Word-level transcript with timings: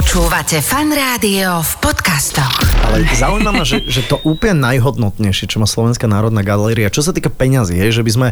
Počúvate 0.00 0.64
fan 0.64 0.88
rádio 0.96 1.60
v 1.60 1.72
podcastoch. 1.84 2.56
Ale 2.88 3.04
zaujíma 3.04 3.52
ma, 3.52 3.68
že, 3.68 3.84
že 3.84 4.00
to 4.08 4.16
úplne 4.24 4.56
najhodnotnejšie, 4.64 5.44
čo 5.44 5.60
má 5.60 5.68
Slovenská 5.68 6.08
národná 6.08 6.40
galéria, 6.40 6.88
čo 6.88 7.04
sa 7.04 7.12
týka 7.12 7.28
peňazí, 7.28 7.76
je, 7.76 8.00
že 8.00 8.00
by 8.00 8.08
sme 8.08 8.28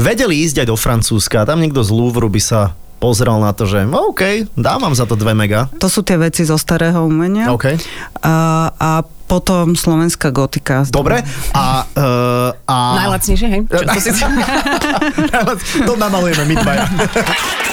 vedeli 0.00 0.40
ísť 0.48 0.64
aj 0.64 0.66
do 0.72 0.80
Francúzska 0.80 1.44
a 1.44 1.48
tam 1.52 1.60
niekto 1.60 1.84
z 1.84 1.92
Louvre 1.92 2.24
by 2.24 2.40
sa 2.40 2.72
pozrel 3.04 3.36
na 3.36 3.52
to, 3.52 3.68
že 3.68 3.84
no, 3.84 4.16
OK, 4.16 4.48
dávam 4.56 4.96
za 4.96 5.04
to 5.04 5.12
2 5.12 5.36
mega. 5.36 5.68
To 5.76 5.92
sú 5.92 6.00
tie 6.00 6.16
veci 6.16 6.48
zo 6.48 6.56
starého 6.56 7.04
umenia. 7.04 7.52
OK. 7.52 7.76
A, 8.24 8.72
a 8.72 9.04
potom 9.04 9.76
slovenská 9.76 10.32
gotika. 10.32 10.88
Dobre. 10.88 11.20
A, 11.52 11.84
uh, 11.84 12.48
a... 12.64 12.76
Najlacnejšie, 12.96 13.48
hej? 13.52 13.60
Čo, 13.68 13.84
to 13.84 14.00
si... 14.00 14.10
to 15.84 15.92
namalujeme 16.00 16.48
my 16.48 16.54
dvaja. 16.64 16.88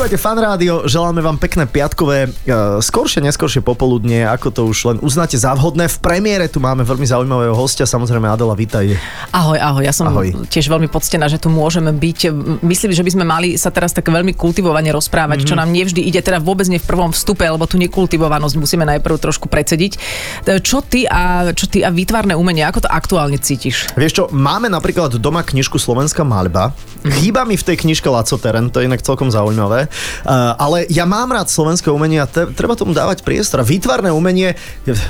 Počúvate 0.00 0.16
fan 0.16 0.40
rádio, 0.40 0.88
želáme 0.88 1.20
vám 1.20 1.36
pekné 1.36 1.68
piatkové, 1.68 2.24
uh, 2.24 2.80
skoršie, 2.80 3.20
neskôršie 3.20 3.60
popoludnie, 3.60 4.24
ako 4.24 4.48
to 4.48 4.62
už 4.64 4.78
len 4.88 4.96
uznáte 5.04 5.36
za 5.36 5.52
vhodné. 5.52 5.92
V 5.92 6.00
premiére 6.00 6.48
tu 6.48 6.56
máme 6.56 6.88
veľmi 6.88 7.04
zaujímavého 7.04 7.52
hostia, 7.52 7.84
samozrejme 7.84 8.24
Adela, 8.24 8.56
vítaj. 8.56 8.96
Ahoj, 9.28 9.60
ahoj, 9.60 9.84
ja 9.84 9.92
som 9.92 10.08
Ahoj. 10.08 10.48
tiež 10.48 10.72
veľmi 10.72 10.88
poctená, 10.88 11.28
že 11.28 11.36
tu 11.36 11.52
môžeme 11.52 11.92
byť. 11.92 12.32
Myslím, 12.64 12.96
že 12.96 13.04
by 13.04 13.10
sme 13.12 13.24
mali 13.28 13.60
sa 13.60 13.68
teraz 13.68 13.92
tak 13.92 14.08
veľmi 14.08 14.32
kultivovane 14.32 14.88
rozprávať, 14.88 15.44
mm-hmm. 15.44 15.50
čo 15.52 15.60
nám 15.60 15.68
nevždy 15.68 16.00
ide, 16.00 16.24
teda 16.24 16.40
vôbec 16.40 16.64
nie 16.72 16.80
v 16.80 16.88
prvom 16.88 17.12
vstupe, 17.12 17.44
lebo 17.44 17.68
tu 17.68 17.76
nekultivovanosť 17.76 18.56
musíme 18.56 18.88
najprv 18.88 19.20
trošku 19.20 19.52
predsediť. 19.52 20.00
E, 20.48 20.64
Čo 20.64 20.80
ty 20.80 21.04
a, 21.04 21.52
čo 21.52 21.68
ty 21.68 21.84
a 21.84 21.92
výtvarné 21.92 22.32
umenie, 22.32 22.64
ako 22.64 22.88
to 22.88 22.90
aktuálne 22.90 23.36
cítiš? 23.36 23.92
Vieš 24.00 24.12
čo, 24.16 24.24
máme 24.32 24.72
napríklad 24.72 25.20
doma 25.20 25.44
knižku 25.44 25.76
Slovenská 25.76 26.24
maľba. 26.24 26.72
Chýba 27.20 27.44
mi 27.44 27.60
v 27.60 27.68
tej 27.68 27.76
knižke 27.84 28.08
Laco 28.08 28.40
Teren, 28.40 28.72
to 28.72 28.80
je 28.80 28.88
inak 28.88 29.04
celkom 29.04 29.28
zaujímavé. 29.28 29.89
Uh, 30.22 30.54
ale 30.56 30.86
ja 30.88 31.04
mám 31.04 31.30
rád 31.30 31.46
slovenské 31.46 31.90
umenie 31.90 32.22
a 32.22 32.26
te, 32.26 32.46
treba 32.52 32.74
tomu 32.74 32.92
dávať 32.92 33.22
priestor. 33.22 33.60
A 33.60 33.66
Výtvarné 33.66 34.10
umenie, 34.10 34.54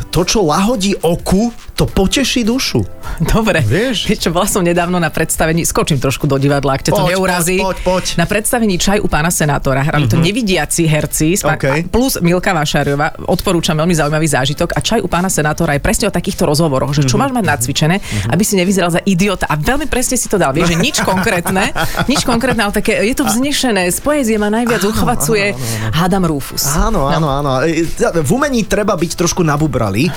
to, 0.08 0.24
čo 0.24 0.42
lahodí 0.42 0.96
oku, 1.00 1.48
to 1.74 1.84
poteší 1.84 2.44
dušu. 2.44 2.84
Dobre. 3.24 3.64
Vieš? 3.64 4.04
Vieš 4.06 4.28
čo, 4.28 4.30
bola 4.30 4.44
som 4.44 4.60
nedávno 4.60 4.96
na 4.96 5.08
predstavení, 5.08 5.64
skočím 5.64 5.96
trošku 5.96 6.28
do 6.28 6.36
divadla, 6.36 6.76
ak 6.76 6.86
ťa 6.86 6.92
to 6.92 7.02
Poď, 7.02 7.10
neurazí. 7.10 7.56
poď, 7.56 7.76
poď, 7.76 7.78
poď. 7.84 8.04
Na 8.16 8.26
predstavení 8.28 8.76
Čaj 8.76 9.00
u 9.00 9.08
pána 9.08 9.32
senátora. 9.32 9.80
Hrali 9.82 10.06
to 10.06 10.16
nevidiaci 10.16 10.84
herci 10.84 11.36
s 11.36 11.42
pán- 11.42 11.56
OK. 11.56 11.64
a 11.66 11.74
plus 11.84 12.20
Milka 12.20 12.54
Vašariova. 12.54 13.26
Odporúčam 13.26 13.74
veľmi 13.74 13.96
zaujímavý 13.96 14.28
zážitok. 14.28 14.76
A 14.76 14.80
Čaj 14.80 15.00
u 15.02 15.08
pána 15.10 15.26
senátora 15.26 15.74
je 15.74 15.82
presne 15.82 16.06
o 16.06 16.12
takýchto 16.12 16.46
rozhovoroch, 16.46 16.92
že 16.92 17.02
čo 17.02 17.16
máš 17.16 17.32
mať 17.32 17.44
nacvičené, 17.48 17.96
aby 18.30 18.42
si 18.44 18.54
nevyzeral 18.54 18.92
za 18.92 19.00
idiota. 19.02 19.48
A 19.48 19.58
veľmi 19.58 19.88
presne 19.88 20.14
si 20.14 20.28
to 20.28 20.38
dal. 20.38 20.54
Vieš, 20.54 20.72
že 20.72 20.78
nič 20.78 20.96
konkrétne, 21.02 21.74
nič 22.12 22.22
konkrétne, 22.22 22.62
ale 22.62 22.72
také, 22.72 23.00
je 23.02 23.16
to 23.16 23.26
vznešené. 23.26 23.90
Z 23.90 23.98
poézie 24.00 24.38
ma 24.38 24.46
najviac 24.46 24.69
uchvacuje 24.78 25.56
Hádam 25.90 26.24
Rufus. 26.28 26.64
Áno, 26.78 27.10
áno, 27.10 27.28
áno. 27.28 27.50
E, 27.66 27.82
teda 27.84 28.22
V 28.22 28.30
umení 28.36 28.62
treba 28.62 28.94
byť 28.94 29.18
trošku 29.18 29.42
nabubralý, 29.42 30.06
e, 30.06 30.12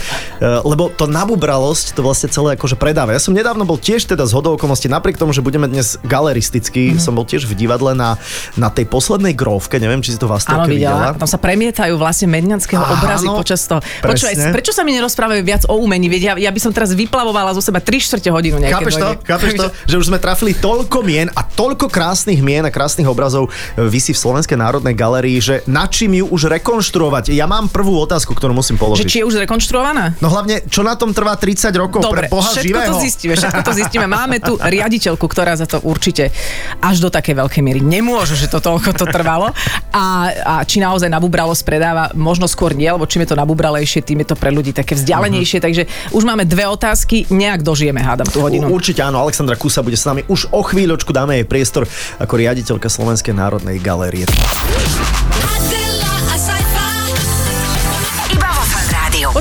lebo 0.62 0.94
to 0.94 1.10
nabubralosť 1.10 1.98
to 1.98 2.06
vlastne 2.06 2.30
celé 2.30 2.56
akože 2.56 2.78
predáva. 2.78 3.16
Ja 3.16 3.22
som 3.22 3.34
nedávno 3.34 3.66
bol 3.66 3.82
tiež 3.82 4.06
teda 4.06 4.28
z 4.30 4.32
hodou 4.38 4.56
okolností, 4.56 4.92
napriek 4.92 5.18
tomu, 5.18 5.34
že 5.34 5.42
budeme 5.42 5.66
dnes 5.66 5.98
galeristicky, 6.06 7.02
som 7.02 7.18
bol 7.18 7.26
tiež 7.26 7.50
v 7.50 7.58
divadle 7.58 7.98
na, 7.98 8.20
na 8.60 8.70
tej 8.70 8.86
poslednej 8.86 9.34
grovke, 9.34 9.82
neviem, 9.82 10.04
či 10.04 10.14
si 10.16 10.20
to 10.20 10.30
vás 10.30 10.46
Áno, 10.46 10.70
videla. 10.70 11.16
videla. 11.16 11.20
Tam 11.20 11.30
sa 11.30 11.40
premietajú 11.42 11.94
vlastne 11.98 12.28
medňanského 12.30 12.84
Áno, 12.84 12.94
obrazy 13.00 13.28
počas 13.32 13.66
toho. 13.66 13.80
Počúvaj, 14.04 14.54
prečo 14.54 14.72
sa 14.76 14.86
mi 14.86 14.94
nerozprávajú 14.94 15.42
viac 15.42 15.64
o 15.68 15.80
umení? 15.80 16.12
Veď 16.12 16.22
ja, 16.22 16.34
ja 16.50 16.52
by 16.52 16.60
som 16.60 16.72
teraz 16.76 16.92
vyplavovala 16.94 17.56
zo 17.56 17.62
seba 17.64 17.80
3 17.80 17.90
čtvrte 18.00 18.30
hodinu. 18.30 18.60
Chápeš 18.62 18.96
to? 19.00 19.08
Chápeš 19.24 19.52
to? 19.58 19.66
Že 19.90 19.96
už 20.00 20.06
sme 20.12 20.20
trafili 20.20 20.54
toľko 20.58 21.00
mien 21.06 21.28
a 21.34 21.42
toľko 21.44 21.88
krásnych 21.90 22.40
mien 22.44 22.64
a 22.66 22.72
krásnych 22.72 23.08
obrazov 23.08 23.50
e, 23.50 23.86
vysí 23.86 24.12
v 24.12 24.20
Slovenskej 24.34 24.58
národnej 24.58 24.98
galérii, 24.98 25.38
že 25.38 25.62
na 25.70 25.86
čím 25.86 26.18
ju 26.18 26.26
už 26.26 26.50
rekonštruovať? 26.50 27.38
Ja 27.38 27.46
mám 27.46 27.70
prvú 27.70 28.02
otázku, 28.02 28.34
ktorú 28.34 28.58
musím 28.58 28.76
Že 28.76 28.82
položiť. 28.82 29.06
či 29.06 29.18
je 29.22 29.26
už 29.30 29.46
rekonštruovaná? 29.46 30.18
No 30.18 30.34
hlavne, 30.34 30.66
čo 30.66 30.82
na 30.82 30.98
tom 30.98 31.14
trvá 31.14 31.38
30 31.38 31.70
rokov 31.78 32.02
Dobre, 32.02 32.26
pre 32.26 32.34
Boha 32.34 32.50
všetko 32.50 32.66
živého? 32.66 32.90
to 32.90 32.98
zistíme, 32.98 33.34
všetko 33.38 33.62
to 33.62 33.74
zistíme. 33.78 34.06
Máme 34.10 34.42
tu 34.42 34.58
riaditeľku, 34.58 35.22
ktorá 35.30 35.54
za 35.54 35.70
to 35.70 35.86
určite 35.86 36.34
až 36.82 36.98
do 36.98 37.14
takej 37.14 37.46
veľkej 37.46 37.62
miery 37.62 37.86
nemôže, 37.86 38.34
že 38.34 38.50
to 38.50 38.58
toľko 38.58 38.98
to 38.98 39.06
trvalo. 39.06 39.54
A, 39.94 40.06
a 40.34 40.54
či 40.66 40.82
naozaj 40.82 41.14
nabubralosť 41.14 41.62
predáva, 41.62 42.10
možno 42.18 42.50
skôr 42.50 42.74
nie, 42.74 42.90
lebo 42.90 43.06
čím 43.06 43.30
je 43.30 43.30
to 43.30 43.38
nabubralejšie, 43.38 44.02
tým 44.02 44.26
je 44.26 44.34
to 44.34 44.36
pre 44.36 44.50
ľudí 44.50 44.74
také 44.74 44.98
vzdialenejšie. 44.98 45.62
Takže 45.62 45.86
už 46.10 46.26
máme 46.26 46.50
dve 46.50 46.66
otázky, 46.66 47.30
nejak 47.30 47.62
dožijeme, 47.62 48.02
hádam 48.02 48.26
tú 48.26 48.42
hodinu. 48.42 48.66
U- 48.66 48.82
Určite 48.82 49.06
áno, 49.06 49.22
Alexandra 49.22 49.54
Kusa 49.54 49.86
bude 49.86 49.94
s 49.94 50.10
nami 50.10 50.26
už 50.26 50.50
o 50.50 50.66
chvíľočku, 50.66 51.14
dáme 51.14 51.38
jej 51.38 51.46
priestor 51.46 51.86
ako 52.18 52.34
riaditeľka 52.34 52.90
Slovenskej 52.90 53.38
národnej 53.38 53.78
galérie. 53.78 54.23
Adela, 54.24 55.43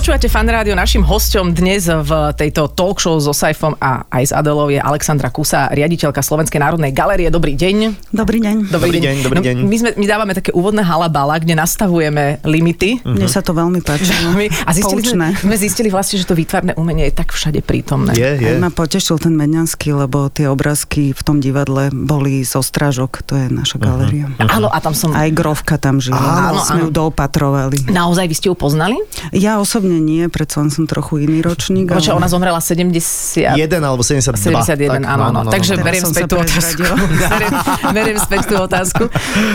Počúvate 0.03 0.27
fan 0.27 0.51
rádio, 0.51 0.75
našim 0.75 1.07
hosťom 1.07 1.55
dnes 1.55 1.87
v 1.87 2.35
tejto 2.35 2.67
talk 2.75 2.99
show 2.99 3.23
so 3.23 3.31
Saifom 3.31 3.79
a 3.79 4.03
aj 4.11 4.23
s 4.27 4.33
Adelou 4.35 4.67
je 4.67 4.83
Alexandra 4.83 5.31
Kusa, 5.31 5.71
riaditeľka 5.71 6.19
Slovenskej 6.19 6.59
národnej 6.59 6.91
galérie. 6.91 7.31
Dobrý 7.31 7.55
deň. 7.55 8.11
Dobrý 8.11 8.43
deň. 8.43 8.67
Dobrý 8.67 8.99
deň, 8.99 9.15
dobrý 9.23 9.39
deň. 9.39 9.57
No, 9.63 9.71
my, 9.71 9.77
sme, 9.79 9.91
my 9.95 10.07
dávame 10.11 10.35
také 10.35 10.51
úvodné 10.59 10.83
halabala, 10.83 11.39
kde 11.39 11.55
nastavujeme 11.55 12.43
limity. 12.43 12.99
Mne 13.07 13.31
sa 13.31 13.47
to 13.47 13.55
veľmi 13.55 13.79
páči. 13.79 14.11
My, 14.35 14.51
a 14.51 14.75
zistili 14.75 15.07
Poučné. 15.07 15.39
sme, 15.39 15.55
sme 15.55 15.55
zistili 15.55 15.87
vlastne, 15.87 16.19
že 16.19 16.27
to 16.27 16.35
výtvarné 16.35 16.75
umenie 16.75 17.07
je 17.07 17.23
tak 17.23 17.31
všade 17.31 17.63
prítomné. 17.63 18.19
Je, 18.19 18.43
je. 18.43 18.49
Aj 18.49 18.59
ma 18.59 18.75
potešil 18.75 19.23
ten 19.23 19.39
Medňanský, 19.39 19.95
lebo 19.95 20.27
tie 20.35 20.51
obrázky 20.51 21.15
v 21.15 21.23
tom 21.23 21.39
divadle 21.39 21.95
boli 21.95 22.43
zo 22.43 22.59
Strážok, 22.59 23.23
to 23.23 23.39
je 23.39 23.47
naša 23.55 23.79
galéria. 23.79 24.27
Áno, 24.51 24.67
a 24.67 24.83
tam 24.83 24.99
som... 24.99 25.15
Aj 25.15 25.31
Grovka 25.31 25.79
tam 25.79 26.03
žila, 26.03 26.51
Áno, 26.51 26.59
sme 26.59 26.83
áno. 26.83 26.91
ju 26.91 26.91
doopatrovali. 26.91 27.87
Naozaj 27.87 28.27
vy 28.27 28.35
ste 28.35 28.47
ju 28.51 28.59
poznali? 28.59 28.99
Ja 29.31 29.63
osobne 29.63 29.92
nie, 29.99 30.25
predsa 30.31 30.63
len 30.63 30.71
som 30.71 30.87
trochu 30.87 31.27
iný 31.27 31.43
ročník. 31.43 31.91
Čo, 31.99 32.17
ale- 32.17 32.25
ona 32.25 32.29
zomrela 32.31 32.61
70... 32.63 33.59
Jeden 33.59 33.83
alebo 33.83 34.01
72. 34.01 34.39
71, 34.39 35.03
áno, 35.03 35.23
áno. 35.35 35.51
Takže 35.51 35.77
Teraz 35.77 35.85
beriem 35.85 36.03
som 36.07 36.13
späť 36.15 36.29
tú 36.31 36.37
otázku. 36.39 36.83
beriem, 37.33 37.53
beriem 37.93 38.19
späť 38.21 38.41
tú 38.49 38.55
otázku. 38.57 39.05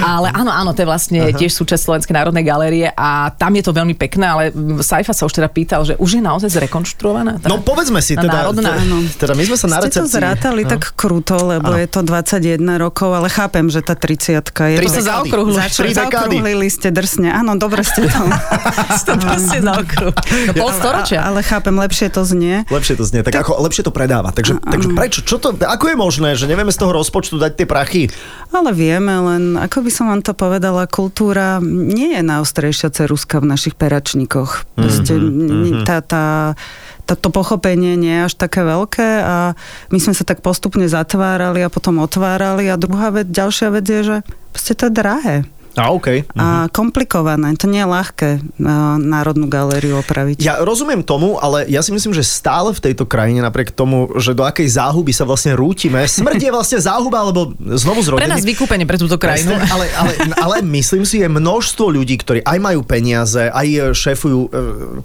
Ale 0.04 0.28
áno, 0.34 0.52
áno, 0.52 0.76
to 0.76 0.84
je 0.84 0.88
vlastne 0.88 1.20
uh-huh. 1.30 1.40
tiež 1.40 1.52
súčasť 1.56 1.82
Slovenskej 1.88 2.14
národnej 2.14 2.44
galérie 2.44 2.88
a 2.92 3.32
tam 3.34 3.56
je 3.56 3.64
to 3.64 3.72
veľmi 3.72 3.96
pekné, 3.96 4.26
ale 4.28 4.44
Saifa 4.84 5.16
sa 5.16 5.24
už 5.26 5.40
teda 5.40 5.50
pýtal, 5.50 5.88
že 5.88 5.96
už 5.98 6.20
je 6.20 6.22
naozaj 6.22 6.50
zrekonštruovaná? 6.52 7.40
Tá- 7.40 7.48
No 7.48 7.64
povedzme 7.64 8.04
si, 8.04 8.14
teda, 8.14 8.52
národná. 8.52 8.76
teda, 8.76 9.16
teda 9.18 9.34
my 9.34 9.44
sme 9.48 9.58
sa 9.58 9.68
na 9.72 9.78
Ste 9.80 9.90
to 9.90 10.04
recepcii... 10.04 10.16
zrátali 10.20 10.62
tak 10.68 10.94
kruto, 10.94 11.36
lebo 11.40 11.72
Áno. 11.74 11.80
je 11.80 11.88
to 11.88 12.02
21 12.04 12.60
rokov, 12.82 13.10
ale 13.14 13.28
chápem, 13.32 13.70
že 13.72 13.80
tá 13.86 13.96
30 13.96 14.44
je... 14.44 14.78
Tri 14.82 14.90
to- 14.90 14.96
sa 15.00 15.02
zaokrúhli. 15.22 15.56
Zaokrúhlili 15.94 16.68
ste 16.68 16.90
drsne. 16.92 17.32
Áno, 17.32 17.56
dobre 17.56 17.86
ste 17.86 18.10
to. 18.10 18.22
to 19.08 19.14
proste 19.22 19.64
za 19.64 19.74
okruh. 19.78 20.14
No 20.28 20.54
pol 20.54 20.72
storočia. 20.76 21.24
Ale 21.24 21.40
chápem, 21.44 21.76
lepšie 21.76 22.12
to 22.12 22.22
znie. 22.28 22.68
Lepšie 22.68 22.96
to 23.00 23.04
znie, 23.08 23.24
tak 23.24 23.36
ako 23.40 23.60
lepšie 23.64 23.88
to 23.88 23.92
predáva. 23.96 24.36
Takže, 24.36 24.60
takže 24.60 24.90
prečo? 24.92 25.20
Čo 25.24 25.40
to, 25.40 25.50
ako 25.56 25.86
je 25.92 25.98
možné, 25.98 26.30
že 26.36 26.46
nevieme 26.46 26.72
z 26.72 26.80
toho 26.80 26.92
rozpočtu 26.92 27.40
dať 27.40 27.52
tie 27.58 27.68
prachy? 27.68 28.04
Ale 28.52 28.72
vieme, 28.76 29.12
len 29.12 29.44
ako 29.56 29.84
by 29.88 29.92
som 29.92 30.06
vám 30.12 30.22
to 30.24 30.36
povedala, 30.36 30.88
kultúra 30.88 31.60
nie 31.64 32.16
je 32.16 32.24
najostrejšia 32.24 32.90
ceruska 32.92 33.40
v 33.40 33.50
našich 33.50 33.76
peračníkoch. 33.76 34.68
Proste 34.76 35.14
mm-hmm. 35.16 35.84
tá, 35.88 36.04
tá, 36.04 36.26
tá, 37.08 37.14
to 37.16 37.32
pochopenie 37.32 37.96
nie 37.96 38.12
je 38.12 38.26
až 38.28 38.34
také 38.36 38.64
veľké 38.64 39.10
a 39.24 39.36
my 39.92 40.00
sme 40.00 40.14
sa 40.16 40.28
tak 40.28 40.44
postupne 40.44 40.88
zatvárali 40.88 41.64
a 41.64 41.72
potom 41.72 42.04
otvárali 42.04 42.68
a 42.68 42.80
druhá 42.80 43.12
vec, 43.16 43.32
ďalšia 43.32 43.68
vec 43.72 43.86
je, 43.88 44.02
že 44.04 44.18
proste 44.52 44.74
to 44.76 44.92
je 44.92 44.94
drahé. 44.94 45.36
A 45.78 45.94
OK. 45.94 46.26
A 46.34 46.66
komplikované. 46.74 47.54
To 47.62 47.70
nie 47.70 47.86
je 47.86 47.88
ľahké 47.88 48.30
uh, 48.42 48.98
Národnú 48.98 49.46
galériu 49.46 50.02
opraviť. 50.02 50.42
Ja 50.42 50.58
rozumiem 50.66 51.06
tomu, 51.06 51.38
ale 51.38 51.70
ja 51.70 51.86
si 51.86 51.94
myslím, 51.94 52.18
že 52.18 52.26
stále 52.26 52.74
v 52.74 52.82
tejto 52.82 53.06
krajine, 53.06 53.46
napriek 53.46 53.70
tomu, 53.70 54.10
že 54.18 54.34
do 54.34 54.42
akej 54.42 54.66
záhuby 54.74 55.14
sa 55.14 55.30
vlastne 55.30 55.54
rútime, 55.54 56.02
smrť 56.10 56.50
je 56.50 56.52
vlastne 56.52 56.80
záhuba, 56.82 57.22
alebo 57.22 57.54
znovu 57.78 58.02
Pre 58.18 58.26
nás 58.26 58.42
vykúpenie 58.42 58.90
pre 58.90 58.98
túto 58.98 59.22
krajinu. 59.22 59.54
Presne, 59.54 59.70
ale, 59.70 59.86
ale, 59.94 60.12
ale 60.34 60.56
myslím 60.66 61.06
si, 61.06 61.22
je 61.22 61.30
množstvo 61.30 61.94
ľudí, 61.94 62.18
ktorí 62.18 62.42
aj 62.42 62.58
majú 62.58 62.82
peniaze, 62.82 63.54
aj 63.54 63.94
šéfujú 63.94 64.40
e, 64.42 64.50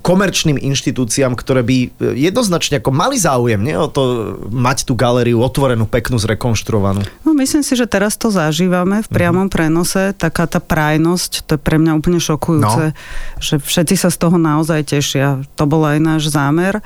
komerčným 0.00 0.56
inštitúciám, 0.56 1.36
ktoré 1.36 1.60
by 1.60 1.76
e, 1.84 1.88
jednoznačne 2.16 2.80
ako 2.80 2.90
mali 2.96 3.20
záujem 3.20 3.60
nie, 3.60 3.76
o 3.76 3.92
to 3.92 4.34
mať 4.48 4.88
tú 4.88 4.96
galériu 4.96 5.44
otvorenú, 5.44 5.84
peknú, 5.84 6.16
zrekonštruovanú. 6.16 7.04
No, 7.28 7.36
myslím 7.36 7.60
si, 7.60 7.76
že 7.76 7.84
teraz 7.84 8.16
to 8.16 8.32
zažívame 8.32 9.04
v 9.04 9.08
priamom 9.12 9.52
prenose. 9.52 10.16
Taká 10.16 10.46
tá 10.46 10.62
prajnosť, 10.62 11.44
to 11.44 11.59
je 11.59 11.61
pre 11.61 11.76
mňa 11.76 11.99
úplne 11.99 12.23
šokujúce, 12.23 12.94
že 13.43 13.55
všetci 13.59 13.94
sa 13.99 14.09
z 14.09 14.17
toho 14.17 14.38
naozaj 14.38 14.94
tešia. 14.94 15.43
To 15.59 15.67
bol 15.67 15.82
aj 15.82 15.99
náš 15.99 16.31
zámer 16.31 16.81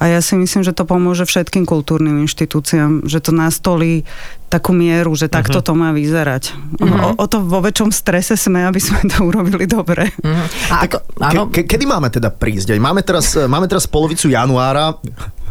a 0.00 0.08
ja 0.08 0.18
si 0.24 0.34
myslím, 0.34 0.64
že 0.64 0.72
to 0.72 0.88
pomôže 0.88 1.28
všetkým 1.28 1.68
kultúrnym 1.68 2.24
inštitúciám, 2.24 3.04
že 3.04 3.20
to 3.20 3.30
nastolí 3.30 4.08
takú 4.48 4.72
mieru, 4.72 5.12
že 5.12 5.28
takto 5.28 5.60
to 5.60 5.76
má 5.76 5.92
vyzerať. 5.92 6.56
O, 6.80 7.20
o 7.20 7.26
to 7.28 7.44
vo 7.44 7.60
väčšom 7.60 7.92
strese 7.92 8.32
sme, 8.32 8.64
aby 8.64 8.80
sme 8.80 9.04
to 9.04 9.28
urobili 9.28 9.68
dobre. 9.68 10.08
Mhm. 10.24 10.44
A 10.72 10.74
ako, 10.88 10.96
áno, 11.20 11.42
Ke, 11.52 11.62
ke, 11.62 11.76
kedy 11.76 11.84
máme 11.84 12.08
teda 12.08 12.32
prísť? 12.32 12.80
Máme 12.80 13.04
teraz, 13.04 13.36
máme 13.36 13.68
teraz 13.68 13.84
polovicu 13.84 14.32
januára, 14.32 14.96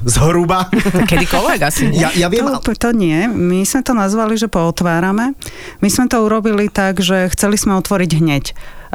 zhruba. 0.06 0.70
kedykoľvek 1.12 1.60
asi. 1.64 1.90
nie? 1.90 2.02
Ja, 2.04 2.14
ja 2.14 2.28
viem, 2.28 2.46
To, 2.46 2.74
to 2.74 2.90
nie. 2.94 3.26
My 3.30 3.64
sme 3.64 3.82
to 3.82 3.94
nazvali, 3.98 4.38
že 4.38 4.52
pootvárame. 4.52 5.34
My 5.82 5.90
sme 5.90 6.06
to 6.12 6.22
urobili 6.22 6.70
tak, 6.70 7.02
že 7.02 7.32
chceli 7.34 7.58
sme 7.58 7.78
otvoriť 7.80 8.12
hneď 8.20 8.46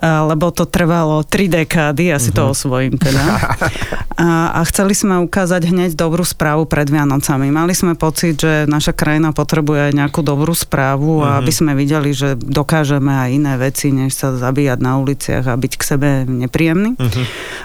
lebo 0.03 0.51
to 0.51 0.67
trvalo 0.67 1.23
tri 1.23 1.47
dekády, 1.47 2.11
ja 2.11 2.19
si 2.19 2.35
to 2.35 2.51
osvojím 2.51 2.99
teda. 2.99 3.23
A, 4.13 4.61
a 4.61 4.63
chceli 4.69 4.93
sme 4.93 5.19
ukázať 5.25 5.73
hneď 5.73 5.91
dobrú 5.97 6.21
správu 6.23 6.69
pred 6.69 6.85
Vianocami. 6.85 7.49
Mali 7.49 7.73
sme 7.73 7.97
pocit, 7.97 8.39
že 8.39 8.69
naša 8.69 8.93
krajina 8.93 9.33
potrebuje 9.33 9.89
aj 9.89 9.93
nejakú 9.97 10.21
dobrú 10.21 10.53
správu 10.53 11.25
a 11.25 11.41
aby 11.41 11.49
sme 11.49 11.73
videli, 11.73 12.13
že 12.13 12.37
dokážeme 12.37 13.09
aj 13.09 13.29
iné 13.33 13.55
veci, 13.57 13.89
než 13.89 14.13
sa 14.13 14.37
zabíjať 14.37 14.79
na 14.85 15.01
uliciach 15.01 15.49
a 15.49 15.57
byť 15.57 15.73
k 15.75 15.83
sebe 15.83 16.09
nepríjemný. 16.29 16.95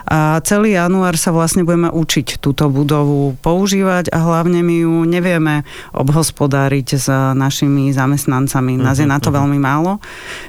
A 0.08 0.40
celý 0.48 0.80
január 0.80 1.20
sa 1.20 1.36
vlastne 1.36 1.68
budeme 1.68 1.92
učiť 1.92 2.40
túto 2.40 2.72
budovu 2.72 3.36
používať 3.44 4.10
a 4.16 4.24
hlavne 4.24 4.64
my 4.64 4.76
ju 4.88 4.96
nevieme 5.04 5.68
obhospodáriť 5.94 6.88
s 6.96 7.12
našimi 7.12 7.92
zamestnancami. 7.92 8.80
Nás 8.80 9.04
je 9.04 9.06
na 9.06 9.20
to 9.20 9.36
veľmi 9.36 9.60
málo. 9.60 10.00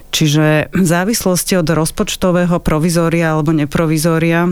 Čiže 0.08 0.72
v 0.72 0.84
závislosti 0.86 1.60
od 1.60 1.68
rozpočtového 1.68 2.56
provizória 2.64 3.36
alebo 3.36 3.52
neprovizória 3.52 4.48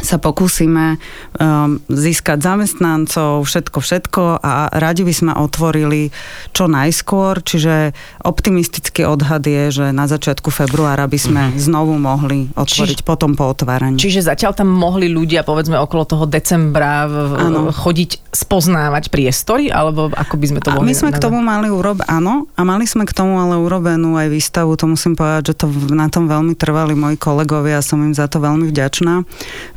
sa 0.00 0.18
pokúsime 0.18 0.98
um, 1.38 1.78
získať 1.86 2.42
zamestnancov, 2.42 3.46
všetko, 3.46 3.78
všetko 3.78 4.22
a 4.40 4.72
radi 4.72 5.02
by 5.02 5.14
sme 5.14 5.32
otvorili 5.32 6.10
čo 6.50 6.66
najskôr, 6.66 7.40
čiže 7.40 7.94
optimistický 8.22 9.06
odhad 9.06 9.44
je, 9.44 9.70
že 9.70 9.86
na 9.90 10.06
začiatku 10.06 10.50
februára 10.50 11.06
by 11.06 11.18
sme 11.18 11.42
znovu 11.54 11.94
mohli 11.94 12.50
otvoriť 12.54 12.98
Čiže- 13.00 13.06
potom 13.06 13.38
po 13.38 13.52
otváraní. 13.52 13.96
Čiže 13.96 14.26
zatiaľ 14.26 14.52
tam 14.56 14.72
mohli 14.72 15.06
ľudia, 15.06 15.44
povedzme, 15.44 15.78
okolo 15.78 16.02
toho 16.04 16.24
decembra 16.26 17.06
v- 17.06 17.70
chodiť 17.70 18.34
spoznávať 18.34 19.08
priestory, 19.08 19.70
alebo 19.70 20.10
ako 20.10 20.34
by 20.34 20.46
sme 20.50 20.60
to 20.60 20.68
A 20.70 20.74
mohli 20.80 20.86
my 20.90 20.94
sme 20.94 21.10
k 21.10 21.18
nazvať? 21.18 21.24
tomu 21.24 21.38
mali 21.38 21.68
urob, 21.70 22.02
áno, 22.04 22.50
a 22.54 22.60
mali 22.66 22.84
sme 22.84 23.06
k 23.06 23.12
tomu 23.14 23.38
ale 23.38 23.54
urobenú 23.54 24.18
aj 24.18 24.26
výstavu, 24.26 24.74
to 24.74 24.90
musím 24.90 25.14
povedať, 25.14 25.54
že 25.54 25.64
to 25.64 25.66
na 25.94 26.10
tom 26.10 26.26
veľmi 26.26 26.58
trvali 26.58 26.94
moji 26.94 27.16
kolegovia 27.16 27.78
a 27.78 27.84
som 27.84 28.02
im 28.02 28.10
za 28.10 28.26
to 28.26 28.42
veľmi 28.42 28.66
vďačná, 28.68 29.22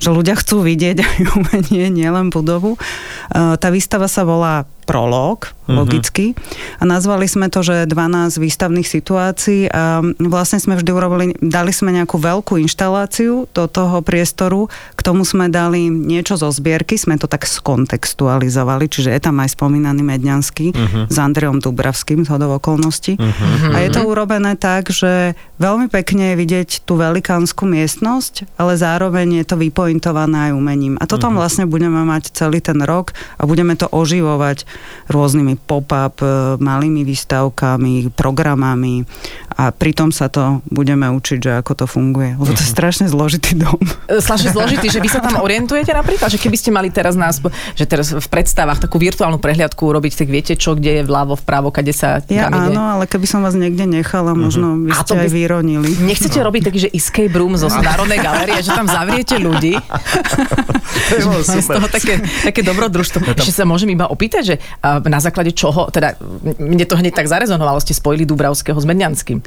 že 0.07 0.15
ľudia 0.15 0.39
chcú 0.39 0.63
vidieť 0.63 0.97
aj 1.07 1.15
umenie, 1.35 1.91
nielen 1.91 2.31
budovu. 2.31 2.79
E, 2.79 3.59
Tá 3.59 3.67
výstava 3.67 4.07
sa 4.07 4.23
volá 4.23 4.63
prolog, 4.87 5.51
logicky. 5.67 6.31
A 6.79 6.87
nazvali 6.87 7.27
sme 7.27 7.51
to, 7.51 7.59
že 7.59 7.91
12 7.91 8.39
výstavných 8.39 8.87
situácií 8.87 9.67
a 9.67 9.99
vlastne 10.15 10.63
sme 10.63 10.79
vždy 10.79 10.91
urobili, 10.95 11.25
dali 11.43 11.75
sme 11.75 11.91
nejakú 11.91 12.15
veľkú 12.15 12.55
inštaláciu 12.55 13.51
do 13.51 13.67
toho 13.67 13.99
priestoru, 13.99 14.71
k 14.95 15.01
tomu 15.03 15.27
sme 15.27 15.51
dali 15.51 15.91
niečo 15.91 16.39
zo 16.39 16.47
zbierky, 16.47 16.95
sme 16.95 17.19
to 17.19 17.27
tak 17.27 17.43
skontextualizovali, 17.43 18.87
čiže 18.87 19.11
je 19.11 19.19
tam 19.19 19.43
aj 19.43 19.59
spomínaný 19.59 20.07
Medňanský 20.07 20.71
s 21.11 21.15
Andreom 21.19 21.59
Dubravským 21.59 22.23
z 22.23 22.31
hodov 22.31 22.63
okolností. 22.63 23.19
A 23.75 23.83
je 23.83 23.89
to 23.91 24.07
urobené 24.07 24.55
tak, 24.55 24.87
že 24.87 25.35
veľmi 25.59 25.91
pekne 25.91 26.31
je 26.31 26.39
vidieť 26.39 26.87
tú 26.87 26.95
velikánsku 26.95 27.67
miestnosť, 27.67 28.55
ale 28.55 28.79
zároveň 28.79 29.43
je 29.43 29.45
to 29.51 29.59
vypointované 29.97 30.49
aj 30.49 30.53
umením. 30.53 30.93
A 31.01 31.09
to 31.09 31.17
tam 31.17 31.33
vlastne 31.33 31.65
budeme 31.65 32.05
mať 32.05 32.29
celý 32.37 32.61
ten 32.61 32.77
rok 32.85 33.17
a 33.41 33.49
budeme 33.49 33.73
to 33.73 33.89
oživovať 33.89 34.69
rôznymi 35.09 35.57
pop-up, 35.65 36.21
e, 36.21 36.61
malými 36.61 37.01
výstavkami, 37.01 38.13
programami 38.13 39.09
a 39.57 39.69
pritom 39.69 40.09
sa 40.09 40.29
to 40.29 40.61
budeme 40.67 41.09
učiť, 41.09 41.37
že 41.39 41.51
ako 41.57 41.71
to 41.73 41.85
funguje. 41.85 42.37
Lebo 42.37 42.45
to 42.47 42.61
je 42.61 42.69
strašne 42.69 43.09
zložitý 43.09 43.57
dom. 43.57 43.81
E, 44.05 44.21
Strašne 44.21 44.53
zložitý, 44.53 44.87
že 44.87 45.01
vy 45.01 45.09
sa 45.09 45.17
tam 45.17 45.41
orientujete 45.45 45.89
napríklad, 45.89 46.29
že 46.29 46.37
keby 46.37 46.53
ste 46.53 46.69
mali 46.69 46.87
teraz 46.87 47.17
nás, 47.17 47.41
že 47.73 47.83
teraz 47.83 48.13
v 48.13 48.21
predstavách 48.23 48.77
takú 48.79 48.95
virtuálnu 48.95 49.41
prehliadku 49.41 49.81
urobiť, 49.81 50.13
tak 50.15 50.29
viete 50.29 50.53
čo, 50.53 50.77
kde 50.77 51.01
je 51.01 51.03
vľavo, 51.03 51.33
vpravo, 51.35 51.73
kade 51.73 51.89
sa 51.89 52.21
Ja 52.29 52.47
ide? 52.47 52.69
áno, 52.69 52.93
ale 52.93 53.03
keby 53.03 53.25
som 53.25 53.41
vás 53.41 53.57
niekde 53.57 53.83
nechala, 53.83 54.31
možno 54.31 54.77
by 54.77 54.93
ste 54.93 55.17
by- 55.17 55.21
aj 55.25 55.29
vyronili. 55.33 55.89
Nechcete 55.99 56.37
robiť 56.37 56.61
taký, 56.61 56.79
že 56.85 56.89
escape 56.93 57.33
room 57.33 57.57
zo 57.57 57.65
Národnej 57.67 58.21
galérie, 58.21 58.61
že 58.61 58.69
tam 58.69 58.85
zavriete 58.85 59.41
ľudí? 59.41 59.73
to 61.09 61.15
je 61.17 61.21
Z 61.65 61.67
toho 61.67 61.87
také, 61.89 62.21
také 62.43 62.61
dobrodružstvo. 62.61 63.33
Ešte 63.33 63.53
sa 63.53 63.65
môžem 63.65 63.89
iba 63.89 64.05
opýtať, 64.05 64.43
že 64.43 64.55
na 64.83 65.17
základe 65.17 65.51
čoho, 65.51 65.89
teda 65.89 66.13
mne 66.61 66.85
to 66.85 66.93
hneď 66.93 67.13
tak 67.15 67.25
zarezonovalo, 67.25 67.81
ste 67.81 67.97
spojili 67.97 68.23
Dubravského 68.23 68.77
s 68.77 68.85
Medňanským. 68.85 69.46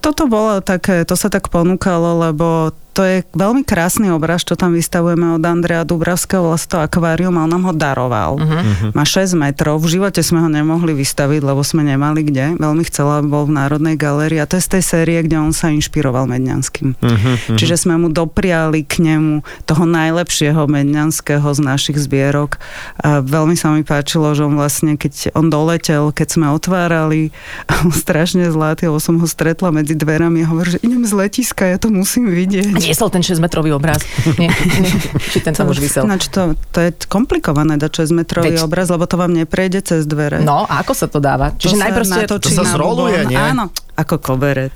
Toto 0.00 0.26
bolo 0.26 0.64
také, 0.64 1.04
to 1.04 1.14
sa 1.14 1.28
tak 1.28 1.52
ponúkalo, 1.52 2.24
lebo 2.28 2.72
to 2.90 3.06
je 3.06 3.16
veľmi 3.32 3.62
krásny 3.62 4.10
obraz, 4.10 4.42
čo 4.42 4.58
tam 4.58 4.74
vystavujeme 4.74 5.38
od 5.38 5.42
Andrea 5.46 5.86
Dubravského, 5.86 6.52
sa 6.58 6.66
to 6.66 6.76
akvárium 6.82 7.38
a 7.38 7.46
on 7.46 7.52
nám 7.54 7.64
ho 7.70 7.74
daroval. 7.74 8.36
Uh-huh. 8.36 8.90
Má 8.92 9.06
6 9.06 9.38
metrov, 9.38 9.78
v 9.78 9.96
živote 9.98 10.20
sme 10.20 10.42
ho 10.42 10.50
nemohli 10.50 10.92
vystaviť, 10.92 11.40
lebo 11.40 11.62
sme 11.62 11.86
nemali 11.86 12.26
kde. 12.26 12.58
Veľmi 12.58 12.82
chcela, 12.90 13.22
aby 13.22 13.30
bol 13.30 13.46
v 13.46 13.56
Národnej 13.56 13.94
galérii 13.94 14.42
a 14.42 14.44
to 14.44 14.58
je 14.58 14.66
z 14.66 14.70
tej 14.78 14.82
série, 14.84 15.18
kde 15.22 15.38
on 15.38 15.54
sa 15.54 15.70
inšpiroval 15.70 16.26
Medňanským. 16.26 16.98
Uh-huh. 16.98 17.56
Čiže 17.56 17.88
sme 17.88 17.94
mu 17.94 18.10
dopriali 18.10 18.82
k 18.82 19.06
nemu 19.06 19.46
toho 19.70 19.86
najlepšieho 19.86 20.66
Medňanského 20.66 21.46
z 21.46 21.60
našich 21.62 21.96
zbierok 21.96 22.58
a 23.00 23.22
veľmi 23.22 23.54
sa 23.54 23.70
mi 23.70 23.86
páčilo, 23.86 24.34
že 24.34 24.42
on 24.42 24.58
vlastne, 24.58 24.98
keď 24.98 25.32
on 25.38 25.46
doletel, 25.46 26.10
keď 26.10 26.28
sme 26.28 26.46
otvárali, 26.50 27.30
strašne 28.02 28.50
zlatý, 28.50 28.90
lebo 28.90 28.98
som 28.98 29.16
ho 29.22 29.26
stretla 29.30 29.70
medzi 29.70 29.89
dverami 29.94 30.42
a 30.42 30.46
hovorí, 30.46 30.74
že 30.74 30.80
idem 30.80 31.02
z 31.02 31.12
letiska, 31.12 31.64
ja 31.64 31.76
to 31.76 31.88
musím 31.88 32.28
vidieť. 32.28 32.74
Niesol 32.74 33.08
ten 33.08 33.20
6-metrový 33.20 33.70
obraz. 33.70 34.02
Nie, 34.36 34.50
nie. 34.52 34.92
Či 35.30 35.40
ten 35.40 35.52
tam 35.52 35.66
už 35.66 35.78
vysel. 35.78 36.04
Ináč 36.04 36.28
to, 36.28 36.52
to 36.70 36.78
je 36.80 36.90
komplikované 37.06 37.74
dať 37.74 38.06
6 38.06 38.14
metrový 38.14 38.54
Veď- 38.54 38.64
obraz, 38.64 38.86
lebo 38.86 39.04
to 39.04 39.14
vám 39.14 39.30
neprejde 39.30 39.80
cez 39.80 40.04
dvere. 40.04 40.40
No, 40.40 40.64
a 40.64 40.80
ako 40.80 40.92
sa 40.92 41.06
to 41.06 41.18
dáva? 41.18 41.54
To 41.54 41.62
Čiže 41.62 41.76
sa 41.76 41.82
najprv 41.86 42.04
ste... 42.04 42.22
To 42.26 42.50
sa 42.50 42.64
zroluje, 42.66 43.20
nie? 43.26 43.38
Áno, 43.38 43.68
ako 43.94 44.18
koberec. 44.18 44.74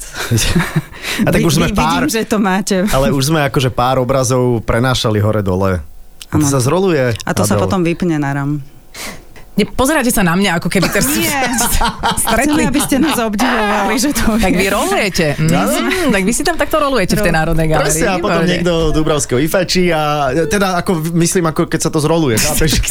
A 1.25 1.31
tak 1.31 1.41
už 1.41 1.55
sme 1.57 1.69
pár, 1.71 2.05
Vidím, 2.05 2.11
že 2.11 2.23
to 2.27 2.39
máte. 2.39 2.77
ale 2.91 3.11
už 3.11 3.31
sme 3.31 3.41
akože 3.45 3.71
pár 3.71 3.99
obrazov 3.99 4.63
prenášali 4.63 5.19
hore-dole. 5.19 5.81
A 6.29 6.35
to 6.37 6.47
sa 6.47 6.59
zroluje. 6.59 7.15
A 7.23 7.31
to 7.31 7.47
sa 7.47 7.55
Adel. 7.55 7.63
potom 7.69 7.87
vypne 7.87 8.19
na 8.19 8.35
ram. 8.35 8.59
Ne, 9.55 9.71
pozeráte 9.71 10.11
sa 10.11 10.27
na 10.27 10.35
mňa, 10.35 10.59
ako 10.59 10.67
keby 10.67 10.91
teraz 10.91 11.07
Nie. 11.15 11.31
stretli. 12.27 12.59
Chceme, 12.59 12.75
aby 12.75 12.81
ste 12.83 12.97
nás 12.99 13.15
obdivovali, 13.23 13.95
že 14.03 14.11
to 14.11 14.35
Tak 14.35 14.51
vy 14.55 14.67
rolujete. 14.67 15.27
Mm, 15.45 16.11
tak 16.11 16.23
vy 16.27 16.33
si 16.35 16.43
tam 16.43 16.57
takto 16.59 16.77
rolujete 16.81 17.15
v 17.15 17.23
tej 17.25 17.33
Národnej 17.33 17.67
galérii. 17.71 17.87
Presne, 17.87 18.09
a 18.09 18.17
potom 18.19 18.43
Výborne. 18.43 18.51
niekto 18.51 18.73
Dubravského 18.91 19.39
vyfečí 19.39 19.93
a 19.95 20.33
teda 20.49 20.81
ako, 20.83 21.15
myslím, 21.15 21.45
ako 21.49 21.69
keď 21.71 21.81
sa 21.87 21.91
to 21.93 21.99
zroluje. 22.03 22.37
chápeš? 22.41 22.83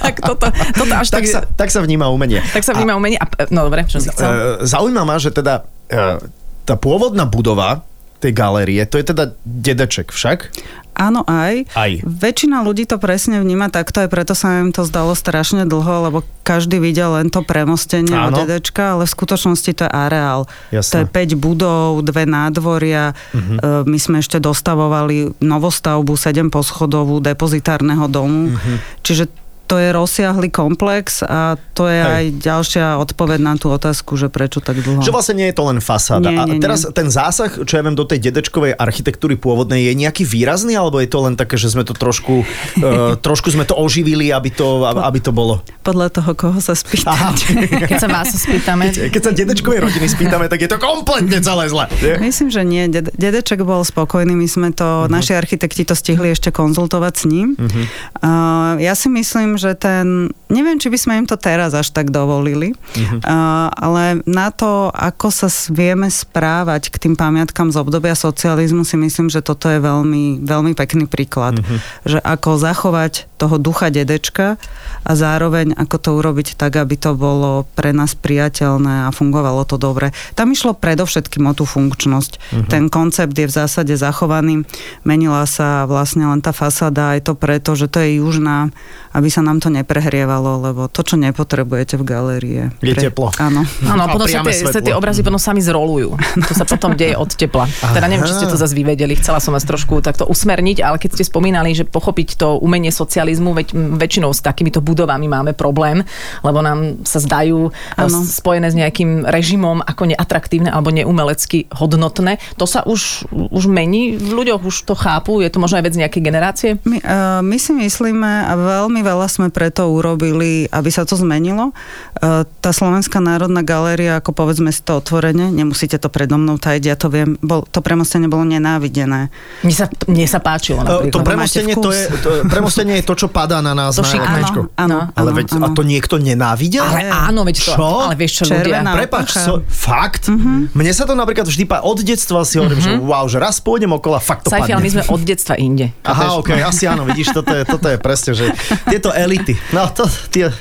Tak 0.00 0.14
toto, 0.20 0.46
toto 0.50 0.92
až 0.94 1.08
tak, 1.08 1.24
tak... 1.24 1.32
sa, 1.32 1.40
tak 1.46 1.68
sa 1.72 1.80
vníma 1.80 2.10
umenie. 2.12 2.42
tak 2.52 2.62
sa 2.62 2.76
vníma 2.76 2.98
umenie. 2.98 3.16
A, 3.16 3.26
no 3.50 3.66
dobre, 3.66 3.86
čo 3.88 3.98
si 4.02 4.10
chcel? 4.12 4.28
E, 4.28 4.66
Zaujíma 4.66 5.02
ma, 5.06 5.16
že 5.16 5.32
teda 5.32 5.64
e, 5.88 6.20
tá 6.66 6.74
pôvodná 6.76 7.24
budova 7.24 7.82
tej 8.20 8.32
galérie, 8.36 8.84
to 8.84 9.00
je 9.00 9.04
teda 9.10 9.32
dedeček 9.42 10.12
však? 10.12 10.52
Áno, 11.00 11.24
aj. 11.24 11.64
Aj. 11.72 11.92
Väčšina 12.04 12.60
ľudí 12.60 12.84
to 12.84 13.00
presne 13.00 13.40
vníma 13.40 13.72
takto, 13.72 14.04
aj 14.04 14.12
preto 14.12 14.36
sa 14.36 14.60
im 14.60 14.68
to 14.68 14.84
zdalo 14.84 15.16
strašne 15.16 15.64
dlho, 15.64 16.12
lebo 16.12 16.18
každý 16.44 16.76
videl 16.76 17.16
len 17.16 17.32
to 17.32 17.40
premostenie 17.40 18.12
Áno. 18.12 18.36
od 18.36 18.44
dedečka, 18.44 18.98
ale 18.98 19.08
v 19.08 19.14
skutočnosti 19.16 19.70
to 19.80 19.88
je 19.88 19.92
areál. 19.92 20.44
Jasné. 20.68 20.92
To 20.92 20.96
je 21.00 21.40
5 21.40 21.40
budov, 21.40 22.04
dve 22.04 22.28
nádvoria. 22.28 23.16
Uh-huh. 23.32 23.88
My 23.88 23.96
sme 23.96 24.20
ešte 24.20 24.36
dostavovali 24.44 25.40
novostavbu 25.40 26.12
7 26.12 26.52
poschodovú 26.52 27.24
depozitárneho 27.24 28.04
domu. 28.04 28.52
Uh-huh. 28.52 28.76
Čiže 29.00 29.32
to 29.70 29.78
je 29.78 29.94
rozsiahly 29.94 30.50
komplex 30.50 31.22
a 31.22 31.54
to 31.78 31.86
je 31.86 32.02
Hej. 32.02 32.10
aj 32.10 32.24
ďalšia 32.42 32.86
odpoveď 33.06 33.38
na 33.38 33.54
tú 33.54 33.70
otázku, 33.70 34.18
že 34.18 34.26
prečo 34.26 34.58
tak 34.58 34.82
dlho. 34.82 34.98
Že 34.98 35.14
vlastne 35.14 35.38
nie 35.38 35.46
je 35.46 35.54
to 35.54 35.62
len 35.70 35.78
fasáda. 35.78 36.26
Nie, 36.26 36.42
a 36.42 36.50
nie, 36.50 36.58
nie. 36.58 36.62
teraz 36.66 36.90
ten 36.90 37.06
zásah, 37.06 37.54
čo 37.62 37.78
ja 37.78 37.82
viem, 37.86 37.94
do 37.94 38.02
tej 38.02 38.18
dedečkovej 38.18 38.74
architektúry 38.74 39.38
pôvodnej, 39.38 39.86
je 39.86 39.94
nejaký 39.94 40.26
výrazný, 40.26 40.74
alebo 40.74 40.98
je 40.98 41.06
to 41.06 41.22
len 41.22 41.38
také, 41.38 41.54
že 41.54 41.70
sme 41.70 41.86
to 41.86 41.94
trošku, 41.94 42.42
uh, 42.42 43.14
trošku 43.26 43.54
sme 43.54 43.62
to 43.62 43.78
oživili, 43.78 44.34
aby 44.34 44.50
to, 44.50 44.82
aby 44.90 45.22
to 45.22 45.30
bolo? 45.30 45.62
Podľa 45.86 46.18
toho, 46.18 46.34
koho 46.34 46.58
sa 46.58 46.74
spýtate. 46.74 47.70
Keď 47.86 47.94
sa 48.02 48.10
vás 48.10 48.34
spýtame. 48.34 48.90
Keď 48.90 49.22
sa 49.22 49.30
dedečkovej 49.30 49.86
rodiny 49.86 50.10
spýtame, 50.10 50.50
tak 50.50 50.66
je 50.66 50.68
to 50.68 50.82
kompletne 50.82 51.38
celé 51.38 51.70
zle. 51.70 51.86
nie? 52.02 52.18
Myslím, 52.18 52.50
že 52.50 52.66
nie. 52.66 52.90
Dede- 52.90 53.14
Dedeček 53.14 53.62
bol 53.62 53.86
spokojný, 53.86 54.34
my 54.34 54.50
sme 54.50 54.74
to, 54.74 55.06
uh-huh. 55.06 55.12
naši 55.12 55.38
architekti 55.38 55.86
to 55.86 55.94
stihli 55.94 56.34
ešte 56.34 56.50
konzultovať 56.50 57.14
s 57.14 57.24
ním. 57.30 57.54
Uh-huh. 57.54 57.86
Uh, 58.18 58.74
ja 58.82 58.98
si 58.98 59.06
myslím, 59.06 59.59
že 59.60 59.76
ten 59.76 60.32
Neviem, 60.50 60.82
či 60.82 60.90
by 60.90 60.98
sme 60.98 61.14
im 61.22 61.26
to 61.30 61.38
teraz 61.38 61.72
až 61.72 61.94
tak 61.94 62.10
dovolili, 62.10 62.74
uh, 62.74 63.70
ale 63.70 64.18
na 64.26 64.50
to, 64.50 64.90
ako 64.90 65.30
sa 65.30 65.46
vieme 65.70 66.10
správať 66.10 66.90
k 66.90 66.96
tým 67.06 67.14
pamiatkám 67.14 67.70
z 67.70 67.78
obdobia 67.78 68.18
socializmu, 68.18 68.82
si 68.82 68.98
myslím, 68.98 69.30
že 69.30 69.46
toto 69.46 69.70
je 69.70 69.78
veľmi, 69.78 70.42
veľmi 70.42 70.74
pekný 70.74 71.06
príklad. 71.06 71.62
Že 72.02 72.18
ako 72.18 72.50
zachovať 72.58 73.30
toho 73.38 73.56
ducha 73.56 73.88
dedečka 73.88 74.58
a 75.06 75.10
zároveň 75.14 75.72
ako 75.78 75.96
to 75.96 76.10
urobiť 76.18 76.58
tak, 76.58 76.76
aby 76.76 76.98
to 76.98 77.14
bolo 77.14 77.64
pre 77.72 77.94
nás 77.94 78.12
priateľné 78.18 79.08
a 79.08 79.14
fungovalo 79.14 79.64
to 79.64 79.80
dobre. 79.80 80.12
Tam 80.34 80.52
išlo 80.52 80.76
predovšetkým 80.76 81.48
o 81.48 81.56
tú 81.56 81.64
funkčnosť. 81.64 82.32
Ten 82.68 82.92
koncept 82.92 83.32
je 83.32 83.46
v 83.48 83.52
zásade 83.52 83.94
zachovaný. 83.96 84.66
Menila 85.06 85.46
sa 85.48 85.86
vlastne 85.88 86.28
len 86.28 86.42
tá 86.42 86.52
fasáda 86.52 87.16
aj 87.16 87.30
to 87.30 87.32
preto, 87.38 87.72
že 87.78 87.88
to 87.88 88.02
je 88.02 88.20
južná, 88.20 88.68
aby 89.16 89.28
sa 89.32 89.40
nám 89.40 89.60
to 89.60 89.72
neprehrievalo, 89.72 90.39
lebo 90.40 90.88
to, 90.88 91.04
čo 91.04 91.20
nepotrebujete 91.20 92.00
v 92.00 92.04
galérie. 92.04 92.62
Je 92.80 92.94
teplo. 92.96 93.28
Áno. 93.36 93.66
Áno, 93.84 94.02
a 94.04 94.08
potom 94.08 94.26
sa 94.26 94.40
tie, 94.40 94.64
sa 94.64 94.80
tie 94.80 94.94
obrazy 94.96 95.20
potom 95.20 95.40
sami 95.40 95.60
zrolujú. 95.60 96.16
To 96.48 96.52
sa 96.56 96.64
potom 96.64 96.96
deje 96.96 97.14
od 97.14 97.30
tepla. 97.34 97.68
Teda 97.68 98.06
neviem, 98.08 98.26
či 98.26 98.34
ste 98.36 98.46
to 98.48 98.56
zase 98.56 98.72
vyvedeli, 98.74 99.14
chcela 99.18 99.38
som 99.38 99.52
vás 99.52 99.62
trošku 99.66 100.00
takto 100.00 100.26
usmerniť, 100.26 100.82
ale 100.82 100.96
keď 100.96 101.20
ste 101.20 101.24
spomínali, 101.26 101.74
že 101.76 101.84
pochopiť 101.86 102.28
to 102.40 102.58
umenie 102.62 102.90
socializmu, 102.90 103.52
veď 103.54 103.74
väčšinou 103.74 104.30
s 104.30 104.40
takýmito 104.40 104.80
budovami 104.80 105.26
máme 105.26 105.52
problém, 105.52 106.02
lebo 106.40 106.58
nám 106.64 107.02
sa 107.04 107.18
zdajú 107.20 107.68
e, 107.68 107.70
Áno. 107.98 108.24
spojené 108.24 108.72
s 108.72 108.76
nejakým 108.78 109.26
režimom 109.26 109.82
ako 109.84 110.14
neatraktívne 110.14 110.70
alebo 110.70 110.94
neumelecky 110.94 111.66
hodnotné. 111.74 112.38
To 112.56 112.64
sa 112.64 112.86
už, 112.86 113.26
už 113.30 113.64
mení 113.66 114.16
v 114.16 114.30
ľuďoch, 114.30 114.62
už 114.64 114.76
to 114.86 114.94
chápu? 114.94 115.42
Je 115.42 115.50
to 115.50 115.62
možno 115.62 115.82
aj 115.82 115.86
vec 115.90 115.94
nejakej 115.98 116.22
generácie? 116.22 116.70
My, 116.86 116.98
uh, 117.02 117.40
my 117.42 117.56
si 117.58 117.72
myslíme, 117.74 118.46
a 118.46 118.52
veľmi 118.54 119.00
veľa 119.02 119.26
sme 119.26 119.48
preto 119.50 119.90
urobili, 119.90 120.29
aby 120.70 120.90
sa 120.90 121.02
to 121.02 121.18
zmenilo. 121.18 121.74
Uh, 122.18 122.46
tá 122.60 122.70
Slovenská 122.70 123.18
národná 123.18 123.60
galéria, 123.60 124.18
ako 124.18 124.30
povedzme 124.32 124.70
si 124.70 124.80
to 124.80 124.98
otvorene, 124.98 125.50
nemusíte 125.50 125.98
to 125.98 126.06
predo 126.06 126.38
mnou 126.38 126.56
tajiť, 126.56 126.82
ja 126.86 126.94
to 126.94 127.10
viem, 127.10 127.34
bol, 127.40 127.66
to 127.66 127.80
premostenie 127.80 128.30
bolo 128.30 128.46
nenávidené. 128.46 129.32
Mne 129.62 129.74
sa, 129.74 129.86
mne 130.06 130.26
sa 130.26 130.38
páčilo 130.38 130.82
To, 130.82 131.06
napríklad. 131.06 131.12
to 131.12 131.18
premostenie, 131.24 131.74
to 131.74 131.90
je, 131.90 132.02
to, 132.20 132.28
premostenie 132.46 132.94
je 133.00 133.04
to, 133.04 133.14
čo 133.16 133.26
padá 133.30 133.58
na 133.58 133.72
nás 133.72 133.96
To 133.96 134.02
na 134.02 134.10
šik- 134.10 134.22
oknečko. 134.22 134.60
Áno, 134.76 135.10
Ale 135.12 135.30
áno, 135.30 135.38
veď, 135.38 135.48
áno. 135.56 135.64
a 135.64 135.68
to 135.74 135.82
niekto 135.82 136.14
nenávidel? 136.20 136.84
Ale 136.84 137.08
áno, 137.08 137.42
veď 137.42 137.56
to, 137.62 137.72
Čo? 137.74 137.88
ale 138.06 138.14
vieš 138.14 138.32
čo 138.40 138.44
ľudia... 138.50 138.80
Červená 138.80 138.90
Prepač, 138.94 139.28
so, 139.34 139.64
fakt? 139.66 140.28
Mne 140.70 140.92
sa 140.92 141.04
to 141.08 141.16
napríklad 141.16 141.48
vždy 141.48 141.64
pá... 141.64 141.80
od 141.82 141.98
detstva 142.00 142.42
si 142.44 142.60
hovorím, 142.60 142.80
že 142.80 142.92
wow, 143.00 143.24
že 143.26 143.38
raz 143.40 143.58
pôjdem 143.58 143.90
okolo 143.90 144.18
a 144.18 144.22
fakt 144.22 144.46
to 144.46 144.52
Sajfi, 144.52 144.70
ale 144.70 144.82
my 144.84 144.90
padne. 144.90 144.96
sme 145.00 145.02
od 145.08 145.20
detstva 145.24 145.54
inde. 145.56 145.86
Aha, 146.04 146.36
ok, 146.38 146.50
asi 146.60 146.84
áno, 146.84 147.08
vidíš, 147.08 147.32
toto 147.32 147.52
je, 147.54 147.62
toto 147.64 147.86
je 147.88 147.96
presne, 147.96 148.32
že 148.36 148.46
tieto 148.86 149.10
elity, 149.10 149.56
no 149.72 149.88
to, 149.90 150.04
tie, 150.28 150.52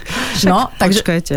No, 0.47 0.71
takže, 0.79 1.03
Počkajte. 1.03 1.35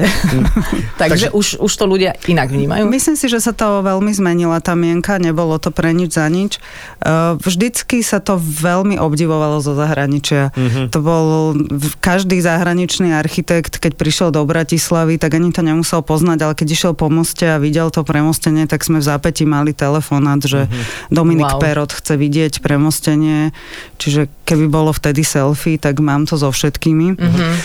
takže 1.02 1.34
už, 1.34 1.58
už 1.58 1.72
to 1.72 1.84
ľudia 1.88 2.14
inak 2.30 2.52
vnímajú. 2.52 2.86
Myslím 2.86 3.16
si, 3.18 3.26
že 3.26 3.42
sa 3.42 3.50
to 3.50 3.82
veľmi 3.82 4.12
zmenila 4.14 4.62
tá 4.62 4.78
mienka, 4.78 5.18
nebolo 5.18 5.58
to 5.58 5.74
pre 5.74 5.90
nič 5.90 6.14
za 6.14 6.28
nič. 6.30 6.62
Uh, 7.02 7.34
Vždycky 7.42 8.04
sa 8.04 8.22
to 8.22 8.38
veľmi 8.38 9.00
obdivovalo 9.00 9.58
zo 9.58 9.74
zahraničia. 9.74 10.54
To 10.92 10.98
bol 11.00 11.56
každý 11.98 12.38
zahraničný 12.38 13.10
architekt, 13.16 13.80
keď 13.80 13.96
prišiel 13.96 14.28
do 14.30 14.44
Bratislavy, 14.44 15.16
tak 15.18 15.34
ani 15.34 15.50
to 15.50 15.64
nemusel 15.64 16.04
poznať, 16.04 16.38
ale 16.44 16.54
keď 16.54 16.68
išiel 16.70 16.92
po 16.92 17.08
moste 17.08 17.48
a 17.48 17.56
videl 17.58 17.88
to 17.90 18.04
premostenie, 18.04 18.68
tak 18.68 18.84
sme 18.84 19.00
v 19.00 19.06
zápäti 19.08 19.48
mali 19.48 19.72
telefonát, 19.72 20.38
že 20.44 20.68
Dominik 21.08 21.56
Wow. 21.56 21.58
Perot 21.58 21.92
chce 21.92 22.14
vidieť 22.16 22.62
premostenie, 22.62 23.50
čiže 23.98 24.30
keby 24.46 24.70
bolo 24.70 24.94
vtedy 24.94 25.26
selfie, 25.26 25.80
tak 25.80 25.98
mám 25.98 26.28
to 26.28 26.38
so 26.38 26.48
všetkými. 26.52 27.18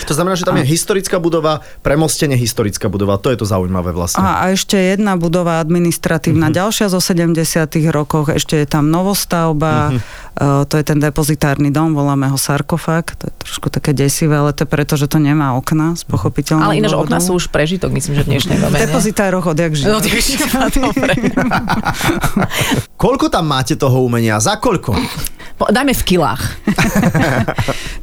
to 0.08 0.12
znamená, 0.16 0.34
že 0.34 0.47
tam 0.48 0.56
je 0.58 0.66
historická 0.66 1.20
budova, 1.20 1.60
premostenie 1.84 2.34
historická 2.34 2.88
budova, 2.88 3.20
to 3.20 3.28
je 3.28 3.38
to 3.38 3.46
zaujímavé 3.46 3.92
vlastne. 3.92 4.24
A, 4.24 4.48
a 4.48 4.56
ešte 4.56 4.80
jedna 4.80 5.20
budova 5.20 5.60
administratívna, 5.60 6.48
ďalšia 6.48 6.88
zo 6.88 6.98
70 7.04 7.36
rokoch, 7.92 8.32
ešte 8.32 8.64
je 8.64 8.66
tam 8.66 8.88
novostavba, 8.88 9.92
uh, 9.92 10.00
to 10.38 10.74
je 10.74 10.84
ten 10.86 10.96
depozitárny 10.96 11.68
dom, 11.68 11.92
voláme 11.92 12.30
ho 12.30 12.38
sarkofág, 12.38 13.10
to 13.14 13.26
je 13.26 13.32
trošku 13.42 13.68
také 13.68 13.90
desivé, 13.90 14.38
ale 14.38 14.54
to 14.54 14.62
je 14.62 14.70
preto, 14.70 14.94
že 14.94 15.10
to 15.10 15.18
nemá 15.18 15.58
okna, 15.58 15.98
z 15.98 16.06
pochopiteľného 16.06 16.70
Ale 16.70 16.78
ináč 16.78 16.94
dôvodu. 16.94 17.10
okna 17.10 17.18
sú 17.18 17.34
už 17.34 17.50
prežitok, 17.50 17.90
myslím, 17.90 18.14
že 18.14 18.22
v 18.22 18.28
dnešnej 18.32 18.56
dobe. 18.62 18.78
v 18.78 18.82
depozitároch 18.86 19.44
odjak 19.44 19.74
žijú. 19.74 19.90
No. 19.90 19.98
Koľko 23.02 23.26
tam 23.28 23.44
máte 23.46 23.74
toho 23.74 24.02
umenia? 24.02 24.38
Za 24.38 24.58
koľko? 24.58 24.94
Po- 25.58 25.70
Dajme 25.70 25.90
v 25.90 26.04
kilách. 26.06 26.42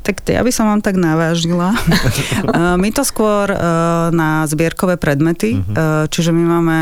Tak 0.03 0.27
ja 0.27 0.43
by 0.43 0.51
som 0.51 0.67
vám 0.67 0.83
tak 0.83 0.99
navážila. 0.99 1.71
Uh, 2.43 2.75
my 2.75 2.91
to 2.91 3.01
skôr 3.01 3.47
uh, 3.47 3.57
na 4.11 4.43
zbierkové 4.43 4.99
predmety, 4.99 5.55
uh, 5.57 6.05
čiže 6.07 6.29
my 6.29 6.43
máme 6.43 6.77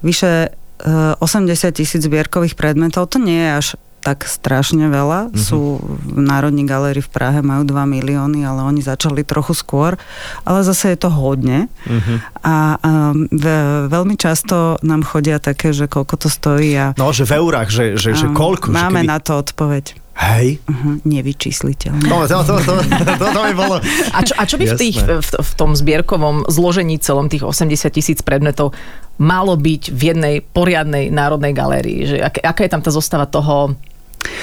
vyše 0.00 0.52
uh, 0.52 1.16
80 1.18 1.48
tisíc 1.72 2.00
zbierkových 2.00 2.52
predmetov. 2.52 3.08
To 3.08 3.18
nie 3.18 3.40
je 3.40 3.50
až 3.50 3.66
tak 4.00 4.24
strašne 4.24 4.88
veľa. 4.88 5.36
Sú 5.36 5.76
v 5.80 6.18
Národní 6.18 6.64
galérii 6.64 7.04
v 7.04 7.12
Prahe, 7.12 7.44
majú 7.44 7.68
2 7.68 7.84
milióny, 7.84 8.42
ale 8.42 8.64
oni 8.64 8.80
začali 8.80 9.22
trochu 9.22 9.52
skôr. 9.52 10.00
Ale 10.42 10.64
zase 10.64 10.96
je 10.96 10.98
to 10.98 11.12
hodne. 11.12 11.68
A 12.40 12.80
um, 12.80 13.28
ve, 13.28 13.86
veľmi 13.86 14.16
často 14.16 14.80
nám 14.80 15.04
chodia 15.04 15.36
také, 15.36 15.76
že 15.76 15.84
koľko 15.84 16.14
to 16.16 16.28
stojí 16.32 16.72
a 16.74 16.96
No, 16.96 17.12
že 17.12 17.28
v 17.28 17.36
eurách, 17.36 17.68
že, 17.68 17.84
že, 18.00 18.16
že 18.16 18.26
koľko? 18.32 18.72
máme 18.72 19.04
že 19.04 19.06
keby... 19.06 19.12
na 19.12 19.18
to 19.20 19.32
odpoveď. 19.36 19.84
Hej, 20.20 20.60
Uh-huh, 20.68 21.00
nevyčísliteľné. 21.08 22.04
no, 22.04 22.28
to, 22.28 22.44
to, 22.44 22.54
to, 22.60 22.72
to, 23.16 23.24
to 23.24 23.40
mi 23.40 23.54
bolo... 23.56 23.80
A 24.12 24.20
čo, 24.20 24.36
a 24.36 24.44
čo 24.44 24.60
by 24.60 24.68
v, 24.68 24.74
tých, 24.76 25.00
v, 25.00 25.30
v 25.40 25.52
tom 25.56 25.72
zbierkovom 25.72 26.44
zložení 26.44 27.00
celom 27.00 27.32
tých 27.32 27.40
80 27.40 27.88
tisíc 27.88 28.20
predmetov 28.20 28.76
malo 29.16 29.56
byť 29.56 29.82
v 29.88 30.00
jednej 30.12 30.34
poriadnej 30.44 31.08
národnej 31.08 31.56
galérii? 31.56 32.04
Že 32.04 32.16
ak, 32.20 32.34
aká 32.36 32.60
je 32.68 32.72
tam 32.72 32.82
tá 32.84 32.92
zostava 32.92 33.24
toho 33.24 33.72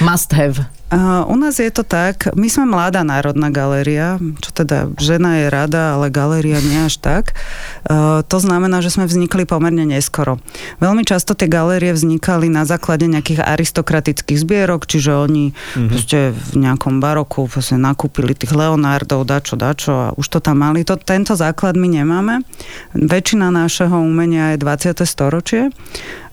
must 0.01 0.33
have? 0.33 0.65
Uh, 0.87 1.27
u 1.27 1.35
nás 1.35 1.59
je 1.59 1.67
to 1.67 1.83
tak, 1.83 2.31
my 2.31 2.47
sme 2.47 2.71
mladá 2.71 3.03
národná 3.03 3.51
galéria, 3.51 4.15
čo 4.39 4.55
teda 4.55 4.87
žena 4.95 5.43
je 5.43 5.51
rada, 5.51 5.99
ale 5.99 6.07
galéria 6.07 6.63
nie 6.63 6.79
až 6.79 7.03
tak. 7.03 7.35
Uh, 7.83 8.23
to 8.23 8.39
znamená, 8.39 8.79
že 8.79 8.95
sme 8.95 9.03
vznikli 9.03 9.43
pomerne 9.43 9.83
neskoro. 9.83 10.39
Veľmi 10.79 11.03
často 11.03 11.35
tie 11.35 11.51
galérie 11.51 11.91
vznikali 11.91 12.47
na 12.47 12.63
základe 12.63 13.03
nejakých 13.03 13.43
aristokratických 13.43 14.39
zbierok, 14.39 14.87
čiže 14.87 15.11
oni 15.11 15.51
mm-hmm. 15.51 15.87
proste 15.91 16.31
v 16.31 16.51
nejakom 16.55 17.03
baroku 17.03 17.51
proste 17.51 17.75
nakúpili 17.75 18.31
tých 18.31 18.55
Leonardov, 18.55 19.27
dačo, 19.27 19.59
dačo 19.59 19.91
a 19.91 20.07
už 20.15 20.23
to 20.23 20.39
tam 20.39 20.63
mali. 20.63 20.87
To, 20.87 20.95
tento 20.95 21.35
základ 21.35 21.75
my 21.75 21.99
nemáme. 21.99 22.47
Väčšina 22.95 23.51
našeho 23.51 23.99
umenia 23.99 24.55
je 24.55 24.63
20. 24.63 25.03
storočie. 25.03 25.67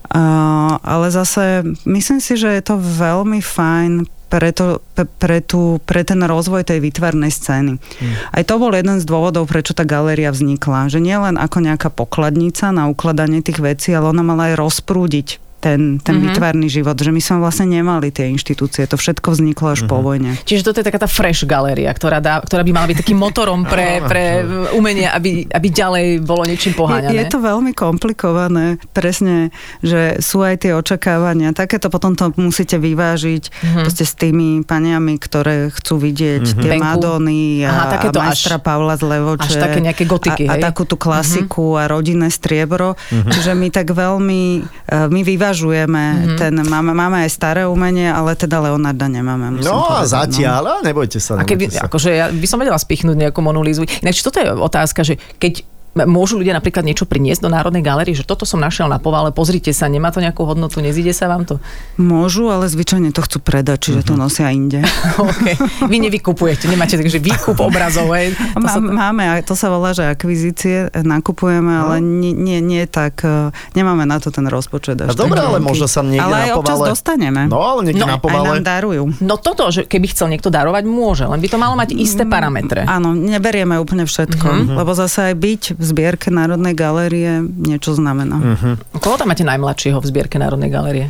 Uh, 0.05 0.77
ale 0.85 1.09
zase 1.09 1.65
myslím 1.85 2.19
si, 2.21 2.37
že 2.37 2.49
je 2.51 2.63
to 2.63 2.77
veľmi 2.77 3.41
fajn 3.41 4.05
pre, 4.29 4.51
to, 4.51 4.81
pre, 5.21 5.39
tú, 5.39 5.79
pre 5.85 6.01
ten 6.03 6.19
rozvoj 6.19 6.65
tej 6.65 6.81
výtvarnej 6.81 7.31
scény. 7.31 7.77
Mm. 7.77 8.13
Aj 8.33 8.43
to 8.43 8.59
bol 8.59 8.73
jeden 8.73 8.97
z 8.99 9.05
dôvodov, 9.05 9.47
prečo 9.47 9.77
tá 9.77 9.87
galéria 9.87 10.33
vznikla. 10.33 10.91
Že 10.91 10.99
nie 10.99 11.15
len 11.15 11.35
ako 11.39 11.63
nejaká 11.63 11.87
pokladnica 11.93 12.73
na 12.73 12.89
ukladanie 12.89 13.39
tých 13.39 13.61
vecí, 13.61 13.93
ale 13.93 14.11
ona 14.11 14.25
mala 14.25 14.51
aj 14.51 14.59
rozprúdiť 14.59 15.44
ten, 15.65 15.97
ten 15.97 15.97
Mhm. 15.97 16.05
mm-hmm. 16.05 16.21
výtvarný 16.29 16.67
život, 16.69 16.93
že 16.95 17.09
my 17.09 17.17
sme 17.17 17.37
vlastne 17.41 17.65
nemali 17.67 18.13
tie 18.13 18.29
inštitúcie, 18.29 18.85
to 18.85 18.95
všetko 18.95 19.33
vzniklo 19.33 19.73
až 19.73 19.81
mm-hmm. 19.81 19.89
po 19.89 20.05
vojne. 20.05 20.31
Čiže 20.45 20.61
toto 20.63 20.77
je 20.77 20.85
taká 20.85 21.01
tá 21.01 21.09
fresh 21.09 21.41
galéria, 21.43 21.89
ktorá, 21.89 22.21
dá, 22.21 22.37
ktorá 22.39 22.61
by 22.61 22.71
mala 22.71 22.87
byť 22.87 22.97
takým 23.01 23.17
motorom 23.17 23.65
pre, 23.65 24.05
pre 24.05 24.45
umenie, 24.71 25.09
aby, 25.09 25.49
aby 25.49 25.67
ďalej 25.73 26.21
bolo 26.21 26.45
niečím 26.45 26.71
Je, 26.71 26.77
poháňané. 26.77 27.17
je 27.17 27.25
to 27.25 27.39
veľmi 27.41 27.73
komplikované, 27.73 28.77
presne, 28.91 29.49
že 29.81 30.21
sú 30.21 30.45
aj 30.45 30.67
tie 30.67 30.71
očakávania. 30.71 31.49
Takéto 31.51 31.89
potom 31.89 32.13
to 32.13 32.29
musíte 32.37 32.77
vyvážiť 32.77 33.43
mm-hmm. 33.49 33.85
s 33.89 34.13
tými 34.13 34.61
paniami, 34.61 35.17
ktoré 35.17 35.73
chcú 35.73 35.97
vidieť 35.97 36.43
mm-hmm. 36.45 36.61
tie 36.61 36.71
Venku. 36.71 36.83
Madony 36.85 37.65
a, 37.65 37.69
Aha, 37.71 37.83
takéto 37.97 38.19
a 38.21 38.29
majstra 38.29 38.57
až- 38.59 38.63
Pavla 38.63 38.93
z 38.93 39.03
Levoče. 39.03 39.47
až 39.47 39.53
také 39.57 39.79
nejaké 39.79 40.03
gotiky, 40.05 40.45
a, 40.45 40.55
hej? 40.55 40.61
a 40.61 40.65
takú 40.69 40.85
tú 40.85 40.95
klasiku 40.95 41.73
mm-hmm. 41.73 41.81
a 41.81 41.89
rodinné 41.89 42.27
striebro. 42.29 42.93
Mm-hmm. 42.93 43.31
Čiže 43.31 43.51
my 43.53 43.67
tak 43.71 43.87
veľmi, 43.89 44.41
eh, 44.61 45.07
my 45.07 45.21
vyvážujeme 45.55 46.03
mm-hmm. 46.03 46.37
ten, 46.37 46.53
máme, 46.67 46.91
máme 46.91 47.23
aj 47.23 47.31
staré 47.31 47.63
umenie, 47.63 48.11
ale 48.11 48.35
teda 48.35 48.59
Leonarda 48.59 49.07
nemáme. 49.07 49.55
musím 49.55 49.71
No 49.71 49.87
a 49.87 50.03
povedať, 50.03 50.11
zatiaľ, 50.11 50.63
a 50.67 50.73
nebojte 50.83 51.19
sa. 51.23 51.39
A 51.39 51.47
keby, 51.47 51.71
nebojte 51.71 51.79
sa. 51.79 51.87
akože 51.87 52.09
ja 52.11 52.25
by 52.27 52.47
som 52.51 52.59
vedela 52.59 52.75
spichnúť 52.75 53.15
nejakú 53.15 53.39
monolízu. 53.39 53.87
Ináč 54.03 54.19
toto 54.19 54.43
je 54.43 54.51
otázka, 54.51 55.07
že 55.07 55.15
keď 55.39 55.63
Môžu 55.97 56.35
ľudia 56.35 56.51
napríklad 56.51 56.83
niečo 56.83 57.03
priniesť 57.03 57.39
do 57.39 57.49
Národnej 57.49 57.79
galérie, 57.79 58.11
že 58.11 58.21
toto 58.21 58.43
som 58.43 58.59
našiel 58.59 58.85
na 58.85 58.97
povale, 58.97 59.31
pozrite 59.31 59.71
sa, 59.71 59.87
nemá 59.87 60.11
to 60.11 60.19
nejakú 60.19 60.43
hodnotu, 60.43 60.77
nezíde 60.77 61.09
sa 61.09 61.25
vám 61.25 61.43
to? 61.45 61.55
Môžu, 61.95 62.47
ale 62.47 62.67
zvyčajne 62.67 63.09
to 63.09 63.21
chcú 63.21 63.39
predať, 63.39 63.77
čiže 63.81 63.99
Mhm. 63.99 64.05
to 64.05 64.13
nosia 64.13 64.51
inde. 64.51 64.83
Okay. 65.15 65.55
Vy 65.81 65.97
nevykupujete, 66.01 66.67
nemáte 66.67 66.95
takže 66.95 67.17
výkup 67.17 67.55
obrazov. 67.57 68.11
hej. 68.11 68.35
To 68.53 68.59
Má, 68.59 68.67
sa, 68.67 68.79
Máme, 68.79 69.23
to 69.41 69.53
sa 69.53 69.67
volá, 69.69 69.89
že 69.89 70.03
akvizície, 70.03 70.91
nakupujeme, 70.93 71.71
No. 71.71 71.81
ale 71.87 71.95
nie, 71.97 72.31
nie, 72.31 72.59
nie 72.59 72.83
tak, 72.85 73.21
e, 73.21 73.47
nemáme 73.71 74.03
na 74.03 74.17
to 74.17 74.29
ten 74.29 74.43
rozpočet. 74.45 74.99
Až 74.99 75.15
dobre, 75.15 75.39
ale 75.39 75.57
možno 75.57 75.85
sa 75.85 76.01
niekde 76.01 76.19
Ale 76.21 76.35
aj 76.37 76.49
na 76.49 76.55
občas 76.55 76.75
povale... 76.75 76.87
dostaneme. 76.89 77.41
No, 77.45 77.57
ale 77.61 77.79
niekde 77.85 78.01
No, 78.01 78.09
na 78.09 78.17
Aj 78.17 78.21
povale... 78.21 78.47
nám 78.51 78.65
darujú. 78.65 79.03
no 79.19 79.35
toto, 79.37 79.63
že 79.69 79.83
keby 79.83 80.05
chcel 80.07 80.27
niekto 80.29 80.49
darovať, 80.49 80.83
môže, 80.83 81.23
len 81.23 81.37
by 81.37 81.47
to 81.47 81.57
malo 81.57 81.73
mať 81.73 81.95
isté 81.95 82.23
parametre. 82.23 82.83
Áno, 82.85 83.13
neberieme 83.13 83.75
úplne 83.75 84.03
všetko, 84.03 84.45
Mhm. 84.45 84.73
lebo 84.75 84.91
zase 84.91 85.31
aj 85.31 85.35
byť 85.37 85.61
v 85.75 85.84
zbierke 85.85 86.33
Národnej 86.33 86.73
galérie 86.73 87.45
niečo 87.45 87.93
znamená. 87.93 88.37
Mhm. 88.41 88.97
Koho 88.97 89.15
tam 89.15 89.29
máte 89.29 89.45
najmladšieho 89.45 90.01
v 90.01 90.05
zbierke 90.09 90.41
Národnej 90.41 90.73
galérie? 90.73 91.07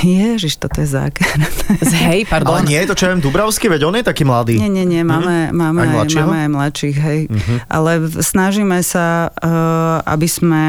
Ježiš, 0.04 0.60
toto 0.60 0.78
je 0.82 0.88
záker. 0.88 1.26
Z 1.82 1.92
hej, 2.06 2.28
pardon. 2.28 2.60
Ale 2.60 2.68
nie 2.68 2.78
je 2.84 2.88
to, 2.92 2.96
čo 2.98 3.04
viem, 3.10 3.18
Dubravský, 3.18 3.66
veď 3.66 3.82
on 3.88 3.94
je 3.98 4.04
taký 4.06 4.22
mladý. 4.22 4.60
Nie, 4.60 4.70
nie, 4.70 4.86
nie, 4.86 5.02
máme, 5.02 5.50
máme, 5.50 5.80
Aj 5.82 5.88
aj, 5.88 5.94
mladšieho? 5.94 6.26
máme 6.26 6.38
aj 6.38 6.50
mladších, 6.52 6.96
hej. 6.96 7.20
Ale 7.66 7.90
v- 8.04 8.20
snažíme 8.20 8.78
sa, 8.84 9.32
uh, 9.32 10.04
aby 10.04 10.28
sme... 10.28 10.60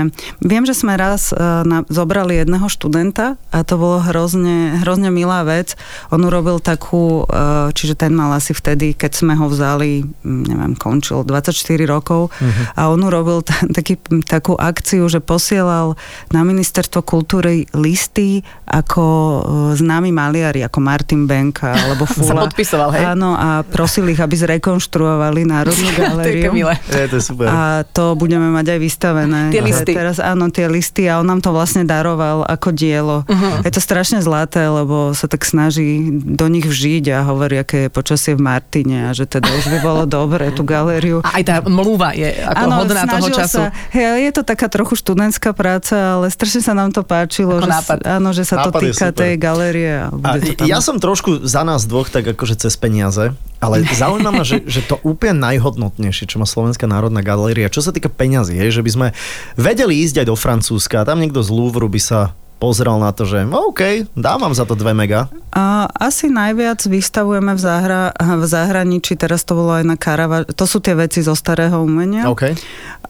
Viem, 0.42 0.64
že 0.66 0.74
sme 0.74 0.96
raz 0.96 1.30
uh, 1.30 1.62
na, 1.68 1.84
zobrali 1.92 2.40
jedného 2.40 2.66
študenta 2.72 3.38
a 3.52 3.58
to 3.68 3.76
bolo 3.78 4.02
hrozne, 4.02 4.80
hrozne 4.82 5.12
milá 5.12 5.44
vec. 5.44 5.76
On 6.10 6.22
urobil 6.24 6.58
takú, 6.64 7.28
uh, 7.28 7.70
čiže 7.76 8.00
ten 8.00 8.16
mal 8.16 8.32
asi 8.34 8.56
vtedy, 8.56 8.96
keď 8.96 9.12
sme 9.14 9.34
ho 9.36 9.46
vzali, 9.46 10.02
mm, 10.06 10.44
neviem, 10.48 10.74
končil 10.80 11.22
24 11.22 11.54
rokov 11.86 12.32
a 12.74 12.88
on 12.90 13.02
urobil 13.04 13.44
t- 13.44 13.54
taký, 13.78 14.00
takú 14.26 14.56
akciu, 14.56 15.06
že 15.12 15.20
posielal 15.20 16.00
na 16.32 16.42
ministerstvo 16.42 17.04
kultúry 17.04 17.68
listy 17.76 18.42
ako 18.70 19.19
známi 19.72 20.10
maliari, 20.10 20.62
ako 20.62 20.80
Martin 20.80 21.24
Benka 21.24 21.72
alebo 21.72 22.04
Sa 22.10 22.14
Fula. 22.16 22.46
podpisoval, 22.46 22.90
hej? 22.92 23.04
Áno, 23.10 23.34
a 23.34 23.62
prosili 23.62 24.12
ich, 24.12 24.20
aby 24.20 24.36
zrekonštruovali 24.36 25.44
Národnú 25.44 25.88
To 25.90 25.94
je 25.94 26.00
galériu. 26.00 26.52
milé. 26.52 26.76
Je, 26.86 27.06
to 27.08 27.16
je 27.16 27.24
super. 27.24 27.46
A 27.46 27.60
to 27.84 28.14
budeme 28.14 28.50
mať 28.50 28.74
aj 28.74 28.80
vystavené. 28.80 29.42
Tie 29.50 29.60
listy. 29.60 29.92
Teraz 29.92 30.18
áno, 30.18 30.48
tie 30.48 30.66
listy 30.66 31.06
a 31.06 31.18
on 31.18 31.28
nám 31.28 31.40
to 31.40 31.50
vlastne 31.50 31.84
daroval 31.84 32.44
ako 32.44 32.70
dielo. 32.72 33.24
Mhm. 33.26 33.64
Je 33.64 33.72
to 33.72 33.80
strašne 33.80 34.20
zlaté, 34.20 34.64
lebo 34.64 35.12
sa 35.12 35.26
tak 35.26 35.44
snaží 35.44 36.00
do 36.12 36.46
nich 36.46 36.64
vžiť 36.64 37.06
a 37.12 37.24
hovorí, 37.24 37.58
aké 37.58 37.78
je 37.82 37.90
počasie 37.90 38.34
v 38.34 38.42
Martine 38.42 39.06
a 39.06 39.12
že 39.12 39.26
teda 39.26 39.50
už 39.50 39.66
by 39.68 39.80
bolo 39.80 40.04
dobre 40.20 40.52
tú 40.52 40.64
galériu. 40.64 41.20
A 41.22 41.38
aj 41.38 41.44
tá 41.44 41.56
mluva 41.64 42.12
je 42.12 42.30
ako 42.40 42.66
hodná 42.78 43.04
toho 43.06 43.28
času. 43.30 43.62
Sa, 43.62 43.74
hej, 43.92 44.06
je 44.22 44.32
to 44.32 44.44
taká 44.44 44.68
trochu 44.68 44.94
študentská 44.96 45.52
práca, 45.52 46.16
ale 46.16 46.28
strašne 46.28 46.62
sa 46.62 46.72
nám 46.72 46.90
to 46.90 47.02
páčilo, 47.02 47.58
Ako 47.58 47.66
že, 47.66 47.72
nápad. 47.72 47.98
áno, 48.06 48.30
že 48.30 48.44
sa 48.44 48.56
to 48.62 48.70
Nápad 48.70 48.82
je 48.82 48.92
týka 48.92 49.09
super. 49.12 49.22
tej 49.28 49.34
galérie. 49.36 49.94
A, 50.00 50.08
A 50.08 50.30
bude 50.40 50.56
to 50.56 50.64
tam. 50.64 50.72
ja 50.72 50.80
som 50.80 50.96
trošku 51.02 51.44
za 51.44 51.68
nás 51.68 51.84
dvoch 51.84 52.08
tak 52.08 52.24
akože 52.32 52.56
cez 52.56 52.80
peniaze, 52.80 53.36
ale 53.60 53.84
zaujíma 54.02 54.32
ma, 54.32 54.48
že, 54.48 54.64
že 54.64 54.86
to 54.88 54.96
úplne 55.04 55.42
najhodnotnejšie, 55.44 56.32
čo 56.32 56.40
má 56.40 56.48
Slovenská 56.48 56.88
národná 56.88 57.20
galéria, 57.20 57.68
čo 57.68 57.84
sa 57.84 57.92
týka 57.92 58.08
peňazí, 58.08 58.56
je, 58.56 58.80
že 58.80 58.86
by 58.86 58.92
sme 58.94 59.08
vedeli 59.60 60.00
ísť 60.08 60.24
aj 60.24 60.28
do 60.32 60.36
Francúzska 60.40 61.02
tam 61.10 61.26
niekto 61.26 61.42
z 61.42 61.50
Louvru 61.50 61.90
by 61.90 61.98
sa 61.98 62.20
pozrel 62.60 63.00
na 63.00 63.10
to, 63.16 63.24
že 63.24 63.48
OK, 63.48 64.06
dám 64.20 64.44
vám 64.44 64.54
za 64.54 64.68
to 64.68 64.76
2 64.76 64.92
mega. 64.92 65.32
A 65.56 65.88
asi 65.96 66.28
najviac 66.28 66.84
vystavujeme 66.86 67.56
v, 67.56 67.62
zahra- 67.64 68.14
v 68.14 68.44
zahraničí, 68.46 69.16
teraz 69.16 69.48
to 69.48 69.56
bolo 69.56 69.80
aj 69.80 69.88
na 69.88 69.96
Karava, 69.96 70.44
to 70.44 70.68
sú 70.68 70.84
tie 70.84 70.94
veci 70.94 71.24
zo 71.24 71.34
starého 71.34 71.80
umenia. 71.80 72.28
OK. 72.28 72.54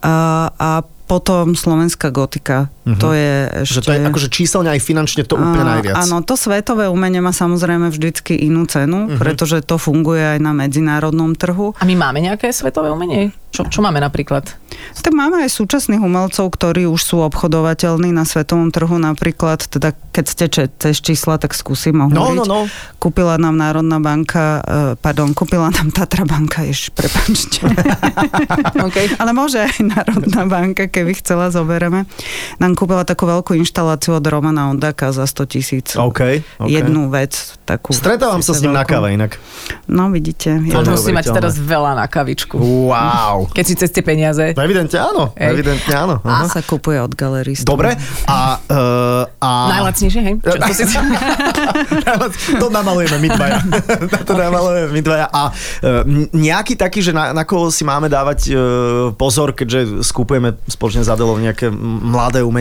A, 0.00 0.14
a 0.54 0.70
potom 1.10 1.58
slovenská 1.58 2.14
gotika. 2.14 2.70
To 2.96 3.12
je 3.12 3.32
Že 3.60 3.76
ešte... 3.76 3.80
to 3.82 3.92
je 3.92 4.00
akože 4.02 4.28
číselne 4.28 4.70
aj 4.70 4.80
finančne 4.80 5.22
to 5.22 5.34
úplne 5.34 5.62
najviac. 5.62 5.94
Áno, 6.00 6.20
to 6.20 6.34
svetové 6.34 6.86
umenie 6.86 7.18
má 7.18 7.30
samozrejme 7.30 7.86
vždycky 7.88 8.34
inú 8.34 8.64
cenu, 8.64 9.06
Mhm. 9.06 9.18
pretože 9.18 9.60
to 9.60 9.76
funguje 9.76 10.22
aj 10.26 10.38
na 10.38 10.50
medzinárodnom 10.50 11.32
trhu. 11.32 11.76
A 11.76 11.84
my 11.84 11.94
máme 11.94 12.18
nejaké 12.20 12.48
svetové 12.48 12.88
umenie? 12.88 13.30
Čo, 13.50 13.66
čo 13.66 13.80
máme 13.80 13.98
napríklad? 13.98 14.46
Tak 14.96 15.10
máme 15.10 15.42
aj 15.42 15.50
súčasných 15.52 15.98
umelcov, 15.98 16.46
ktorí 16.48 16.86
už 16.86 17.00
sú 17.00 17.16
obchodovateľní 17.20 18.08
na 18.08 18.22
svetovom 18.22 18.70
trhu, 18.70 18.94
napríklad, 18.94 19.58
teda 19.60 19.90
keď 20.08 20.24
ste 20.24 20.44
če- 20.46 20.70
cez 20.72 20.96
čísla, 20.96 21.34
tak 21.34 21.50
skúsim 21.52 21.92
No, 21.92 22.06
hovoriť. 22.06 22.38
no, 22.38 22.44
no. 22.46 22.58
Kúpila 22.96 23.34
nám 23.36 23.58
Národná 23.58 23.98
banka, 23.98 24.44
eh, 24.60 24.94
pardon, 24.94 25.32
kúpila 25.32 25.66
nám 25.68 25.90
Tatra 25.90 26.22
banka, 26.24 26.62
ešte 26.62 26.94
prepačte. 26.96 27.58
Okay. 28.80 29.10
Ale 29.16 29.30
môže 29.32 29.58
aj 29.58 29.76
Národná 29.82 30.46
banka, 30.46 30.86
keby 30.86 31.14
chcela, 31.14 31.48
zobereme. 31.48 32.06
Nám 32.56 32.72
kúpila 32.80 33.04
takú 33.04 33.28
veľkú 33.28 33.52
inštaláciu 33.60 34.16
od 34.16 34.24
Romana 34.24 34.72
Ondaka 34.72 35.12
za 35.12 35.28
100 35.28 35.52
tisíc. 35.52 35.86
OK. 36.00 36.40
OK. 36.64 36.64
Jednu 36.64 37.12
vec. 37.12 37.36
Takú 37.68 37.92
Stretávam 37.92 38.40
sa 38.40 38.56
s 38.56 38.64
ním 38.64 38.72
na 38.72 38.88
veľkú. 38.88 38.96
káve 38.96 39.08
inak. 39.12 39.36
No 39.84 40.08
vidíte. 40.08 40.56
To 40.72 40.80
musí 40.88 41.12
mať 41.12 41.28
teraz 41.28 41.60
veľa 41.60 41.92
na 42.00 42.08
kavičku. 42.08 42.56
Wow. 42.56 43.52
Keď 43.52 43.64
si 43.68 43.74
cez 43.76 43.92
tie 43.92 44.00
peniaze. 44.00 44.56
No 44.56 44.64
evidentne 44.64 44.96
áno. 44.96 45.36
Hej. 45.36 45.60
Evidentne 45.60 45.92
áno. 45.92 46.14
A 46.24 46.40
Aha. 46.40 46.44
sa 46.48 46.64
kupuje 46.64 46.96
od 46.96 47.12
galeristov. 47.12 47.68
Dobre. 47.68 48.00
A, 48.24 48.56
uh, 48.56 49.44
a... 49.44 49.50
Najlacnejšie, 49.76 50.20
hej? 50.24 50.34
Čo, 50.40 50.56
to 50.56 50.72
si... 50.72 50.84
to 52.56 52.66
namalujeme 52.72 53.20
my 53.20 53.28
dvaja. 53.28 53.58
to 54.28 54.32
namalujeme 54.32 54.88
my 54.88 55.00
dvaja. 55.04 55.26
A 55.28 55.42
uh, 55.52 56.02
nejaký 56.32 56.80
taký, 56.80 57.04
že 57.04 57.12
na, 57.12 57.36
na 57.36 57.44
koho 57.44 57.68
si 57.68 57.84
máme 57.84 58.08
dávať 58.08 58.38
uh, 58.50 58.58
pozor, 59.12 59.52
keďže 59.52 60.00
skupujeme 60.00 60.56
spoločne 60.64 61.04
za 61.04 61.12
Adelou 61.12 61.36
nejaké 61.36 61.68
mladé 61.74 62.40
umenie? 62.40 62.59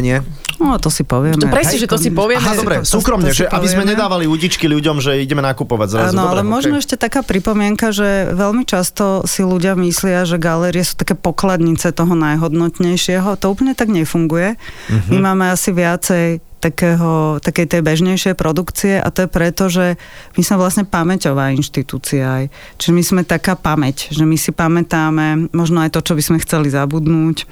No, 0.60 0.76
to 0.76 0.92
si 0.92 1.08
povieme. 1.08 1.40
To 1.40 1.48
presne, 1.48 1.80
že 1.80 1.88
to 1.88 1.96
si 1.96 2.12
povieme. 2.12 2.44
Aha, 2.44 2.60
dobre, 2.60 2.84
to- 2.84 2.88
to- 2.88 3.00
súkromne, 3.00 3.32
to 3.32 3.36
si 3.36 3.44
že 3.44 3.46
aby 3.48 3.68
sme 3.68 3.88
nedávali 3.88 4.28
udičky 4.28 4.68
ľuďom, 4.68 5.00
že 5.00 5.16
ideme 5.24 5.40
nakupovať 5.40 5.88
zrazu. 5.88 6.12
Áno, 6.12 6.28
ale 6.28 6.44
možno 6.44 6.76
okay. 6.76 6.84
ešte 6.84 6.96
taká 7.00 7.24
pripomienka, 7.24 7.96
že 7.96 8.36
veľmi 8.36 8.68
často 8.68 9.24
si 9.24 9.40
ľudia 9.48 9.80
myslia, 9.80 10.28
že 10.28 10.36
galérie 10.36 10.84
sú 10.84 11.00
také 11.00 11.16
pokladnice 11.16 11.96
toho 11.96 12.12
najhodnotnejšieho. 12.12 13.40
To 13.40 13.46
úplne 13.56 13.72
tak 13.72 13.88
nefunguje. 13.88 14.60
Mhm. 14.92 15.10
My 15.16 15.18
máme 15.32 15.46
asi 15.56 15.72
viacej 15.72 16.44
takého, 16.60 17.40
takej 17.40 17.66
tej 17.72 17.82
bežnejšej 17.82 18.36
produkcie 18.36 19.00
a 19.00 19.08
to 19.10 19.26
je 19.26 19.30
preto, 19.32 19.72
že 19.72 19.96
my 20.36 20.42
sme 20.44 20.56
vlastne 20.60 20.84
pamäťová 20.84 21.56
inštitúcia 21.56 22.44
aj. 22.44 22.44
Čiže 22.78 22.92
my 22.94 23.04
sme 23.04 23.22
taká 23.24 23.56
pamäť, 23.56 24.12
že 24.12 24.28
my 24.28 24.36
si 24.36 24.52
pamätáme 24.52 25.50
možno 25.56 25.80
aj 25.82 25.96
to, 25.96 26.04
čo 26.04 26.14
by 26.20 26.24
sme 26.24 26.38
chceli 26.44 26.68
zabudnúť. 26.68 27.48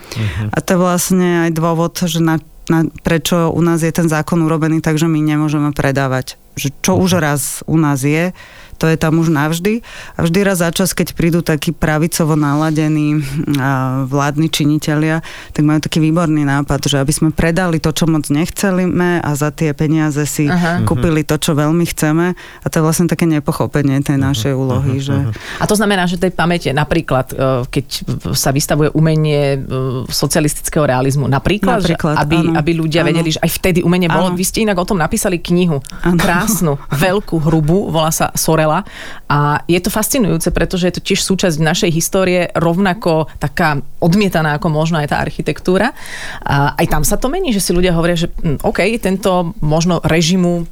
A 0.52 0.58
to 0.60 0.76
je 0.76 0.84
vlastne 0.84 1.48
aj 1.48 1.52
dôvod, 1.56 1.96
že 2.04 2.20
na, 2.20 2.38
na, 2.67 2.84
prečo 3.02 3.50
u 3.50 3.62
nás 3.63 3.80
je 3.82 3.96
ten 3.96 4.12
zákon 4.12 4.43
urobený 4.43 4.84
tak, 4.84 5.00
že 5.00 5.08
my 5.08 5.24
nemôžeme 5.24 5.72
predávať. 5.72 6.36
Že 6.60 6.67
čo 6.84 6.93
už 7.00 7.24
raz 7.24 7.63
u 7.63 7.80
nás 7.80 8.04
je, 8.04 8.36
to 8.78 8.86
je 8.88 8.98
tam 8.98 9.18
už 9.18 9.34
navždy. 9.34 9.82
A 10.16 10.20
vždy 10.24 10.40
raz 10.46 10.62
za 10.62 10.70
čas, 10.72 10.94
keď 10.94 11.18
prídu 11.18 11.42
takí 11.42 11.74
pravicovo 11.74 12.38
naladení 12.38 13.22
vládni 14.08 14.48
činitelia, 14.48 15.26
tak 15.54 15.66
majú 15.66 15.82
taký 15.82 16.00
výborný 16.02 16.46
nápad, 16.46 16.88
že 16.88 16.98
aby 17.02 17.13
sme 17.13 17.30
predali 17.34 17.82
to, 17.82 17.90
čo 17.92 18.06
moc 18.06 18.30
nechcelíme 18.30 19.22
a 19.22 19.30
za 19.34 19.50
tie 19.50 19.74
peniaze 19.74 20.24
si 20.30 20.46
Aha. 20.48 20.86
kúpili 20.86 21.26
to, 21.26 21.36
čo 21.38 21.58
veľmi 21.58 21.86
chceme. 21.90 22.34
A 22.38 22.66
to 22.70 22.80
je 22.80 22.84
vlastne 22.86 23.10
také 23.10 23.26
nepochopenie 23.26 24.00
tej 24.06 24.18
našej 24.22 24.54
úlohy, 24.54 25.02
že... 25.02 25.16
A 25.58 25.66
to 25.66 25.74
znamená, 25.74 26.06
že 26.06 26.22
tej 26.22 26.34
pamäte, 26.34 26.70
napríklad, 26.72 27.34
e, 27.34 27.66
keď 27.70 27.86
sa 28.38 28.54
vystavuje 28.54 28.94
umenie 28.94 29.58
e, 29.58 29.60
socialistického 30.08 30.86
realizmu, 30.86 31.26
napríklad, 31.26 31.82
Napríklad, 31.82 32.16
že 32.16 32.22
aby, 32.24 32.38
áno. 32.38 32.52
aby 32.60 32.72
ľudia 32.78 33.02
Áno. 33.02 33.10
vedeli, 33.10 33.30
že 33.34 33.40
aj 33.42 33.52
vtedy 33.58 33.80
umenie 33.82 34.10
bolo. 34.12 34.34
Áno. 34.34 34.38
Vy 34.38 34.46
ste 34.46 34.63
inak 34.63 34.78
o 34.78 34.86
tom 34.86 35.00
napísali 35.00 35.42
knihu, 35.42 35.82
Áno. 36.04 36.20
krásnu, 36.20 36.74
veľkú, 36.92 37.42
hrubú, 37.42 37.90
volá 37.90 38.12
sa 38.12 38.30
Sorela. 38.67 38.84
A 39.27 39.63
je 39.67 39.80
to 39.80 39.89
fascinujúce, 39.89 40.51
pretože 40.51 40.88
je 40.88 40.95
to 40.99 41.01
tiež 41.03 41.23
súčasť 41.23 41.58
našej 41.60 41.91
histórie, 41.91 42.51
rovnako 42.56 43.32
taká 43.39 43.80
odmietaná 43.99 44.60
ako 44.60 44.67
možno 44.71 44.99
aj 44.99 45.12
tá 45.12 45.17
architektúra. 45.19 45.91
A 46.43 46.75
aj 46.75 46.86
tam 46.88 47.03
sa 47.03 47.15
to 47.15 47.32
mení, 47.32 47.56
že 47.56 47.63
si 47.63 47.71
ľudia 47.71 47.95
hovoria, 47.95 48.19
že 48.19 48.32
hm, 48.32 48.63
OK, 48.63 48.84
tento 48.99 49.56
možno 49.63 50.03
režimu 50.03 50.67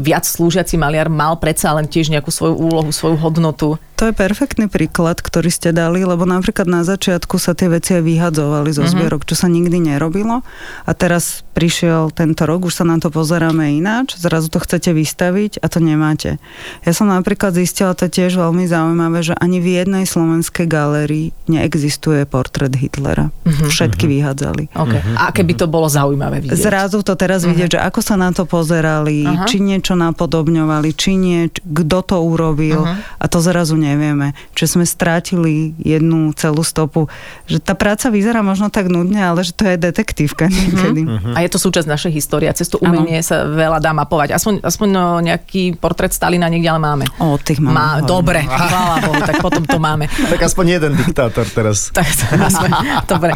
viac 0.00 0.24
slúžiaci 0.24 0.80
maliar 0.80 1.12
mal 1.12 1.36
predsa 1.36 1.72
len 1.76 1.84
tiež 1.84 2.08
nejakú 2.08 2.32
svoju 2.32 2.56
úlohu, 2.56 2.90
svoju 2.92 3.16
hodnotu. 3.20 3.76
To 4.02 4.10
je 4.10 4.18
perfektný 4.18 4.66
príklad, 4.66 5.22
ktorý 5.22 5.46
ste 5.46 5.70
dali, 5.70 6.02
lebo 6.02 6.26
napríklad 6.26 6.66
na 6.66 6.82
začiatku 6.82 7.38
sa 7.38 7.54
tie 7.54 7.70
veci 7.70 7.94
aj 7.94 8.02
vyhadzovali 8.02 8.74
zo 8.74 8.82
zbierok, 8.82 9.22
čo 9.22 9.38
sa 9.38 9.46
nikdy 9.46 9.78
nerobilo. 9.78 10.42
A 10.82 10.90
teraz 10.90 11.46
prišiel 11.54 12.10
tento 12.10 12.42
rok, 12.42 12.66
už 12.66 12.82
sa 12.82 12.84
na 12.88 12.98
to 12.98 13.14
pozeráme 13.14 13.62
ináč, 13.78 14.18
zrazu 14.18 14.50
to 14.50 14.58
chcete 14.58 14.90
vystaviť 14.90 15.62
a 15.62 15.70
to 15.70 15.78
nemáte. 15.78 16.42
Ja 16.82 16.90
som 16.90 17.14
napríklad 17.14 17.54
zistila, 17.54 17.94
to 17.94 18.10
tiež 18.10 18.34
veľmi 18.34 18.66
zaujímavé, 18.66 19.22
že 19.22 19.38
ani 19.38 19.62
v 19.62 19.78
jednej 19.78 20.02
slovenskej 20.02 20.66
galérii 20.66 21.30
neexistuje 21.46 22.26
portrét 22.26 22.74
Hitlera. 22.74 23.30
Všetky 23.46 24.10
vyhádzali. 24.10 24.74
Okay. 24.74 24.98
A 25.14 25.30
keby 25.30 25.54
to 25.54 25.70
bolo 25.70 25.86
zaujímavé 25.86 26.42
vidieť. 26.42 26.58
Zrazu 26.58 27.06
to 27.06 27.14
teraz 27.14 27.46
vidieť, 27.46 27.78
že 27.78 27.80
ako 27.80 28.02
sa 28.02 28.18
na 28.18 28.34
to 28.34 28.50
pozerali, 28.50 29.22
Aha. 29.30 29.46
či 29.46 29.62
niečo 29.62 29.91
niečo 29.92 30.08
napodobňovali, 30.08 30.90
či 30.96 31.20
nie, 31.20 31.52
kto 31.52 32.00
to 32.00 32.16
urobil 32.24 32.88
a 33.20 33.24
to 33.28 33.38
zrazu 33.44 33.76
nevieme. 33.76 34.32
Čiže 34.56 34.80
sme 34.80 34.84
strátili 34.88 35.76
jednu 35.76 36.32
celú 36.32 36.64
stopu. 36.64 37.12
Že 37.44 37.60
tá 37.60 37.76
práca 37.76 38.08
vyzerá 38.08 38.40
možno 38.40 38.72
tak 38.72 38.88
nudne, 38.88 39.20
ale 39.20 39.44
že 39.44 39.52
to 39.52 39.68
je 39.68 39.76
detektívka 39.76 40.48
niekedy. 40.48 41.04
A 41.36 41.44
je 41.44 41.50
to 41.52 41.58
súčasť 41.60 41.84
našej 41.88 42.12
histórie. 42.16 42.48
A 42.48 42.56
cez 42.56 42.72
to 42.72 42.80
umenie 42.80 43.20
sa 43.20 43.44
veľa 43.44 43.84
dá 43.84 43.92
mapovať. 43.92 44.32
Aspoň, 44.32 44.64
aspoň 44.64 44.88
no, 44.88 45.04
nejaký 45.20 45.76
portrét 45.76 46.16
Stalina 46.16 46.48
niekde 46.48 46.72
ale 46.72 46.80
máme. 46.80 47.04
O, 47.20 47.36
tých 47.36 47.60
máme. 47.60 47.76
Má, 47.76 47.88
dobre, 48.00 48.48
chvála 48.48 48.96
Bohu, 49.04 49.20
tak 49.20 49.36
potom 49.44 49.64
to 49.68 49.76
máme. 49.76 50.08
Tak 50.08 50.40
aspoň 50.40 50.80
jeden 50.80 50.92
diktátor 50.96 51.44
teraz. 51.52 51.92
Tak, 51.92 52.08
aspoň, 52.32 52.70
dobre. 53.12 53.32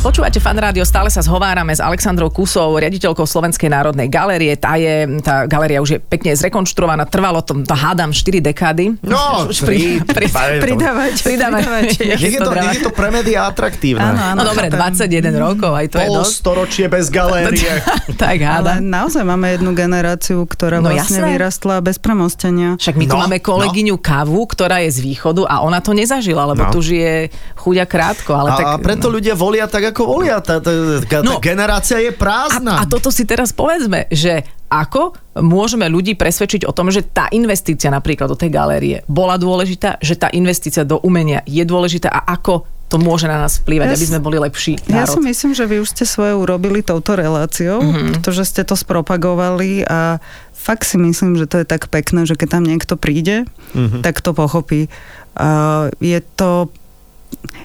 Počúvate 0.00 0.40
fan 0.40 0.56
rádio, 0.56 0.80
stále 0.80 1.12
sa 1.12 1.20
zhovárame 1.20 1.76
s 1.76 1.80
Alexandrou 1.84 2.32
Kusou, 2.32 2.72
riaditeľkou 2.72 3.20
Slovenskej 3.20 3.68
národnej 3.68 4.08
galérie. 4.08 4.56
Tá, 4.56 4.80
je, 4.80 5.20
tá 5.20 5.44
galéria 5.44 5.76
už 5.76 5.90
je 5.90 6.00
pekne 6.00 6.32
zrekonštruovaná, 6.32 7.04
trvalo 7.04 7.44
to, 7.44 7.52
to 7.60 7.76
hádam 7.76 8.08
4 8.08 8.40
dekády. 8.40 8.96
No, 9.04 9.44
Už 9.44 9.60
pri- 9.60 10.00
tri, 10.00 10.24
pri- 10.32 10.64
pridávať. 10.64 11.12
Pridávajte. 11.20 12.16
Nech 12.16 12.32
je, 12.32 12.40
to, 12.40 12.48
je 12.48 12.80
to 12.80 12.90
pre 12.90 13.12
médiá 13.12 13.44
atraktívne. 13.44 14.00
Áno, 14.00 14.20
áno. 14.32 14.38
No 14.40 14.48
dobre, 14.48 14.72
chápem. 14.72 15.20
21 15.28 15.36
rokov, 15.36 15.68
aj 15.70 15.86
to 15.86 15.96
je 16.00 16.08
dosť. 16.08 16.32
storočie 16.32 16.84
bez 16.88 17.12
galérie. 17.12 17.68
tak 18.16 18.40
Ale 18.40 18.80
hádam. 18.80 18.80
naozaj 18.80 19.20
máme 19.20 19.52
jednu 19.52 19.76
generáciu, 19.76 20.40
ktorá 20.42 20.80
No 20.80 20.88
vlastne 20.88 21.20
jasné. 21.20 21.28
vyrastla 21.28 21.76
bez 21.78 22.00
premostenia. 22.00 22.80
Však 22.80 22.96
my 22.96 23.04
tu 23.04 23.12
No, 23.12 23.20
máme 23.20 23.36
kolegyňu 23.36 24.00
Kavu, 24.00 24.48
ktorá 24.48 24.80
je 24.80 24.96
z 24.96 25.04
východu 25.04 25.44
a 25.44 25.60
ona 25.60 25.78
to 25.78 25.92
nezažila, 25.92 26.48
lebo 26.48 26.64
No. 26.64 26.72
tu 26.72 26.80
žije 26.80 27.28
chuďa 27.54 27.84
krátko. 27.84 28.32
Ale 28.32 28.48
A, 28.48 28.56
tak, 28.56 28.64
a 28.64 28.74
preto 28.80 29.06
ľudia 29.06 29.36
volia 29.36 29.68
tak, 29.68 29.89
ako 29.90 30.02
volia. 30.06 30.38
Tá, 30.40 30.62
tá, 30.62 30.70
tá, 31.04 31.18
No. 31.20 31.36
tá 31.36 31.42
generácia 31.42 31.98
je 31.98 32.14
prázdna. 32.14 32.80
A, 32.80 32.86
a 32.86 32.88
toto 32.88 33.10
si 33.10 33.26
teraz 33.26 33.50
povedzme, 33.50 34.06
že 34.08 34.42
ako 34.70 35.18
môžeme 35.42 35.90
ľudí 35.90 36.14
presvedčiť 36.14 36.62
o 36.64 36.72
tom, 36.72 36.94
že 36.94 37.02
tá 37.02 37.26
investícia 37.30 37.90
napríklad 37.90 38.30
do 38.30 38.38
tej 38.38 38.54
galérie 38.54 39.02
bola 39.10 39.34
dôležitá, 39.34 39.98
že 39.98 40.14
tá 40.14 40.30
investícia 40.30 40.86
do 40.86 41.02
umenia 41.02 41.42
je 41.42 41.66
dôležitá 41.66 42.06
a 42.06 42.22
ako 42.38 42.64
to 42.90 42.98
môže 42.98 43.30
na 43.30 43.38
nás 43.38 43.62
vplývať, 43.62 43.86
Ja 43.86 43.94
aby 43.94 44.06
sme 44.10 44.18
boli 44.18 44.42
lepší 44.42 44.74
Ja 44.90 45.06
národ. 45.06 45.14
si 45.14 45.20
myslím, 45.22 45.54
že 45.54 45.62
vy 45.62 45.78
už 45.78 45.94
ste 45.94 46.02
svoje 46.02 46.34
urobili 46.34 46.82
touto 46.82 47.14
reláciou, 47.14 47.78
mm-hmm. 47.78 48.18
pretože 48.18 48.42
ste 48.42 48.66
to 48.66 48.74
spropagovali 48.74 49.86
a 49.86 50.18
fakt 50.50 50.82
si 50.90 50.98
myslím, 50.98 51.38
že 51.38 51.46
to 51.46 51.62
je 51.62 51.66
tak 51.70 51.86
pekné, 51.86 52.26
že 52.26 52.34
keď 52.34 52.58
tam 52.58 52.64
niekto 52.66 52.98
príde, 52.98 53.46
mm-hmm. 53.78 54.02
tak 54.02 54.18
to 54.18 54.34
pochopí. 54.34 54.90
A 55.38 55.86
je 56.02 56.18
to 56.34 56.74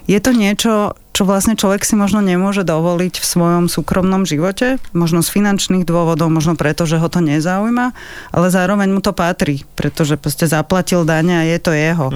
je 0.05 0.19
to 0.21 0.31
niečo, 0.31 0.73
čo 1.15 1.23
vlastne 1.23 1.55
človek 1.55 1.88
si 1.88 1.95
možno 1.95 2.19
nemôže 2.19 2.67
dovoliť 2.67 3.23
v 3.23 3.25
svojom 3.25 3.65
súkromnom 3.71 4.27
živote, 4.27 4.83
možno 4.91 5.23
z 5.23 5.31
finančných 5.31 5.88
dôvodov, 5.88 6.27
možno 6.27 6.59
preto, 6.59 6.83
že 6.83 6.99
ho 6.99 7.07
to 7.07 7.23
nezaujíma, 7.23 7.95
ale 8.35 8.47
zároveň 8.51 8.91
mu 8.91 8.99
to 8.99 9.15
patrí, 9.15 9.63
pretože 9.79 10.19
proste 10.19 10.45
zaplatil 10.51 11.07
dane 11.07 11.39
a 11.39 11.47
je 11.47 11.57
to 11.63 11.71
jeho. 11.71 12.07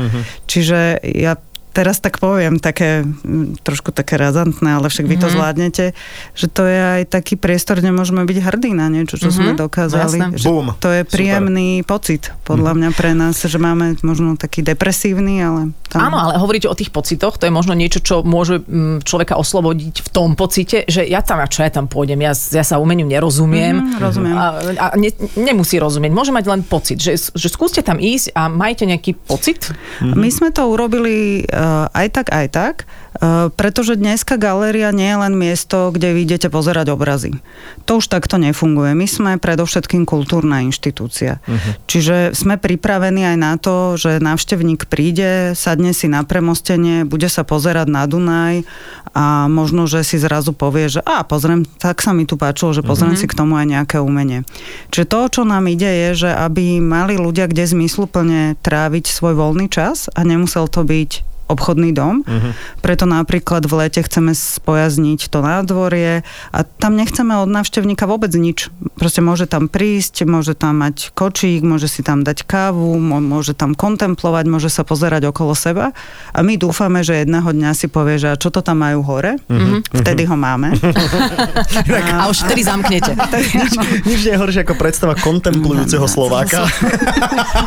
Čiže 0.52 1.00
ja 1.16 1.40
teraz 1.72 2.02
tak 2.02 2.18
poviem, 2.18 2.58
také 2.58 3.06
mm, 3.06 3.62
trošku 3.62 3.94
také 3.94 4.18
razantné, 4.18 4.82
ale 4.82 4.90
však 4.90 5.06
vy 5.06 5.16
to 5.22 5.28
zvládnete, 5.30 5.86
že 6.34 6.48
to 6.50 6.66
je 6.66 6.80
aj 7.02 7.04
taký 7.14 7.38
priestor, 7.38 7.80
kde 7.80 7.94
môžeme 7.94 8.26
byť 8.26 8.38
hrdí 8.42 8.72
na 8.74 8.90
niečo, 8.90 9.22
čo 9.22 9.30
sme 9.30 9.54
dokázali. 9.54 10.20
jasné. 10.20 10.38
Že 10.40 10.78
to 10.82 10.90
je 10.90 11.02
Super. 11.06 11.14
príjemný 11.14 11.86
pocit, 11.86 12.34
podľa 12.44 12.74
mňa 12.76 12.90
pre 12.98 13.14
nás, 13.14 13.38
že 13.40 13.60
máme 13.62 13.96
možno 14.02 14.36
taký 14.36 14.66
depresívny, 14.66 15.42
ale... 15.42 15.62
Tam... 15.90 16.10
Áno, 16.10 16.22
ale 16.22 16.38
hovoríte 16.38 16.70
o 16.70 16.78
tých 16.78 16.94
pocitoch, 16.94 17.42
to 17.42 17.50
je 17.50 17.54
možno 17.54 17.74
niečo, 17.74 18.02
čo 18.02 18.22
môže 18.22 18.62
mm, 18.62 19.06
človeka 19.06 19.38
oslobodiť 19.38 20.06
v 20.06 20.10
tom 20.10 20.38
pocite, 20.38 20.86
že 20.86 21.06
ja 21.06 21.22
tam, 21.26 21.42
a 21.42 21.50
čo 21.50 21.66
ja 21.66 21.72
tam 21.74 21.90
pôjdem, 21.90 22.22
ja, 22.22 22.34
ja 22.34 22.64
sa 22.66 22.78
umeniu 22.78 23.10
nerozumiem. 23.10 23.98
Mhm, 23.98 23.98
rozumiem. 23.98 24.36
A, 24.38 24.46
a 24.78 24.86
ne, 24.98 25.10
nemusí 25.38 25.82
rozumieť, 25.82 26.12
môže 26.14 26.34
mať 26.34 26.46
len 26.46 26.62
pocit, 26.62 27.02
že, 27.02 27.18
že 27.18 27.48
skúste 27.50 27.82
tam 27.82 27.98
ísť 27.98 28.34
a 28.38 28.50
majte 28.50 28.86
nejaký 28.86 29.18
pocit. 29.18 29.74
My 30.02 30.30
sme 30.30 30.54
to 30.54 30.70
urobili 30.70 31.42
aj 31.92 32.08
tak, 32.16 32.28
aj 32.32 32.48
tak, 32.56 32.76
uh, 33.20 33.52
pretože 33.52 34.00
dneska 34.00 34.40
galéria 34.40 34.96
nie 34.96 35.12
je 35.12 35.18
len 35.20 35.36
miesto, 35.36 35.92
kde 35.92 36.16
vy 36.16 36.24
idete 36.24 36.48
pozerať 36.48 36.96
obrazy. 36.96 37.36
To 37.84 38.00
už 38.00 38.08
takto 38.08 38.40
nefunguje. 38.40 38.96
My 38.96 39.08
sme 39.10 39.32
predovšetkým 39.36 40.08
kultúrna 40.08 40.64
inštitúcia. 40.64 41.44
Čiže 41.90 42.32
sme 42.32 42.56
pripravení 42.56 43.36
aj 43.36 43.38
na 43.38 43.54
to, 43.60 44.00
že 44.00 44.24
návštevník 44.24 44.88
príde, 44.88 45.54
sadne 45.54 45.92
si 45.92 46.08
na 46.08 46.24
premostenie, 46.24 47.04
bude 47.04 47.28
sa 47.28 47.44
pozerať 47.44 47.92
na 47.92 48.08
Dunaj 48.08 48.64
a 49.12 49.50
možno, 49.52 49.90
že 49.90 50.06
si 50.06 50.22
zrazu 50.22 50.56
povie, 50.56 50.88
že 50.88 51.04
a 51.04 51.26
pozriem, 51.26 51.66
tak 51.66 52.00
sa 52.00 52.16
mi 52.16 52.24
tu 52.24 52.38
páčilo, 52.40 52.72
že 52.72 52.86
pozriem 52.86 53.18
si 53.20 53.28
k 53.28 53.36
tomu 53.36 53.58
aj 53.60 53.68
nejaké 53.68 53.98
umenie. 54.00 54.48
Čiže 54.94 55.10
to, 55.10 55.20
čo 55.28 55.42
nám 55.44 55.68
ide, 55.68 55.90
je, 55.90 56.28
že 56.28 56.32
aby 56.32 56.80
mali 56.80 57.20
ľudia 57.20 57.50
kde 57.50 57.66
zmysluplne 57.66 58.56
tráviť 58.62 59.10
svoj 59.10 59.34
voľný 59.36 59.68
čas 59.68 60.08
a 60.14 60.22
nemusel 60.22 60.70
to 60.70 60.86
byť 60.86 61.29
obchodný 61.50 61.92
dom. 61.92 62.22
Uh-huh. 62.22 62.54
Preto 62.80 63.10
napríklad 63.10 63.66
v 63.66 63.74
lete 63.86 64.06
chceme 64.06 64.38
spojazniť 64.38 65.34
to 65.34 65.42
nádvorie 65.42 66.22
a 66.54 66.60
tam 66.62 66.96
nechceme 66.96 67.34
od 67.42 67.50
návštevníka 67.50 68.06
vôbec 68.06 68.30
nič. 68.38 68.70
Proste 68.96 69.26
môže 69.26 69.50
tam 69.50 69.66
prísť, 69.66 70.30
môže 70.30 70.54
tam 70.54 70.86
mať 70.86 71.12
kočík, 71.18 71.66
môže 71.66 71.90
si 71.90 72.06
tam 72.06 72.22
dať 72.22 72.46
kávu, 72.46 72.96
mô- 73.02 73.24
môže 73.24 73.58
tam 73.58 73.74
kontemplovať, 73.74 74.46
môže 74.46 74.70
sa 74.70 74.86
pozerať 74.86 75.28
okolo 75.34 75.58
seba 75.58 75.92
a 76.32 76.40
my 76.46 76.56
dúfame, 76.56 77.02
že 77.02 77.26
jedného 77.26 77.50
dňa 77.50 77.72
si 77.74 77.90
povie, 77.90 78.22
že 78.22 78.30
a 78.30 78.40
čo 78.40 78.54
to 78.54 78.62
tam 78.62 78.86
majú 78.86 79.02
hore, 79.02 79.42
uh-huh. 79.42 79.82
vtedy 80.06 80.30
ho 80.30 80.38
máme. 80.38 80.78
A 82.20 82.28
už 82.28 82.46
vtedy 82.46 82.62
zamknete 82.68 83.16
nič, 83.60 83.74
nič 84.06 84.20
nie 84.28 84.34
je 84.36 84.40
horšie 84.40 84.62
ako 84.68 84.76
predstava 84.78 85.14
kontemplujúceho 85.18 86.06
Slováka. 86.06 86.68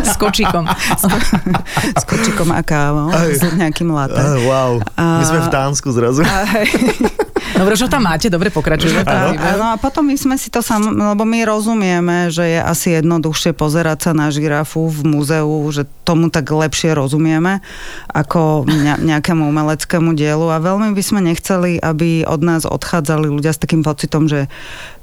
s 0.03 0.14
kočíkom. 0.16 0.64
s 1.97 2.05
kočikom 2.05 2.49
a 2.53 2.61
kávou, 2.62 3.11
Aj. 3.11 3.33
Nejakým 3.72 3.88
latte. 3.88 4.20
Ah, 4.20 4.37
wow, 4.44 4.72
my 5.00 5.24
A- 5.24 5.24
sme 5.24 5.40
v 5.40 5.48
Dánsku 5.48 5.88
zrazu. 5.96 6.20
A. 6.28 6.44
Dobre, 7.52 7.76
čo 7.76 7.88
tam 7.90 8.08
máte? 8.08 8.32
Dobre, 8.32 8.48
pokračujeme. 8.48 9.04
A, 9.04 9.32
áno, 9.54 9.64
a 9.72 9.76
potom 9.76 10.08
my 10.08 10.16
sme 10.16 10.37
si 10.40 10.48
to 10.48 10.64
sam, 10.64 10.92
lebo 10.92 11.22
my 11.22 11.44
rozumieme, 11.44 12.32
že 12.32 12.48
je 12.48 12.61
asi 12.61 12.96
jednoduchšie 12.96 13.52
pozerať 13.52 14.08
sa 14.08 14.12
na 14.16 14.32
žirafu 14.32 14.88
v 14.88 15.00
múzeu, 15.04 15.48
že 15.68 15.85
tomu 16.02 16.32
tak 16.32 16.48
lepšie 16.48 16.96
rozumieme 16.96 17.61
ako 18.08 18.64
ne, 18.66 18.96
nejakému 18.98 19.44
umeleckému 19.52 20.16
dielu 20.16 20.48
a 20.48 20.64
veľmi 20.64 20.96
by 20.96 21.02
sme 21.04 21.20
nechceli, 21.22 21.76
aby 21.76 22.24
od 22.24 22.40
nás 22.40 22.62
odchádzali 22.64 23.28
ľudia 23.28 23.52
s 23.52 23.61
takým 23.61 23.85
pocitom, 23.85 24.26
že 24.26 24.48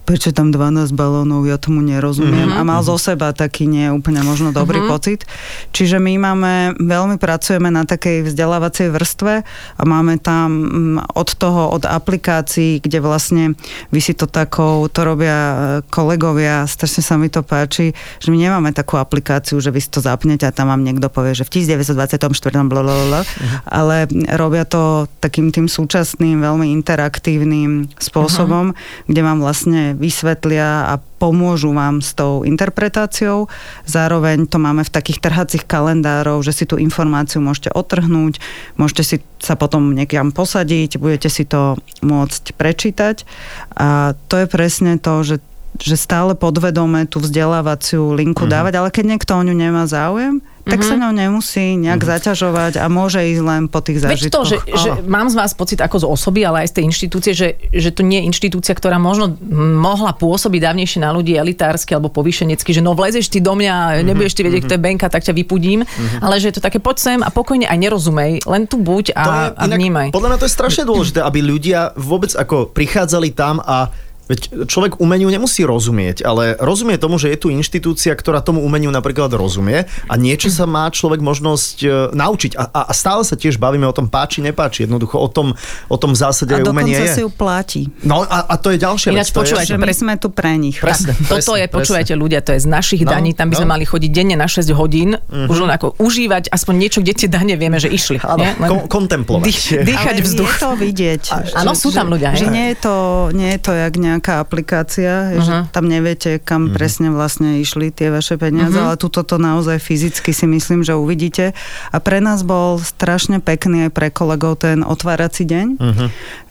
prečo 0.10 0.34
tam 0.34 0.50
12 0.50 0.90
balónov, 0.98 1.46
ja 1.46 1.62
tomu 1.62 1.86
nerozumiem. 1.86 2.50
Mm-hmm. 2.50 2.66
A 2.66 2.66
mal 2.66 2.82
zo 2.82 2.98
seba 2.98 3.30
taký 3.30 3.70
nie 3.70 3.94
úplne 3.94 4.26
možno 4.26 4.50
dobrý 4.50 4.82
mm-hmm. 4.82 4.94
pocit. 4.98 5.30
Čiže 5.70 6.02
my 6.02 6.18
máme, 6.18 6.54
veľmi 6.82 7.22
pracujeme 7.22 7.70
na 7.70 7.86
takej 7.86 8.26
vzdelávacej 8.26 8.90
vrstve 8.90 9.46
a 9.78 9.82
máme 9.86 10.18
tam 10.18 10.98
mm, 10.98 11.14
od 11.14 11.30
toho, 11.38 11.70
od 11.70 11.86
aplikácií, 11.86 12.82
kde 12.82 13.06
vlastne 13.06 13.54
vy 13.94 14.02
si 14.02 14.18
to 14.18 14.26
takou, 14.26 14.90
to 14.90 15.06
robia 15.06 15.38
e, 15.38 15.56
kolegovia, 15.94 16.66
strašne 16.66 17.06
sa 17.06 17.14
mi 17.22 17.30
to 17.30 17.46
páči, 17.46 17.94
že 18.18 18.34
my 18.34 18.38
nemáme 18.42 18.74
takú 18.74 18.98
aplikáciu, 18.98 19.62
že 19.62 19.70
vy 19.70 19.78
si 19.78 19.94
to 19.94 20.02
zapnete 20.02 20.42
a 20.42 20.50
tam 20.50 20.74
vám 20.74 20.82
niekto 20.82 21.06
povie, 21.14 21.38
že 21.38 21.46
v 21.46 21.62
1924. 21.62 22.34
blablabla, 22.66 23.22
ale 23.70 24.10
robia 24.34 24.66
to 24.66 25.06
takým 25.22 25.54
tým 25.54 25.70
súčasným, 25.70 26.42
veľmi 26.42 26.74
interaktívnym 26.82 27.94
spôsobom, 28.02 28.74
kde 29.06 29.22
vám 29.22 29.38
vlastne 29.38 29.99
vysvetlia 30.00 30.90
a 30.90 31.04
pomôžu 31.20 31.76
vám 31.76 32.00
s 32.00 32.16
tou 32.16 32.48
interpretáciou. 32.48 33.52
Zároveň 33.84 34.48
to 34.48 34.58
máme 34.58 34.88
v 34.88 34.94
takých 34.96 35.20
trhacích 35.20 35.68
kalendárov, 35.68 36.40
že 36.42 36.56
si 36.56 36.64
tú 36.64 36.80
informáciu 36.80 37.44
môžete 37.44 37.76
otrhnúť, 37.76 38.40
môžete 38.80 39.04
si 39.04 39.16
sa 39.44 39.60
potom 39.60 39.92
niekam 39.92 40.32
posadiť, 40.32 40.96
budete 40.98 41.28
si 41.28 41.44
to 41.44 41.76
môcť 42.00 42.56
prečítať. 42.56 43.28
A 43.76 44.16
to 44.32 44.36
je 44.40 44.48
presne 44.48 44.96
to, 44.98 45.22
že 45.22 45.38
že 45.80 45.96
stále 45.96 46.36
podvedome 46.36 47.08
tú 47.08 47.24
vzdelávaciu 47.24 48.12
linku 48.12 48.44
mm-hmm. 48.44 48.52
dávať, 48.52 48.74
ale 48.76 48.90
keď 48.92 49.06
niekto 49.16 49.32
o 49.32 49.46
ňu 49.48 49.56
nemá 49.56 49.88
záujem, 49.88 50.44
tak 50.70 50.82
sa 50.86 50.96
ňou 50.96 51.12
nemusí 51.12 51.76
nejak 51.76 52.00
mm-hmm. 52.00 52.14
zaťažovať 52.16 52.74
a 52.80 52.86
môže 52.88 53.20
ísť 53.26 53.42
len 53.42 53.62
po 53.66 53.80
tých 53.82 54.06
Veď 54.06 54.30
to, 54.30 54.46
zážitkoch. 54.46 54.46
že, 54.46 54.58
že 54.74 54.90
mám 55.10 55.28
z 55.28 55.36
vás 55.36 55.52
pocit 55.54 55.82
ako 55.82 55.98
z 56.02 56.06
osoby, 56.06 56.46
ale 56.46 56.64
aj 56.64 56.68
z 56.70 56.74
tej 56.80 56.84
inštitúcie, 56.90 57.32
že, 57.34 57.48
že 57.70 57.90
to 57.90 58.06
nie 58.06 58.22
je 58.22 58.28
inštitúcia, 58.30 58.74
ktorá 58.74 59.02
možno 59.02 59.36
mohla 59.76 60.14
pôsobiť 60.14 60.62
dávnejšie 60.62 61.00
na 61.02 61.10
ľudí 61.10 61.34
elitársky 61.34 61.98
alebo 61.98 62.14
povýšenecky, 62.14 62.70
že 62.72 62.80
no 62.80 62.94
vlezeš 62.94 63.28
ty 63.28 63.42
do 63.42 63.58
mňa, 63.58 63.76
Mhm, 64.00 64.06
nebudeš 64.06 64.34
ty 64.38 64.42
vedieť, 64.46 64.70
kto 64.70 64.74
je 64.78 64.82
Benka, 64.82 65.08
tak 65.10 65.26
ťa 65.26 65.34
vypudím, 65.34 65.82
ale 66.22 66.38
že 66.38 66.52
je 66.52 66.56
to 66.60 66.64
také 66.64 66.78
poď 66.78 66.98
sem 67.00 67.20
a 67.20 67.30
pokojne 67.30 67.66
aj 67.66 67.78
nerozumej, 67.80 68.44
len 68.46 68.68
tu 68.70 68.78
buď 68.78 69.16
a, 69.16 69.24
To 69.24 69.32
je 69.34 69.48
a 69.56 69.64
vnímaj. 69.66 70.08
Podľa 70.12 70.30
mňa 70.30 70.40
to 70.40 70.48
je 70.48 70.54
strašne 70.54 70.84
dôležité, 70.86 71.20
aby 71.24 71.40
ľudia 71.42 71.96
vôbec 71.96 72.32
ako 72.36 72.70
prichádzali 72.70 73.34
tam 73.34 73.60
a 73.64 73.90
Veď 74.30 74.40
človek 74.70 75.02
umeniu 75.02 75.26
nemusí 75.28 75.66
rozumieť, 75.66 76.22
ale 76.22 76.54
rozumie 76.56 77.02
tomu, 77.02 77.18
že 77.18 77.34
je 77.34 77.38
tu 77.42 77.50
inštitúcia, 77.50 78.14
ktorá 78.14 78.40
tomu 78.40 78.62
umeniu 78.62 78.94
napríklad 78.94 79.34
rozumie 79.34 79.90
a 80.06 80.14
niečo 80.14 80.54
sa 80.54 80.70
má 80.70 80.86
človek 80.86 81.18
možnosť 81.18 81.76
e, 81.82 81.88
naučiť. 82.14 82.54
A, 82.54 82.64
a, 82.70 82.82
a 82.88 82.94
stále 82.94 83.26
sa 83.26 83.34
tiež 83.34 83.58
bavíme 83.58 83.84
o 83.84 83.96
tom 83.96 84.06
páči, 84.06 84.46
nepáči. 84.46 84.86
Jednoducho 84.86 85.18
o 85.18 85.26
tom, 85.28 85.58
o 85.90 85.98
tom 85.98 86.14
zásade 86.14 86.54
A 86.54 86.62
aj 86.62 86.70
umenie 86.70 86.94
je. 86.94 87.10
si 87.10 87.22
ju 87.26 87.34
platí. 87.34 87.90
No 88.06 88.22
a, 88.22 88.46
a 88.46 88.56
to 88.62 88.70
je 88.70 88.78
ďalšia 88.78 89.10
Ináč 89.10 89.34
vec. 89.34 89.34
je 89.34 89.40
počúvajte, 89.42 89.74
my 89.76 89.94
sme 89.98 90.14
tu 90.22 90.30
pre 90.30 90.54
nich. 90.62 90.78
Presne, 90.78 91.18
Tak, 91.18 91.42
toto 91.42 91.58
presne, 91.58 91.58
je, 91.58 91.66
počúvajte 91.74 92.14
ľudia, 92.14 92.40
to 92.46 92.54
je 92.54 92.62
z 92.62 92.70
našich 92.70 93.02
No, 93.02 93.18
daní, 93.18 93.34
tam 93.34 93.50
by 93.50 93.58
sme 93.58 93.66
no. 93.66 93.74
mali 93.74 93.86
chodiť 93.90 94.12
denne 94.14 94.38
na 94.38 94.46
6 94.46 94.70
hodín, 94.78 95.18
už 95.32 95.58
len 95.58 95.74
ako 95.74 95.98
užívať 95.98 96.54
aspoň 96.54 96.74
niečo, 96.78 97.02
kde 97.02 97.18
tie 97.18 97.30
dane 97.32 97.58
vieme, 97.58 97.82
že 97.82 97.90
išli. 97.90 98.22
Áno? 98.22 98.46
Len 98.46 98.70
kon- 98.70 98.86
kontemplovať. 98.86 99.42
Dých, 99.42 99.64
dýchať 99.82 100.14
Ale 100.14 100.22
vzduch. 100.22 100.54
je 100.54 100.62
to 100.62 100.70
vidieť. 100.78 101.24
Áno, 101.58 101.74
sú 101.74 101.90
tam 101.90 102.14
ľudia, 102.14 102.38
Že 102.38 102.54
nie 102.54 102.66
je, 102.72 102.76
to, 102.78 102.94
nie 103.34 103.58
je 103.58 103.60
to 103.64 103.72
jak 103.74 103.96
nejaká 104.20 104.44
aplikácia, 104.44 105.32
Mhm. 105.32 105.42
že 105.42 105.54
tam 105.72 105.88
neviete, 105.88 106.44
kam 106.44 106.76
presne 106.76 107.08
vlastne 107.08 107.64
išli 107.64 107.88
tie 107.90 108.12
vaše 108.12 108.36
peniaze, 108.36 108.76
Mhm. 108.76 108.86
ale 108.86 108.96
tuto 109.00 109.24
to 109.24 109.40
naozaj 109.40 109.80
fyzicky 109.80 110.36
si 110.36 110.44
myslím, 110.44 110.84
že 110.84 110.94
uvidíte. 110.94 111.56
A 111.90 111.98
pre 112.04 112.20
nás 112.20 112.44
bol 112.44 112.84
strašne 112.84 113.40
pekný 113.40 113.88
aj 113.88 113.92
pre 113.96 114.12
kolegov 114.12 114.60
ten 114.60 114.84
otvárací 114.84 115.48
deň, 115.48 115.68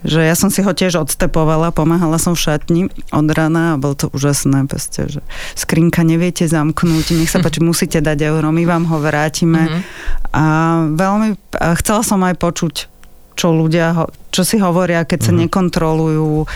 že 0.00 0.24
ja 0.24 0.32
som 0.32 0.48
si 0.48 0.64
ho 0.64 0.72
tiež 0.72 0.96
odstepovala, 0.96 1.76
pomáhala 1.76 2.16
som 2.16 2.32
v 2.32 2.40
šatni 2.40 2.82
od 3.12 3.28
rana 3.28 3.76
a 3.76 3.80
bol 3.80 3.92
to 3.92 4.08
úžasné, 4.08 4.64
proste, 4.64 5.12
že 5.12 5.20
skrinka 5.52 6.00
neviete 6.00 6.48
zamknúť, 6.48 7.12
nech 7.12 7.28
sa 7.28 7.38
páči, 7.44 7.60
musíte 7.60 8.00
dať 8.00 8.18
euro, 8.24 8.48
my 8.48 8.64
vám 8.64 8.88
ho 8.88 8.96
vrátime. 8.96 9.84
A 10.32 10.44
veľmi, 10.88 11.36
a 11.60 11.76
chcela 11.76 12.00
som 12.00 12.24
aj 12.24 12.32
počuť 12.40 12.74
čo 13.38 13.54
ľudia, 13.54 13.94
čo 14.34 14.42
si 14.42 14.58
hovoria, 14.58 15.06
keď 15.06 15.30
sa 15.30 15.32
nekontrolujú, 15.32 16.42
e, 16.42 16.46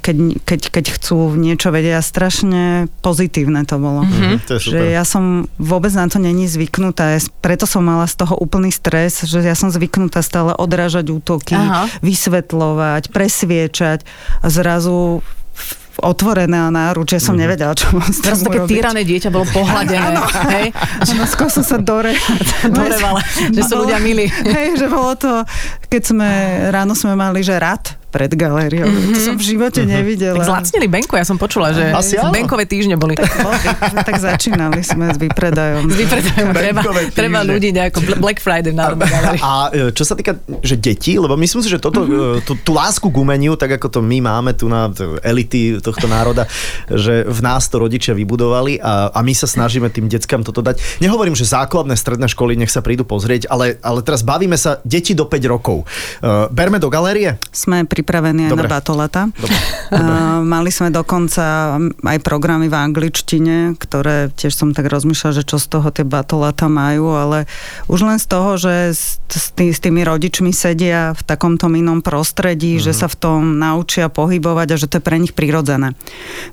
keď, 0.00 0.16
keď, 0.48 0.60
keď 0.72 0.84
chcú 0.96 1.36
niečo 1.36 1.68
vedieť. 1.68 2.00
A 2.00 2.02
strašne 2.02 2.88
pozitívne 3.04 3.68
to 3.68 3.76
bolo. 3.76 4.08
Mhm, 4.08 4.48
to 4.48 4.56
je 4.56 4.60
super. 4.64 4.80
Že 4.80 4.96
ja 4.96 5.04
som 5.04 5.44
vôbec 5.60 5.92
na 5.92 6.08
to 6.08 6.16
není 6.16 6.48
zvyknutá, 6.48 7.20
preto 7.44 7.68
som 7.68 7.84
mala 7.84 8.08
z 8.08 8.24
toho 8.24 8.32
úplný 8.40 8.72
stres, 8.72 9.28
že 9.28 9.44
ja 9.44 9.52
som 9.52 9.68
zvyknutá 9.68 10.24
stále 10.24 10.56
odrážať 10.56 11.12
útoky, 11.12 11.52
Aha. 11.52 11.92
vysvetľovať, 12.00 13.12
presviečať 13.12 14.08
a 14.40 14.46
zrazu 14.48 15.20
otvorené 16.00 16.56
náruč, 16.72 17.16
ja 17.16 17.20
som 17.20 17.36
nevedela, 17.36 17.76
čo 17.76 17.92
mám 17.92 18.08
s 18.08 18.24
Teraz 18.24 18.40
také 18.40 18.64
urobiť. 18.64 18.72
týrané 18.72 19.02
dieťa 19.04 19.28
bolo 19.28 19.44
pohľadené. 19.52 20.16
Hej? 20.56 20.66
Áno, 21.12 21.24
skôr 21.28 21.52
som 21.52 21.60
sa 21.60 21.76
dore... 21.76 22.16
Dorevala, 22.72 23.20
že 23.52 23.60
sú 23.60 23.84
ľudia 23.84 24.00
milí. 24.00 24.30
Hej, 24.30 24.80
že 24.80 24.86
bolo 24.88 25.12
to, 25.18 25.44
keď 25.92 26.02
sme, 26.02 26.30
ráno 26.72 26.96
sme 26.96 27.12
mali, 27.12 27.44
že 27.44 27.60
rad 27.60 28.01
pred 28.12 28.28
galériou. 28.30 28.84
To 28.84 29.18
som 29.18 29.34
v 29.34 29.44
živote 29.46 29.82
nevidela. 29.82 30.36
Tak 30.36 30.44
zlacnili 30.44 30.86
Benko, 30.86 31.16
ja 31.16 31.24
som 31.24 31.34
počula, 31.34 31.72
že 31.72 31.88
Asi 31.90 32.14
áno. 32.14 32.28
Benkové 32.28 32.64
týždne 32.64 32.94
boli. 32.94 33.16
Boli, 33.16 33.58
tak 33.98 34.20
začínali 34.20 34.84
sme 34.84 35.08
s 35.08 35.16
výpredajom. 35.16 35.88
S 35.88 35.96
výpredajom 35.96 36.48
treba, 36.52 36.80
treba 37.10 37.40
ľudí 37.40 37.72
nejako 37.72 37.98
Bl- 38.02 38.20
Black 38.20 38.38
Friday 38.38 38.76
galérii. 39.02 39.40
A 39.40 39.52
e, 39.68 39.90
čo 39.90 40.04
sa 40.04 40.12
týka, 40.12 40.36
že 40.60 40.76
deti, 40.76 41.16
lebo 41.16 41.32
myslím 41.34 41.60
si, 41.60 41.68
že 41.68 41.80
toto, 41.80 42.02
Mhm. 42.02 42.12
e, 42.12 42.44
tú, 42.44 42.52
tú 42.54 42.72
lásku 42.72 43.02
k 43.02 43.16
umeniu, 43.16 43.56
tak 43.56 43.72
ako 43.72 43.88
to 43.88 44.00
my 44.00 44.20
máme 44.20 44.52
tu 44.52 44.66
na 44.66 44.92
elity 45.22 45.78
tohto 45.78 46.04
národa, 46.04 46.44
že 46.86 47.24
v 47.24 47.40
nás 47.40 47.64
to 47.66 47.78
rodičia 47.78 48.12
vybudovali 48.12 48.76
a, 48.76 49.08
a 49.08 49.20
my 49.20 49.32
sa 49.32 49.46
snažíme 49.46 49.88
tým 49.88 50.04
deckám 50.06 50.42
toto 50.42 50.60
dať. 50.60 51.00
Nehovorím, 51.00 51.32
že 51.32 51.46
základné 51.46 51.94
stredné 51.94 52.26
školy 52.26 52.54
nech 52.54 52.68
sa 52.68 52.80
prídu 52.80 53.02
pozrieť, 53.02 53.48
ale, 53.48 53.80
ale 53.80 54.02
teraz 54.02 54.20
bavíme 54.20 54.54
sa 54.54 54.82
deti 54.82 55.12
do 55.12 55.24
5 55.24 55.40
rokov. 55.46 55.86
E, 56.18 56.50
berme 56.50 56.76
do 56.76 56.88
galérie? 56.88 57.38
Sme 57.48 57.86
pripravení 58.02 58.50
aj 58.50 58.52
Dobre. 58.52 58.66
na 58.66 58.72
batolata. 58.74 59.22
Dobre. 59.30 59.56
Uh, 59.92 60.40
mali 60.40 60.72
sme 60.72 60.88
dokonca 60.88 61.76
aj 62.00 62.18
programy 62.24 62.72
v 62.72 62.76
angličtine, 62.80 63.76
ktoré 63.76 64.32
tiež 64.32 64.56
som 64.56 64.72
tak 64.72 64.88
rozmýšľala, 64.88 65.36
že 65.36 65.44
čo 65.44 65.60
z 65.60 65.68
toho 65.68 65.92
tie 65.92 66.00
batolata 66.00 66.64
majú, 66.72 67.12
ale 67.12 67.44
už 67.92 68.00
len 68.08 68.16
z 68.16 68.24
toho, 68.24 68.56
že 68.56 68.96
s, 68.96 69.20
tý, 69.52 69.68
s 69.68 69.84
tými 69.84 70.00
rodičmi 70.00 70.48
sedia 70.48 71.12
v 71.12 71.20
takomto 71.28 71.68
inom 71.68 72.00
prostredí, 72.00 72.80
mm-hmm. 72.80 72.88
že 72.88 72.92
sa 72.96 73.04
v 73.04 73.20
tom 73.20 73.60
naučia 73.60 74.08
pohybovať 74.08 74.68
a 74.72 74.80
že 74.80 74.88
to 74.88 74.96
je 74.96 75.04
pre 75.04 75.20
nich 75.20 75.36
prirodzené. 75.36 75.92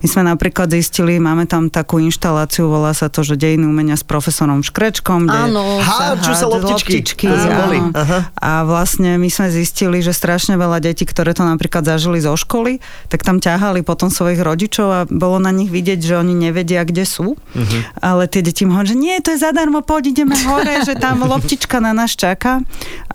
My 0.03 0.07
sme 0.12 0.27
napríklad 0.27 0.67
zistili, 0.75 1.15
máme 1.15 1.47
tam 1.47 1.71
takú 1.71 2.03
inštaláciu, 2.03 2.67
volá 2.67 2.91
sa 2.91 3.07
to, 3.07 3.23
že 3.23 3.39
dejiny 3.39 3.63
umenia 3.63 3.95
s 3.95 4.03
profesorom 4.03 4.67
Škrečkom, 4.67 5.31
kde 5.31 5.39
Áno. 5.47 5.79
Hádžu 5.79 6.33
sa 6.35 6.47
loptičky. 6.51 6.91
loptičky 6.99 7.25
áno. 7.31 7.95
Aha. 7.95 8.19
A 8.35 8.51
vlastne 8.67 9.15
my 9.15 9.31
sme 9.31 9.47
zistili, 9.47 10.03
že 10.03 10.12
strašne 10.12 10.59
veľa 10.59 10.83
detí, 10.83 11.07
ktoré 11.07 11.31
to 11.39 11.47
napríklad 11.47 11.88
zažili 11.88 12.19
zo 12.19 12.36
školy, 12.36 12.84
tak 13.08 13.23
tam 13.23 13.39
ťahali 13.39 13.80
potom 13.82 14.12
svojich 14.12 14.38
rodičov 14.38 14.88
a 14.91 14.99
bolo 15.08 15.39
na 15.39 15.49
nich 15.49 15.71
vidieť, 15.71 15.99
že 16.04 16.19
oni 16.19 16.36
nevedia, 16.36 16.84
kde 16.84 17.08
sú. 17.08 17.39
Mhm. 17.56 17.95
Ale 17.97 18.28
tie 18.28 18.43
deti 18.43 18.67
im 18.67 18.75
hovoria, 18.75 18.91
že 18.91 18.99
nie, 18.99 19.15
to 19.23 19.32
je 19.32 19.39
zadarmo, 19.39 19.80
poď, 19.80 20.12
ideme 20.12 20.36
hore, 20.43 20.84
že 20.84 20.99
tam 20.99 21.23
loptička 21.23 21.80
na 21.80 21.95
nás 21.95 22.12
čaká. 22.12 22.60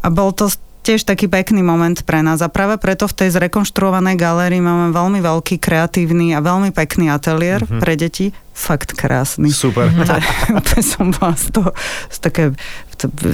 A 0.01 0.09
bol 0.09 0.33
to 0.33 0.49
tiež 0.81 1.09
taký 1.09 1.33
pekný 1.33 1.65
moment 1.65 1.97
pre 2.05 2.21
nás. 2.21 2.45
A 2.45 2.53
práve 2.53 2.77
preto 2.77 3.09
v 3.09 3.17
tej 3.17 3.29
zrekonštruovanej 3.33 4.21
galérii 4.21 4.61
máme 4.61 4.93
veľmi 4.93 5.17
veľký, 5.17 5.57
kreatívny 5.57 6.37
a 6.37 6.45
veľmi 6.45 6.77
pekný 6.77 7.09
ateliér 7.09 7.65
Mhm. 7.65 7.81
pre 7.81 7.97
deti. 7.97 8.27
Fakt 8.55 8.95
krásny. 8.95 9.51
Super. 9.51 9.91
To 9.91 10.15
úplne 10.55 10.85
som 10.95 11.11
bola 11.11 11.35
z 11.35 11.51
toho, 11.51 11.71
z 12.07 12.19
také, 12.23 12.43
to, 12.53 12.84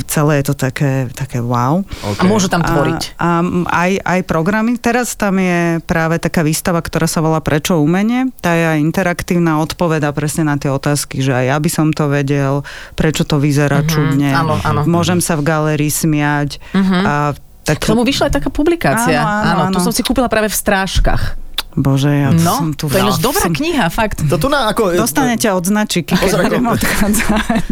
celé 0.08 0.40
je 0.40 0.44
to 0.50 0.54
také, 0.56 1.08
také 1.12 1.38
wow. 1.38 1.84
A 2.04 2.22
môžu 2.24 2.48
tam 2.48 2.64
tvoriť. 2.64 3.20
A, 3.20 3.40
a 3.40 3.78
aj, 3.86 3.92
aj 4.02 4.20
programy. 4.24 4.80
Teraz 4.80 5.14
tam 5.14 5.38
je 5.38 5.78
práve 5.84 6.16
taká 6.18 6.40
výstava, 6.42 6.80
ktorá 6.80 7.04
sa 7.04 7.20
volá 7.20 7.38
Prečo 7.40 7.80
umenie. 7.80 8.32
Tá 8.40 8.56
je 8.56 8.76
aj 8.76 8.78
interaktívna 8.80 9.60
odpoveda 9.60 10.12
presne 10.16 10.46
na 10.48 10.56
tie 10.56 10.70
otázky, 10.72 11.20
že 11.20 11.32
aj 11.34 11.44
ja 11.50 11.56
by 11.56 11.70
som 11.70 11.86
to 11.90 12.08
vedel, 12.08 12.62
prečo 12.94 13.26
to 13.26 13.36
vyzerá 13.42 13.82
čudne. 13.84 14.32
áno, 14.32 14.56
áno. 14.60 14.80
Môžem 14.86 15.18
sa 15.20 15.36
v 15.36 15.46
galérii 15.46 15.90
smiať. 15.92 16.62
A 17.04 17.36
tak, 17.64 17.86
K 17.86 17.92
tomu 17.92 18.02
vyšla 18.02 18.32
aj 18.32 18.34
taká 18.40 18.50
publikácia. 18.50 19.20
Áno, 19.20 19.68
áno, 19.68 19.76
tu 19.76 19.78
áno. 19.78 19.86
som 19.86 19.92
si 19.94 20.00
kúpila 20.00 20.26
práve 20.26 20.48
v 20.48 20.56
strážkach. 20.56 21.38
Bože, 21.80 22.08
ja 22.08 22.28
No, 22.30 22.56
som 22.56 22.68
tu... 22.70 22.86
to 22.86 22.94
je 22.94 23.00
ináč 23.00 23.18
dobrá 23.18 23.44
som- 23.44 23.52
kniha, 23.52 23.86
fakt. 23.88 24.22
To 24.22 24.36
tu 24.36 24.46
na, 24.46 24.68
ako, 24.68 24.94
Dostanete 24.94 25.48
od 25.48 25.60
značiky, 25.60 26.12
keď 26.12 26.20
Pozor, 26.22 26.40
budem 26.44 26.64
ako-. 26.64 26.88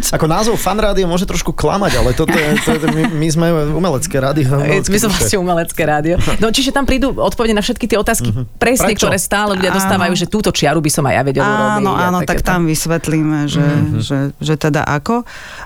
Ako 0.17 0.25
názov 0.25 0.55
fan 0.55 0.75
rádio 0.75 1.05
môže 1.05 1.23
trošku 1.23 1.51
klamať, 1.51 1.91
ale 1.95 2.09
toto 2.11 2.33
je, 2.33 2.49
to 2.59 2.73
je, 2.73 2.79
my, 2.89 3.03
my 3.15 3.27
sme 3.29 3.45
umelecké 3.69 4.17
rádio. 4.17 4.49
My 4.59 4.65
umelecké 4.81 4.97
som 4.97 5.07
duše. 5.07 5.17
vlastne 5.21 5.37
umelecké 5.37 5.81
rádio. 5.83 6.15
No, 6.37 6.49
čiže 6.49 6.71
tam 6.71 6.83
prídu 6.83 7.13
odpovede 7.13 7.53
na 7.53 7.61
všetky 7.61 7.85
tie 7.85 7.95
otázky, 7.95 8.33
presne, 8.57 8.91
Prečo? 8.91 9.05
ktoré 9.05 9.17
stále 9.17 9.53
ľudia 9.53 9.69
dostávajú, 9.69 10.13
že 10.13 10.25
túto 10.25 10.49
čiaru 10.49 10.79
by 10.79 10.89
som 10.89 11.03
aj 11.05 11.13
ja 11.13 11.21
vedel 11.21 11.43
urobiť. 11.43 11.77
Áno, 11.77 11.91
a 11.93 12.01
áno, 12.09 12.19
tak 12.23 12.41
tam 12.41 12.65
vysvetlíme, 12.65 13.45
že, 13.45 13.61
mm-hmm. 13.61 13.99
že, 14.01 14.17
že 14.35 14.53
teda 14.55 14.81
ako. 14.81 15.21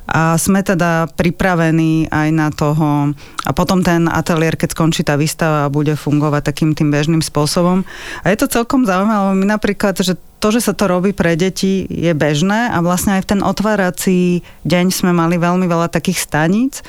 A 0.06 0.36
sme 0.36 0.60
teda 0.60 1.08
pripravení 1.14 2.10
aj 2.10 2.28
na 2.30 2.50
toho. 2.50 3.14
A 3.44 3.52
potom 3.52 3.80
ten 3.80 4.06
ateliér, 4.06 4.56
keď 4.56 4.74
skončí 4.74 5.02
tá 5.02 5.16
výstava, 5.16 5.70
bude 5.70 5.94
fungovať 5.94 6.42
takým 6.44 6.74
tým 6.74 6.90
bežným 6.90 7.22
spôsobom. 7.22 7.86
A 8.22 8.33
je 8.34 8.42
to 8.42 8.50
celkom 8.50 8.90
zaujímavé, 8.90 9.38
my 9.38 9.46
napríklad, 9.46 9.94
že 10.02 10.18
to, 10.42 10.52
že 10.52 10.66
sa 10.66 10.74
to 10.74 10.90
robí 10.90 11.14
pre 11.14 11.38
deti, 11.38 11.86
je 11.88 12.12
bežné 12.12 12.68
a 12.74 12.82
vlastne 12.84 13.16
aj 13.16 13.24
v 13.24 13.30
ten 13.38 13.42
otvárací 13.46 14.44
deň 14.68 14.86
sme 14.92 15.16
mali 15.16 15.40
veľmi 15.40 15.70
veľa 15.70 15.88
takých 15.88 16.20
staníc. 16.20 16.84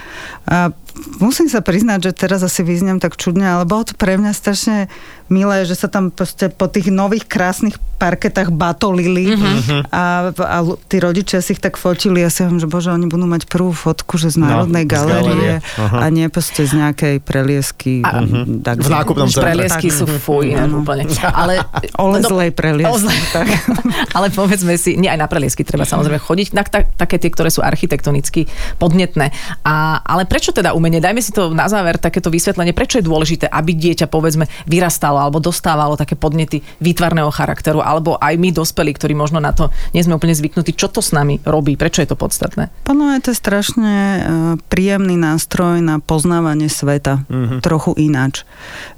A 0.49 0.75
musím 1.23 1.47
sa 1.47 1.63
priznať, 1.63 2.11
že 2.11 2.19
teraz 2.27 2.43
asi 2.43 2.67
vyzniem 2.67 2.99
tak 2.99 3.15
čudne, 3.15 3.47
ale 3.47 3.69
bolo 3.69 3.87
to 3.87 3.95
pre 3.95 4.19
mňa 4.19 4.33
strašne 4.35 4.91
milé, 5.33 5.65
že 5.65 5.77
sa 5.77 5.89
tam 5.89 6.13
proste 6.13 6.53
po 6.53 6.69
tých 6.69 6.93
nových 6.93 7.25
krásnych 7.25 7.81
parketách 7.97 8.53
batolili 8.53 9.33
mm-hmm. 9.33 9.89
a, 9.89 10.35
a 10.35 10.57
tí 10.91 10.97
rodičia 11.01 11.41
si 11.41 11.57
ich 11.57 11.63
tak 11.63 11.81
fotili 11.81 12.21
a 12.21 12.29
si 12.29 12.45
hovorím, 12.45 12.61
že 12.61 12.69
bože, 12.69 12.91
oni 12.93 13.07
budú 13.09 13.25
mať 13.25 13.49
prvú 13.49 13.73
fotku, 13.73 14.21
že 14.21 14.35
z 14.35 14.45
Národnej 14.45 14.85
z 14.85 14.91
galérie 14.93 15.53
a 15.79 16.05
nie 16.13 16.27
proste 16.29 16.69
z 16.69 16.77
nejakej 16.77 17.25
preliesky. 17.25 18.05
A- 18.05 18.27
tak, 18.61 18.85
V 18.85 18.91
nákupnom 18.91 19.31
centre. 19.31 19.49
preliesky 19.49 19.89
sú 19.89 20.05
fuj, 20.05 20.53
ináč 20.53 20.75
úplne. 20.75 21.05
Ale, 21.41 21.65
Olezlej 21.97 22.51
preliesky. 22.53 22.93
Ozlej, 22.93 23.21
tak. 23.33 23.49
Ale 24.17 24.29
povedzme 24.29 24.77
si, 24.77 24.99
nie 25.01 25.09
aj 25.09 25.21
na 25.25 25.29
preliesky 25.31 25.65
treba 25.65 25.89
samozrejme 25.89 26.21
chodiť, 26.21 26.49
na 26.53 26.63
tak, 26.67 26.93
také 26.99 27.17
tie, 27.17 27.31
ktoré 27.33 27.49
sú 27.49 27.65
architektonicky 27.65 28.51
podnetné. 28.77 29.33
A, 29.65 30.03
ale 30.05 30.29
prečo 30.29 30.53
teda 30.53 30.77
umenie? 30.77 31.01
Dajme 31.01 31.23
si 31.23 31.33
to 31.33 31.55
na 31.55 31.71
záver 31.71 31.97
takéto 31.97 32.29
vysvetlenie. 32.29 32.77
Prečo 32.77 33.01
je 33.01 33.07
dôležité, 33.07 33.47
aby 33.49 33.73
dieťa 33.73 34.11
povedzme 34.11 34.51
vyrastalo 34.67 35.14
alebo 35.17 35.39
dostávalo 35.39 35.95
také 35.95 36.19
podnety 36.19 36.61
výtvarného 36.83 37.31
charakteru, 37.31 37.81
alebo 37.81 38.19
aj 38.19 38.35
my 38.37 38.51
dospelí, 38.51 38.93
ktorí 38.93 39.15
možno 39.15 39.39
na 39.39 39.55
to 39.55 39.71
nie 39.95 40.03
sme 40.03 40.19
úplne 40.19 40.35
zvyknutí, 40.35 40.75
čo 40.77 40.91
to 40.91 40.99
s 40.99 41.15
nami 41.15 41.39
robí? 41.47 41.79
Prečo 41.79 42.05
je 42.05 42.11
to 42.11 42.19
podstatné? 42.19 42.69
Podľa 42.85 43.05
mňa 43.09 43.23
to 43.23 43.31
je 43.31 43.39
strašne 43.39 43.95
e, 43.95 44.21
príjemný 44.69 45.15
nástroj 45.17 45.81
na 45.81 46.03
poznávanie 46.03 46.69
sveta. 46.69 47.25
Mm-hmm. 47.31 47.61
Trochu 47.63 47.97
ináč. 47.97 48.43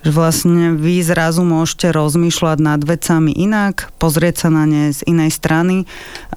Že 0.02 0.10
vlastne 0.10 0.64
vy 0.74 1.04
zrazu 1.04 1.44
môžete 1.44 1.92
rozmýšľať 1.92 2.58
nad 2.58 2.80
vecami 2.80 3.30
inak, 3.36 3.92
pozrieť 4.00 4.46
sa 4.46 4.48
na 4.48 4.64
ne 4.64 4.90
z 4.90 5.04
inej 5.04 5.30
strany. 5.30 5.84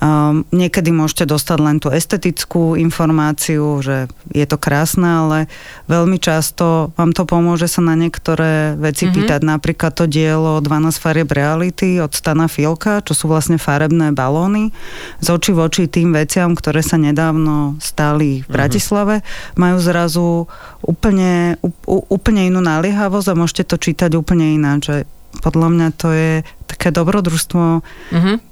Um, 0.03 0.43
niekedy 0.51 0.91
môžete 0.91 1.25
dostať 1.25 1.57
len 1.63 1.77
tú 1.79 1.89
estetickú 1.89 2.75
informáciu, 2.75 3.79
že 3.79 4.11
je 4.29 4.45
to 4.45 4.59
krásne, 4.59 5.07
ale 5.07 5.29
ale 5.29 5.45
veľmi 5.85 6.17
často 6.17 6.89
vám 6.97 7.13
to 7.13 7.23
pomôže 7.29 7.69
sa 7.69 7.85
na 7.85 7.93
niektoré 7.93 8.73
veci 8.75 9.05
mm-hmm. 9.05 9.15
pýtať. 9.15 9.39
Napríklad 9.45 9.68
to 9.73 10.09
dielo 10.09 10.61
12 10.61 10.95
farieb 10.97 11.29
reality 11.29 11.99
od 12.01 12.13
Stana 12.15 12.47
Filka, 12.49 13.03
čo 13.05 13.13
sú 13.13 13.29
vlastne 13.29 13.59
farebné 13.59 14.15
balóny 14.15 14.73
z 15.19 15.27
očí 15.29 15.51
v 15.53 15.65
oči 15.65 15.83
tým 15.85 16.15
veciam, 16.15 16.57
ktoré 16.57 16.81
sa 16.81 16.97
nedávno 16.97 17.77
stali 17.83 18.41
v 18.45 18.49
Bratislave, 18.49 19.21
mm-hmm. 19.21 19.57
majú 19.59 19.77
zrazu 19.81 20.27
úplne, 20.81 21.59
úplne 21.85 22.49
inú 22.49 22.63
naliehavosť 22.63 23.27
a 23.29 23.39
môžete 23.39 23.63
to 23.69 23.75
čítať 23.77 24.11
úplne 24.17 24.55
ináč. 24.55 25.05
Podľa 25.45 25.67
mňa 25.69 25.87
to 25.93 26.09
je 26.09 26.31
také 26.65 26.89
dobrodružstvo, 26.89 27.81
Mhm. 28.13 28.48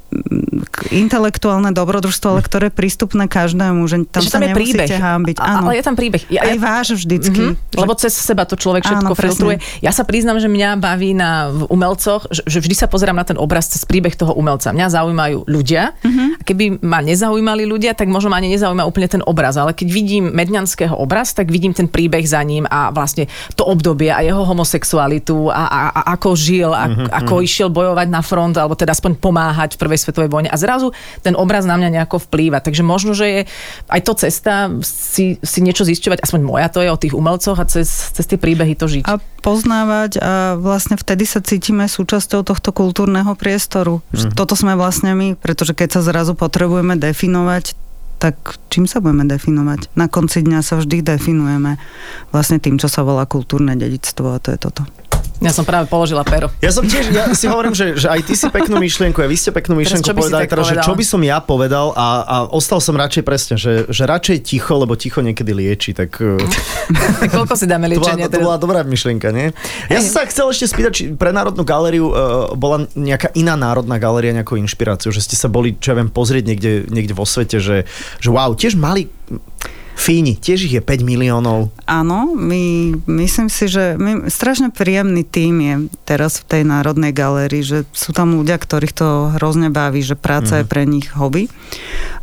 Intelektuálne 0.89 1.69
dobrodružstvo, 1.69 2.27
ale 2.29 2.41
ktoré 2.41 2.69
je 2.69 2.75
prístupné 2.75 3.25
každému, 3.25 3.83
že 3.85 4.05
tam 4.05 4.21
Že 4.21 4.29
sa 4.29 4.33
tam 4.33 4.43
je 4.43 4.53
príbeh. 4.53 4.89
hábiť. 4.89 5.35
A- 5.37 5.45
Áno. 5.57 5.67
Ale 5.67 5.73
je 5.75 5.83
tam 5.83 5.95
príbeh. 5.95 6.23
Ja, 6.27 6.45
Aj 6.45 6.57
váš 6.57 6.87
vždycky. 6.95 7.41
Mhm, 7.43 7.53
Že- 7.67 7.77
lebo 7.77 7.93
cez 7.93 8.13
seba 8.13 8.43
to 8.43 8.55
človek 8.55 8.83
všetko 8.83 9.03
Áno, 9.05 9.13
presne. 9.13 9.27
filtruje. 9.29 9.55
Ja 9.79 9.91
sa 9.91 10.03
priznám, 10.03 10.37
že 10.37 10.47
mňa 10.47 10.69
baví 10.77 11.11
na 11.11 11.29
v 11.49 11.67
umelcoch, 11.67 12.27
že, 12.29 12.41
že 12.45 12.57
vždy 12.59 12.75
sa 12.75 12.87
pozerám 12.87 13.15
na 13.15 13.25
ten 13.25 13.35
obraz 13.35 13.67
cez 13.67 13.83
príbeh 13.83 14.13
toho 14.13 14.31
umelca. 14.31 14.69
Mňa 14.69 14.87
zaujímajú 14.93 15.37
ľudia. 15.45 15.91
Mhm. 15.99 16.23
A 16.37 16.43
keby 16.43 16.63
ma 16.79 16.99
nezaujímali 16.99 17.63
ľudia, 17.63 17.91
tak 17.91 18.07
možno 18.07 18.29
ma 18.29 18.37
ani 18.37 18.49
nezaujíma 18.49 18.83
úplne 18.83 19.07
ten 19.09 19.21
obraz. 19.21 19.55
Ale 19.55 19.71
keď 19.71 19.87
vidím 19.89 20.23
Medňanského 20.29 20.93
obraz, 20.93 21.31
tak 21.31 21.47
vidím 21.47 21.71
ten 21.71 21.85
príbeh 21.85 22.23
za 22.23 22.39
ním 22.41 22.63
a 22.65 22.89
vlastne 22.89 23.27
to 23.53 23.63
obdobie 23.63 24.07
a 24.07 24.21
jeho 24.21 24.43
homosexualitu 24.43 25.49
a, 25.49 25.63
a, 25.63 25.79
a 25.91 26.11
ako 26.13 26.29
žil, 26.33 26.71
a, 26.71 26.85
Mhm, 26.87 27.11
ako 27.11 27.41
išiel 27.41 27.67
bojovať 27.67 28.07
na 28.07 28.21
front, 28.21 28.55
alebo 28.55 28.71
teda 28.71 28.91
aspoň 28.91 29.17
pomáhať 29.17 29.75
v 29.75 29.79
prvej 29.79 29.99
svetovej 30.07 30.31
vojne. 30.31 30.47
A 30.47 30.55
zrazu 30.55 30.95
ten 31.19 31.35
obraz 31.35 31.67
na 31.67 31.75
mňa 31.75 31.99
nejako 31.99 32.23
vplýva. 32.23 32.63
Takže 32.63 32.87
možno, 32.87 33.11
že 33.11 33.25
je 33.27 33.41
aj 33.91 34.01
to 34.07 34.13
cesta 34.15 34.71
si, 34.87 35.35
si 35.43 35.59
niečo 35.59 35.83
zisťovať, 35.83 36.23
aspoň 36.23 36.41
moja 36.47 36.71
to 36.71 36.79
je 36.79 36.89
o 36.89 36.97
tých 36.97 37.11
umelcoch 37.11 37.59
a 37.59 37.67
cez, 37.67 38.15
cez 38.15 38.25
tie 38.25 38.39
príbehy 38.39 38.73
to 38.79 38.87
žiť. 38.87 39.03
a 39.03 39.19
poznávať 39.43 40.19
a 40.19 40.59
vlastne 40.59 40.99
vtedy 40.99 41.23
sa 41.23 41.39
cítime 41.39 41.87
súčasťou 41.87 42.43
tohto 42.43 42.71
kultúrneho 42.71 43.35
priestoru. 43.35 43.99
Mhm. 44.11 44.31
Mm. 44.31 44.35
Toto 44.35 44.55
sme 44.55 44.79
vlastne 44.79 45.11
my, 45.11 45.35
pretože 45.35 45.75
keď 45.75 45.99
sa 45.99 46.01
zrazu 46.03 46.35
potrebujeme 46.35 46.95
definovať, 46.95 47.75
tak 48.17 48.57
čím 48.73 48.89
sa 48.89 48.97
budeme 48.97 49.29
definovať? 49.29 49.93
Na 49.93 50.09
konci 50.09 50.41
dňa 50.41 50.65
sa 50.65 50.81
vždy 50.81 51.05
definujeme 51.05 51.77
vlastne 52.33 52.57
tým, 52.57 52.81
čo 52.81 52.89
sa 52.89 53.05
volá 53.05 53.29
kultúrne 53.29 53.77
dedictvo 53.77 54.33
a 54.33 54.41
to 54.41 54.57
je 54.57 54.59
toto. 54.59 54.81
Ja 55.37 55.53
som 55.53 55.63
práve 55.63 55.85
položila 55.85 56.25
pero. 56.25 56.49
Ja 56.59 56.73
som 56.73 56.81
tiež, 56.85 57.13
ja 57.13 57.29
si 57.37 57.45
hovorím, 57.45 57.77
že, 57.77 57.93
že 57.93 58.09
aj 58.09 58.21
ty 58.25 58.33
si 58.33 58.49
peknú 58.49 58.81
myšlienku, 58.81 59.21
a 59.21 59.29
vy 59.29 59.37
ste 59.37 59.53
peknú 59.53 59.77
myšlienku 59.77 60.05
si 60.05 60.17
povedali, 60.17 60.49
teraz, 60.49 60.65
že 60.73 60.81
čo 60.81 60.97
by 60.97 61.03
som 61.05 61.21
ja 61.21 61.37
povedal 61.37 61.93
a, 61.93 62.07
a 62.25 62.35
ostal 62.49 62.81
som 62.81 62.97
radšej 62.97 63.23
presne, 63.23 63.55
že, 63.55 63.85
že 63.89 64.03
radšej 64.09 64.49
ticho, 64.49 64.73
lebo 64.81 64.97
ticho 64.97 65.21
niekedy 65.21 65.53
lieči, 65.53 65.93
tak 65.93 66.17
Tak 67.21 67.29
koľko 67.33 67.53
si 67.53 67.65
dáme 67.67 67.87
to, 67.91 67.99
bola, 67.99 68.15
liečenia? 68.15 68.27
to 68.31 68.39
bola 68.41 68.57
dobrá 68.57 68.79
myšlienka, 68.81 69.29
nie? 69.29 69.51
Ja 69.91 69.99
som 70.01 70.23
sa 70.23 70.23
chcel 70.29 70.49
ešte 70.49 70.65
spýtať, 70.71 70.91
či 70.93 71.03
pre 71.13 71.29
Národnú 71.35 71.61
galériu 71.67 72.09
uh, 72.09 72.15
bola 72.55 72.87
nejaká 72.95 73.33
iná 73.35 73.53
národná 73.59 73.99
galéria 73.99 74.33
nejakou 74.33 74.55
inšpiráciou, 74.57 75.11
že 75.11 75.23
ste 75.23 75.35
sa 75.35 75.51
boli, 75.51 75.75
čo 75.77 75.93
ja 75.93 75.99
viem, 75.99 76.09
pozrieť 76.09 76.43
niekde, 76.47 76.71
niekde 76.89 77.13
vo 77.13 77.27
svete, 77.27 77.59
že, 77.59 77.85
že 78.17 78.29
wow, 78.31 78.55
tiež 78.55 78.79
mali 78.79 79.11
Fíni, 79.97 80.37
tiež 80.37 80.69
ich 80.69 80.77
je 80.77 80.83
5 80.85 81.01
miliónov. 81.01 81.73
Áno, 81.89 82.37
my, 82.37 82.93
myslím 83.09 83.49
si, 83.49 83.65
že 83.65 83.97
my, 83.97 84.29
strašne 84.29 84.69
príjemný 84.69 85.25
tým 85.25 85.53
je 85.57 85.75
teraz 86.05 86.37
v 86.37 86.45
tej 86.45 86.61
Národnej 86.69 87.09
galérii, 87.09 87.65
že 87.65 87.81
sú 87.97 88.13
tam 88.13 88.37
ľudia, 88.37 88.61
ktorých 88.61 88.93
to 88.93 89.33
hrozne 89.41 89.73
baví, 89.73 90.05
že 90.05 90.13
práca 90.13 90.53
mm. 90.53 90.59
je 90.61 90.65
pre 90.69 90.83
nich 90.85 91.09
hobby. 91.17 91.49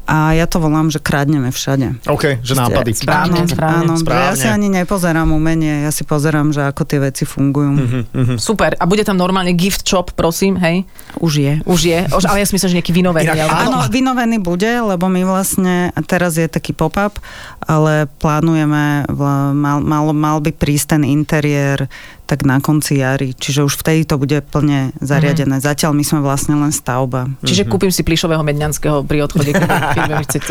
A 0.05 0.37
ja 0.37 0.45
to 0.45 0.61
volám, 0.61 0.93
že 0.93 1.01
kradneme 1.01 1.49
všade. 1.49 2.05
OK, 2.07 2.45
že 2.45 2.53
nápady. 2.53 2.93
Správne, 2.93 3.43
áno, 3.43 3.49
správne. 3.49 3.77
áno, 3.89 3.93
že 3.97 4.05
ja 4.05 4.07
Správne. 4.07 4.37
si 4.37 4.47
ani 4.53 4.69
nepozerám 4.69 5.29
umenie, 5.33 5.89
ja 5.89 5.91
si 5.91 6.05
pozerám, 6.05 6.53
že 6.53 6.61
ako 6.69 6.83
tie 6.85 7.01
veci 7.01 7.25
fungujú. 7.25 7.73
Mm-hmm. 8.13 8.37
Super. 8.37 8.77
A 8.77 8.85
bude 8.85 9.01
tam 9.01 9.17
normálne 9.17 9.57
gift 9.57 9.83
shop, 9.83 10.13
prosím, 10.13 10.61
hej? 10.61 10.85
Už 11.19 11.41
je. 11.41 11.53
Už 11.65 11.81
je. 11.89 12.01
Už, 12.13 12.29
ale 12.29 12.45
ja 12.45 12.47
si 12.47 12.53
myslím, 12.53 12.71
že 12.71 12.77
nejaký 12.85 12.93
vynovený. 12.93 13.27
Inak 13.33 13.41
alebo- 13.49 13.57
Áno, 13.65 13.79
vynovený 13.89 14.37
bude, 14.45 14.69
lebo 14.69 15.09
my 15.09 15.25
vlastne, 15.25 15.89
teraz 16.05 16.37
je 16.37 16.45
taký 16.53 16.77
pop-up, 16.77 17.17
ale 17.65 18.07
plánujeme, 18.21 19.09
mal, 19.55 19.79
mal, 19.81 20.05
mal 20.13 20.39
by 20.41 20.53
prísť 20.55 20.97
ten 20.97 21.03
interiér 21.05 21.89
tak 22.35 22.43
na 22.43 22.59
konci 22.59 22.99
jary, 22.99 23.31
čiže 23.31 23.63
už 23.63 23.79
vtedy 23.79 24.03
to 24.03 24.19
bude 24.19 24.35
plne 24.45 24.91
zariadené. 24.99 25.63
Zatiaľ 25.63 25.95
my 25.95 26.03
sme 26.03 26.19
vlastne 26.19 26.59
len 26.59 26.75
stavba. 26.75 27.31
Čiže 27.41 27.63
kúpim 27.65 27.89
si 27.89 28.03
plišového 28.03 28.43
medňanského 28.43 29.07
pri 29.07 29.23
odchode, 29.23 29.55
keď 29.55 29.71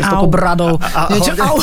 Au. 0.00 0.24
toľko 0.24 0.26
bradov. 0.26 0.72
A, 0.80 0.88
a, 0.88 1.12
Niečo- 1.12 1.36
hlavne, 1.36 1.44
au. 1.44 1.56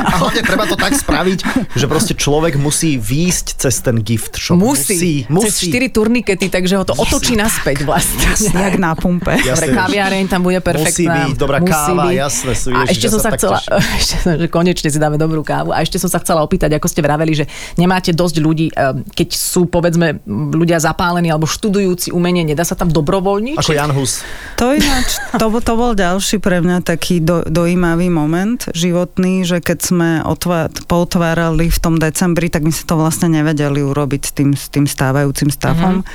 a 0.00 0.10
hlavne 0.18 0.42
treba 0.42 0.64
to 0.64 0.74
tak 0.74 0.90
spraviť, 0.92 1.38
že 1.70 1.86
proste 1.86 2.12
človek 2.12 2.58
musí 2.58 2.98
výjsť 2.98 3.46
cez 3.56 3.78
ten 3.78 4.02
gift 4.02 4.34
shop. 4.34 4.58
Musí. 4.58 5.22
musí. 5.30 5.70
Cez 5.70 5.70
4 5.70 5.94
turnikety, 5.94 6.46
takže 6.46 6.74
ho 6.74 6.82
to 6.82 6.94
otočí 6.94 7.38
naspäť 7.38 7.84
vlastne. 7.84 8.26
Jak 8.50 8.74
na 8.74 8.92
pumpe. 8.92 9.38
Že- 9.38 9.70
kaviareň 9.70 10.26
tam 10.26 10.42
bude 10.42 10.58
perfektná. 10.58 11.30
byť 11.30 11.36
dobrá 11.36 11.60
Musí 11.60 11.70
káva, 11.70 12.04
byť. 12.08 12.16
jasné, 12.16 12.52
sú- 12.52 12.72
A 12.72 12.88
ešte 12.90 13.06
som 13.06 13.20
sa 13.20 13.30
chcela, 13.36 13.62
ešte, 13.94 14.16
že 14.24 14.46
konečne 14.48 14.88
si 14.88 14.98
dáme 14.98 15.14
dobrú 15.14 15.40
kávu. 15.40 15.70
A 15.70 15.78
ešte 15.78 15.94
som 15.96 16.08
sa 16.08 16.18
chcela 16.18 16.40
opýtať, 16.40 16.72
ako 16.72 16.86
ste 16.86 17.00
vraveli, 17.00 17.32
že 17.34 17.44
nemáte 17.76 18.10
dosť 18.10 18.36
ľudí, 18.38 18.66
eh, 18.70 18.96
keď 19.04 19.28
sú 19.30 19.59
povedzme 19.66 20.22
ľudia 20.28 20.78
zapálení 20.78 21.28
alebo 21.28 21.48
študujúci 21.48 22.14
umenie, 22.14 22.46
nedá 22.46 22.62
sa 22.62 22.78
tam 22.78 22.88
dobrovoľniť? 22.88 23.56
Ako 23.58 23.74
Jan 23.74 23.92
Hus. 23.92 24.24
To 24.56 24.72
ináč, 24.72 25.18
to, 25.36 25.46
to 25.60 25.72
bol 25.74 25.92
ďalší 25.96 26.38
pre 26.38 26.62
mňa 26.62 26.84
taký 26.84 27.20
do, 27.20 27.44
dojímavý 27.44 28.12
moment 28.12 28.60
životný, 28.72 29.44
že 29.44 29.58
keď 29.60 29.78
sme 29.80 30.10
otvá, 30.22 30.70
poutvárali 30.86 31.68
v 31.68 31.78
tom 31.80 31.98
decembri, 31.98 32.52
tak 32.52 32.64
my 32.64 32.72
sa 32.72 32.84
to 32.86 32.94
vlastne 32.96 33.32
nevedeli 33.32 33.82
urobiť 33.82 34.22
s 34.22 34.32
tým, 34.32 34.50
s 34.54 34.68
tým 34.70 34.86
stávajúcim 34.86 35.50
stavom. 35.52 36.06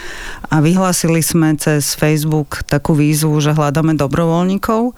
A 0.50 0.56
vyhlásili 0.64 1.20
sme 1.20 1.58
cez 1.60 1.98
Facebook 1.98 2.64
takú 2.70 2.94
výzvu, 2.96 3.38
že 3.42 3.58
hľadáme 3.58 3.98
dobrovoľníkov 3.98 4.96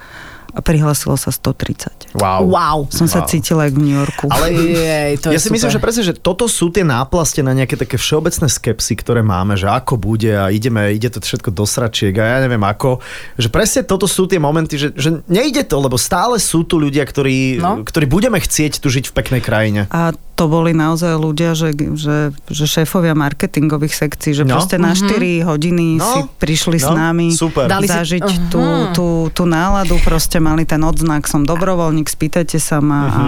a 0.57 0.59
prihlásilo 0.59 1.13
sa 1.13 1.29
130. 1.29 2.17
Wow. 2.17 2.49
Wow. 2.49 2.77
Som 2.89 3.05
sa 3.05 3.21
Wow. 3.21 3.29
cítila 3.29 3.61
jak 3.63 3.73
v 3.73 3.81
New 3.83 3.93
Yorku. 3.95 4.25
Ale 4.27 4.49
Jej, 4.49 5.13
to 5.21 5.29
ja 5.29 5.37
je 5.37 5.39
si 5.39 5.49
myslím, 5.49 5.69
super. 5.69 5.75
že 5.75 5.83
presne, 5.83 6.03
že 6.03 6.13
toto 6.15 6.45
sú 6.47 6.67
tie 6.67 6.81
náplaste 6.81 7.39
na 7.39 7.53
nejaké 7.53 7.77
také 7.77 7.95
všeobecné 7.95 8.47
skepsy, 8.47 8.93
ktoré 8.95 9.21
máme, 9.21 9.53
že 9.53 9.67
ako 9.67 9.95
bude 9.95 10.33
a 10.33 10.49
ideme, 10.49 10.89
ide 10.89 11.07
to 11.07 11.19
všetko 11.19 11.49
do 11.51 11.63
sračiek 11.63 12.09
a 12.15 12.25
ja 12.25 12.37
neviem 12.39 12.59
ako. 12.59 12.97
Že 13.35 13.47
presne 13.47 13.81
toto 13.83 14.05
sú 14.05 14.25
tie 14.25 14.37
momenty, 14.37 14.75
že, 14.75 14.89
že 14.91 15.21
nejde 15.25 15.61
to, 15.61 15.77
lebo 15.77 15.93
stále 15.95 16.37
sú 16.37 16.63
tu 16.63 16.75
ľudia, 16.75 17.03
ktorí, 17.03 17.59
No. 17.59 17.81
ktorí 17.81 18.05
budeme 18.05 18.37
chcieť 18.37 18.81
tu 18.81 18.89
žiť 18.89 19.07
v 19.07 19.15
peknej 19.15 19.39
krajine. 19.39 19.85
A 19.89 20.09
to 20.33 20.45
boli 20.45 20.69
naozaj 20.71 21.13
ľudia, 21.13 21.53
že, 21.53 21.73
že, 21.93 22.17
že 22.45 22.65
šéfovia 22.65 23.13
marketingových 23.13 23.93
sekcií, 23.95 24.33
že 24.33 24.43
No. 24.43 24.55
proste 24.55 24.77
na 24.77 24.93
4 24.93 25.09
hodiny 25.43 25.97
No. 25.97 26.05
si 26.07 26.19
prišli 26.35 26.77
s 26.77 26.85
No, 26.85 26.93
nami 26.95 27.29
super. 27.31 27.65
Dali 27.65 27.85
si- 27.85 27.93
zažiť 27.93 28.21
Mhm. 28.23 28.47
tú, 28.47 28.61
tú, 28.93 29.07
tú 29.31 29.43
náladu, 29.45 29.97
proste 29.99 30.37
mali 30.47 30.63
ten 30.63 30.79
odznak, 30.79 31.27
som 31.27 31.43
dobrovoľník, 31.43 32.07
spýtajte 32.07 32.55
sa 32.55 32.79
ma 32.79 32.99
a 33.11 33.21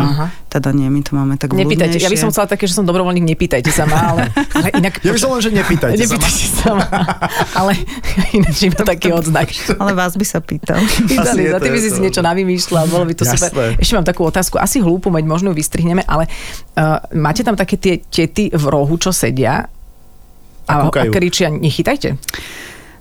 teda 0.48 0.72
nie, 0.72 0.88
my 0.88 1.04
to 1.04 1.12
máme 1.14 1.36
tak 1.36 1.52
Nepýtajte, 1.52 2.00
ja 2.00 2.08
by 2.08 2.18
som 2.18 2.32
chcela 2.32 2.48
také, 2.48 2.66
že 2.66 2.74
som 2.74 2.88
dobrovoľník, 2.88 3.28
nepýtajte 3.36 3.70
sa 3.70 3.84
ma, 3.84 4.16
ale, 4.16 4.22
ale 4.58 4.68
inak... 4.80 5.04
Ja 5.04 5.12
by 5.12 5.20
som 5.20 5.30
len, 5.36 5.44
že 5.44 5.52
nepýtajte 5.52 6.00
sa 6.00 6.16
ma. 6.16 6.26
Nepýtajte 6.26 6.48
sa 6.56 6.70
ma, 6.74 6.86
ale 7.60 7.72
ináč 8.32 8.58
iba 8.66 8.82
taký 8.82 9.12
odznak. 9.20 9.52
Ale 9.76 9.92
vás 9.92 10.16
by 10.16 10.26
sa 10.26 10.40
pýtal. 10.40 10.80
Je 11.12 11.20
za 11.20 11.60
ty 11.60 11.68
by 11.68 11.80
si 11.84 11.92
to- 11.92 11.96
si 11.96 12.00
niečo 12.02 12.24
navymýšľal, 12.24 12.88
bolo 12.88 13.04
by 13.04 13.14
to 13.14 13.28
Jasné. 13.28 13.52
super. 13.52 13.68
Ešte 13.76 13.94
mám 14.00 14.08
takú 14.08 14.24
otázku, 14.24 14.56
asi 14.56 14.80
hlúpu, 14.80 15.12
mať 15.12 15.28
možno 15.28 15.52
ju 15.52 15.60
vystrihneme, 15.60 16.08
ale 16.08 16.26
uh, 16.80 17.04
máte 17.14 17.44
tam 17.44 17.60
také 17.60 17.76
tie 17.76 18.00
tety 18.00 18.50
v 18.56 18.64
rohu, 18.72 18.96
čo 18.96 19.12
sedia 19.12 19.68
A 20.70 20.74
a, 20.74 20.90
a 20.90 21.04
kričia, 21.10 21.50
nechytajte. 21.50 22.16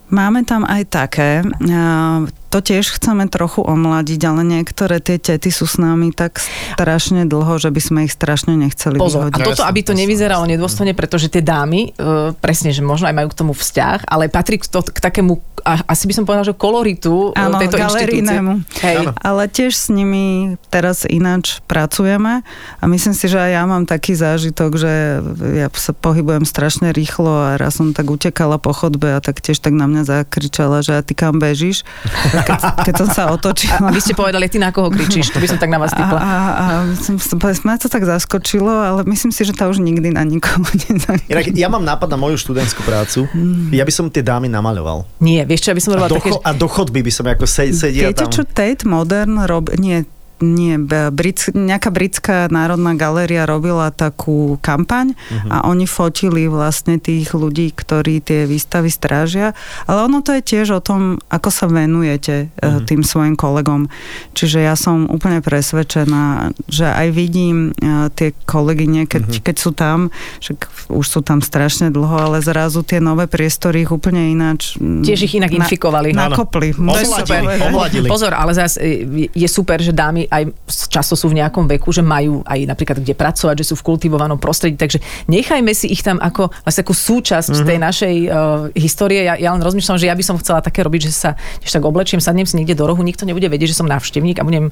Máme 0.09 0.41
tam 0.49 0.65
aj 0.65 0.83
také. 0.89 1.45
a 1.45 2.25
To 2.49 2.65
tiež 2.65 2.97
chceme 2.97 3.29
trochu 3.29 3.61
omladiť, 3.61 4.21
ale 4.25 4.41
niektoré 4.41 5.05
tie 5.05 5.21
tety 5.21 5.53
sú 5.53 5.69
s 5.69 5.77
nami 5.77 6.17
tak 6.17 6.41
strašne 6.41 7.29
dlho, 7.29 7.61
že 7.61 7.69
by 7.69 7.81
sme 7.81 7.99
ich 8.09 8.13
strašne 8.17 8.57
nechceli 8.57 8.97
Pozor, 8.97 9.29
a 9.29 9.35
vyhodiť. 9.35 9.45
toto, 9.45 9.63
Jasné, 9.65 9.69
aby 9.69 9.81
to 9.85 9.93
jasné, 9.93 10.01
nevzeralo 10.09 10.45
nedôstojne, 10.49 10.93
pretože 10.97 11.29
tie 11.29 11.45
dámy, 11.45 11.93
uh, 12.01 12.33
presne, 12.41 12.73
že 12.73 12.81
možno 12.81 13.13
aj 13.13 13.17
majú 13.21 13.29
k 13.29 13.37
tomu 13.37 13.53
vzťah, 13.53 14.09
ale 14.09 14.33
patrí 14.33 14.57
k, 14.57 14.65
to, 14.65 14.81
k 14.81 14.97
takému, 14.97 15.37
a, 15.61 15.85
asi 15.93 16.09
by 16.09 16.13
som 16.17 16.25
povedala, 16.25 16.49
že 16.49 16.57
koloritu 16.57 17.37
uh, 17.37 17.37
Áno, 17.37 17.61
tejto 17.61 17.77
inštitúcie. 17.77 18.41
Hej. 18.81 18.97
Áno. 19.05 19.13
Ale 19.21 19.43
tiež 19.53 19.73
s 19.77 19.93
nimi 19.93 20.57
teraz 20.73 21.05
ináč 21.05 21.61
pracujeme 21.69 22.41
a 22.81 22.85
myslím 22.89 23.13
si, 23.13 23.29
že 23.29 23.37
aj 23.37 23.51
ja 23.53 23.63
mám 23.69 23.85
taký 23.85 24.17
zážitok, 24.17 24.71
že 24.81 25.21
ja 25.53 25.69
sa 25.77 25.93
pohybujem 25.93 26.49
strašne 26.49 26.97
rýchlo 26.97 27.29
a 27.29 27.61
raz 27.61 27.77
som 27.77 27.93
tak 27.93 28.09
utekala 28.09 28.57
po 28.57 28.73
chodbe 28.73 29.13
a 29.13 29.21
tak 29.21 29.45
tiež 29.45 29.61
tak 29.61 29.77
na 29.77 29.85
mňa 29.85 30.03
zakričala, 30.09 30.81
že 30.81 30.97
a 30.97 31.05
ty 31.05 31.13
kam 31.13 31.37
bežíš? 31.37 31.85
A 32.39 32.43
Keď, 32.45 32.59
keď 32.85 32.95
som 32.97 33.09
sa 33.09 33.23
otočila. 33.29 33.79
A 33.81 33.91
vy 33.91 33.99
ste 33.99 34.13
povedali, 34.13 34.47
ty 34.47 34.57
na 34.57 34.71
koho 34.71 34.89
kričíš, 34.89 35.31
to 35.31 35.39
by 35.39 35.47
som 35.47 35.57
tak 35.57 35.69
na 35.69 35.77
vás 35.77 35.91
A, 35.91 35.97
typla. 35.97 36.19
a, 36.19 36.31
a 36.31 36.65
som, 36.95 37.19
ma 37.65 37.75
to 37.75 37.87
tak 37.87 38.03
zaskočilo, 38.03 38.71
ale 38.71 39.03
myslím 39.05 39.29
si, 39.29 39.43
že 39.43 39.51
to 39.51 39.67
už 39.67 39.79
nikdy 39.79 40.11
na 40.11 40.23
nikoho 40.23 40.63
nezakrčí. 40.85 41.27
Inak 41.27 41.47
ja 41.53 41.67
mám 41.67 41.83
nápad 41.83 42.09
na 42.09 42.17
moju 42.17 42.37
študentskú 42.37 42.83
prácu. 42.83 43.27
Ja 43.71 43.83
by 43.83 43.91
som 43.91 44.07
tie 44.07 44.23
dámy 44.23 44.47
namaľoval. 44.47 45.05
Nie, 45.19 45.43
vieš 45.43 45.65
čo, 45.65 45.69
ja 45.69 45.77
by 45.77 45.83
som 45.83 45.91
A 45.91 45.95
robila 45.97 46.09
do, 46.09 46.17
také, 46.17 46.31
cho- 46.31 46.41
a 46.41 46.51
do 46.53 46.67
chodby 46.67 47.01
by 47.01 47.11
som 47.11 47.25
ako 47.25 47.45
se- 47.45 47.73
sedel 47.73 48.11
Viete, 48.11 48.25
tam. 48.25 48.31
čo 48.31 48.43
Tate 48.45 48.85
Modern 48.85 49.41
robí? 49.41 49.75
Nie, 49.77 50.07
nie, 50.41 50.79
Brit, 51.11 51.51
nejaká 51.51 51.91
britská 51.91 52.47
národná 52.49 52.95
galéria 52.95 53.49
robila 53.49 53.91
takú 53.91 54.57
kampaň 54.63 55.13
Mhm. 55.29 55.49
a 55.51 55.57
oni 55.67 55.85
fotili 55.85 56.47
vlastne 56.47 57.01
tých 57.01 57.35
ľudí, 57.35 57.75
ktorí 57.75 58.21
tie 58.23 58.47
výstavy 58.47 58.89
strážia. 58.89 59.53
Ale 59.85 60.07
ono 60.07 60.23
to 60.23 60.37
je 60.37 60.43
tiež 60.43 60.79
o 60.79 60.81
tom, 60.81 61.19
ako 61.33 61.49
sa 61.51 61.67
venujete 61.67 62.53
mm. 62.61 62.87
tým 62.87 63.03
svojim 63.03 63.35
kolegom. 63.35 63.91
Čiže 64.37 64.63
ja 64.63 64.79
som 64.79 65.09
úplne 65.11 65.41
presvedčená, 65.43 66.53
že 66.69 66.87
aj 66.87 67.09
vidím 67.11 67.73
e, 67.75 68.13
tie 68.15 68.37
kolegyne, 68.45 69.09
keď, 69.09 69.25
mm. 69.27 69.43
keď 69.43 69.57
sú 69.57 69.71
tam, 69.73 70.13
však 70.39 70.91
už 70.93 71.07
sú 71.07 71.21
tam 71.25 71.41
strašne 71.41 71.89
dlho, 71.91 72.15
ale 72.31 72.39
zrazu 72.45 72.85
tie 72.85 73.01
nové 73.01 73.27
priestory 73.27 73.83
ich 73.83 73.93
úplne 73.93 74.31
ináč... 74.31 74.77
mm, 74.79 75.03
Tiež 75.03 75.25
ich 75.25 75.35
inak 75.37 75.53
infikovali. 75.53 76.13
Na, 76.13 76.29
Áno. 76.29 76.37
nakopli. 76.37 76.77
Super. 76.77 77.43
ohladili. 77.73 78.07
Pozor, 78.09 78.33
ale 78.37 78.53
zase 78.55 78.77
e, 78.81 79.29
je 79.33 79.49
super, 79.49 79.81
že 79.81 79.97
dámy 79.97 80.28
aj 80.31 80.53
často 80.89 81.17
sú 81.17 81.29
v 81.33 81.41
nejakom 81.43 81.67
veku, 81.69 81.93
že 81.93 82.01
majú 82.05 82.41
aj 82.47 82.65
napríklad 82.69 83.01
kde 83.03 83.15
pracovať, 83.17 83.65
že 83.65 83.69
sú 83.73 83.75
v 83.81 83.87
kultivovanom 83.89 84.39
prostredí, 84.41 84.77
takže 84.79 85.01
nechajme 85.27 85.73
si 85.75 85.91
ich 85.91 86.01
tam 86.01 86.21
ako 86.21 86.53
vlastne 86.65 86.83
takú 86.85 86.95
súčasť 86.95 87.49
Mhm. 87.49 87.55
mm-hmm. 87.59 87.69
tej 87.69 87.79
našej 87.79 88.15
uh, 88.29 88.35
histórie. 88.77 89.21
Ja, 89.25 89.35
ja 89.35 89.51
len 89.53 89.63
rozmýšľam, 89.65 89.99
že 89.99 90.07
ja 90.07 90.15
by 90.15 90.25
som 90.25 90.37
chcela 90.39 90.61
také 90.63 90.85
robiť, 90.85 91.09
že 91.09 91.13
sa 91.13 91.31
tiež 91.61 91.73
tak 91.75 91.85
oblečiem, 91.85 92.21
sadnem 92.23 92.47
si 92.47 92.55
niekde 92.61 92.79
do 92.79 92.87
rohu, 92.87 93.01
nikto 93.03 93.25
nebude 93.25 93.49
vedieť, 93.49 93.73
že 93.73 93.79
som 93.81 93.89
návštevník 93.89 94.39
a 94.41 94.47
budem 94.47 94.71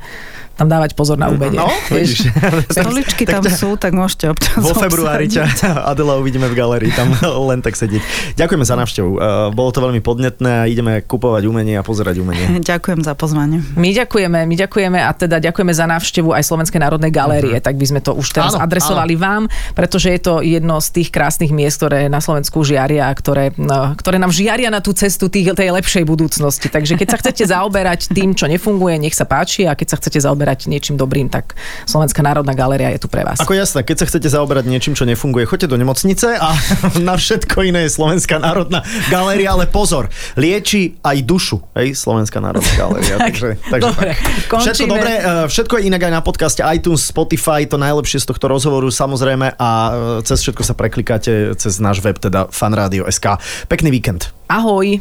tam 0.56 0.66
dávať 0.66 0.96
pozor 0.96 1.20
na 1.20 1.28
úbede. 1.28 1.60
No, 1.60 1.68
vidíš. 1.92 2.32
Stoličky 2.74 3.28
tam 3.28 3.44
sú, 3.44 3.76
tak 3.76 3.92
môžete 3.92 4.32
občas 4.32 4.56
Vo 4.56 4.72
februári 4.72 5.28
obsadiť. 5.28 5.60
ťa 5.60 5.70
Adela 5.92 6.16
uvidíme 6.16 6.48
v 6.48 6.56
galérii, 6.56 6.90
tam 6.90 7.12
len 7.52 7.60
tak 7.60 7.76
sedieť. 7.76 8.00
Ďakujeme 8.34 8.64
za 8.64 8.74
návštevu. 8.74 9.10
Uh, 9.12 9.20
bolo 9.52 9.70
to 9.70 9.84
veľmi 9.84 10.00
podnetné 10.00 10.50
a 10.50 10.64
ideme 10.64 11.04
kupovať 11.04 11.44
umenie 11.44 11.76
a 11.76 11.84
pozerať 11.84 12.18
umenie. 12.18 12.64
Ďakujem 12.64 13.04
za 13.04 13.12
pozvanie. 13.12 13.60
My 13.76 13.92
ďakujeme, 13.92 14.48
my 14.48 14.54
ďakujeme 14.56 14.98
a 14.98 15.12
teda 15.12 15.38
ďakujeme 15.38 15.72
za 15.76 15.84
návštevu 15.84 16.32
aj 16.32 16.42
Slovenskej 16.42 16.80
národnej 16.80 17.12
galérie, 17.12 17.60
tak 17.60 17.76
by 17.76 17.84
sme 17.84 18.00
to 18.00 18.16
už 18.16 18.32
teraz 18.32 18.46
Mhm. 18.46 18.62
Áno, 18.62 18.64
adresovali 18.64 19.14
vám, 19.18 19.42
pretože 19.74 20.06
je 20.08 20.20
to 20.22 20.38
jedno 20.38 20.78
z 20.78 20.88
tých 21.02 21.08
krásnych 21.10 21.50
miest, 21.50 21.82
ktoré 21.82 22.06
na 22.06 22.22
Slovensku 22.22 22.62
žiaria 22.62 23.10
a 23.10 23.12
ktoré, 23.12 23.50
no, 23.58 23.90
ktoré 23.98 24.22
nám 24.22 24.30
žiaria 24.30 24.70
na 24.70 24.78
tú 24.78 24.94
cestu 24.94 25.26
tých, 25.26 25.50
tej 25.52 25.74
lepšej 25.74 26.06
budúcnosti. 26.06 26.70
Takže 26.70 26.94
keď 26.94 27.08
sa 27.10 27.18
chcete 27.18 27.42
zaoberať 27.42 28.14
tým, 28.14 28.38
čo 28.38 28.46
nefunguje, 28.46 29.02
nech 29.02 29.18
sa 29.18 29.26
páči 29.26 29.66
a 29.66 29.74
keď 29.74 29.86
sa 29.90 29.96
chcete 29.98 30.22
zaoberať 30.22 30.45
niečím 30.70 30.94
dobrým, 30.94 31.26
tak 31.26 31.58
Slovenská 31.90 32.22
národná 32.22 32.54
galéria 32.54 32.94
je 32.94 33.02
tu 33.02 33.08
pre 33.10 33.26
vás. 33.26 33.42
Ako 33.42 33.58
jasné, 33.58 33.82
keď 33.82 33.96
sa 34.02 34.06
chcete 34.06 34.28
zaoberať 34.30 34.70
niečím, 34.70 34.94
čo 34.94 35.02
nefunguje, 35.02 35.50
choďte 35.50 35.74
do 35.74 35.76
nemocnice 35.80 36.38
a 36.38 36.54
na 37.08 37.18
všetko 37.18 37.66
iné 37.66 37.90
je 37.90 37.98
Slovenská 37.98 38.38
národná 38.38 38.86
galéria, 39.10 39.50
ale 39.56 39.66
pozor, 39.66 40.06
lieči 40.38 41.02
aj 41.02 41.16
dušu, 41.26 41.58
hej, 41.74 41.98
Slovenská 41.98 42.38
národná 42.38 42.70
galéria. 42.78 43.18
Tak, 43.26 43.32
takže, 43.32 43.48
takže 43.72 43.82
dobre, 43.90 44.10
tak. 44.12 44.60
Všetko 44.60 44.86
dobré, 44.86 45.12
eh, 45.18 45.46
všetko 45.48 45.74
je 45.80 45.82
inak 45.88 46.02
aj 46.04 46.12
na 46.12 46.20
podcaste 46.20 46.60
iTunes, 46.60 47.00
Spotify, 47.00 47.64
to 47.64 47.80
najlepšie 47.80 48.20
z 48.22 48.28
tohto 48.28 48.46
rozhovoru 48.46 48.92
samozrejme 48.92 49.56
a 49.56 49.70
eh, 49.88 49.94
cez 50.26 50.44
všetko 50.44 50.62
sa 50.62 50.76
preklikáte 50.76 51.56
cez 51.56 51.80
náš 51.80 52.04
web, 52.04 52.20
teda 52.20 52.52
fanradio.sk. 52.52 53.40
Pekný 53.72 53.88
víkend. 53.88 54.30
Ahoj! 54.52 55.00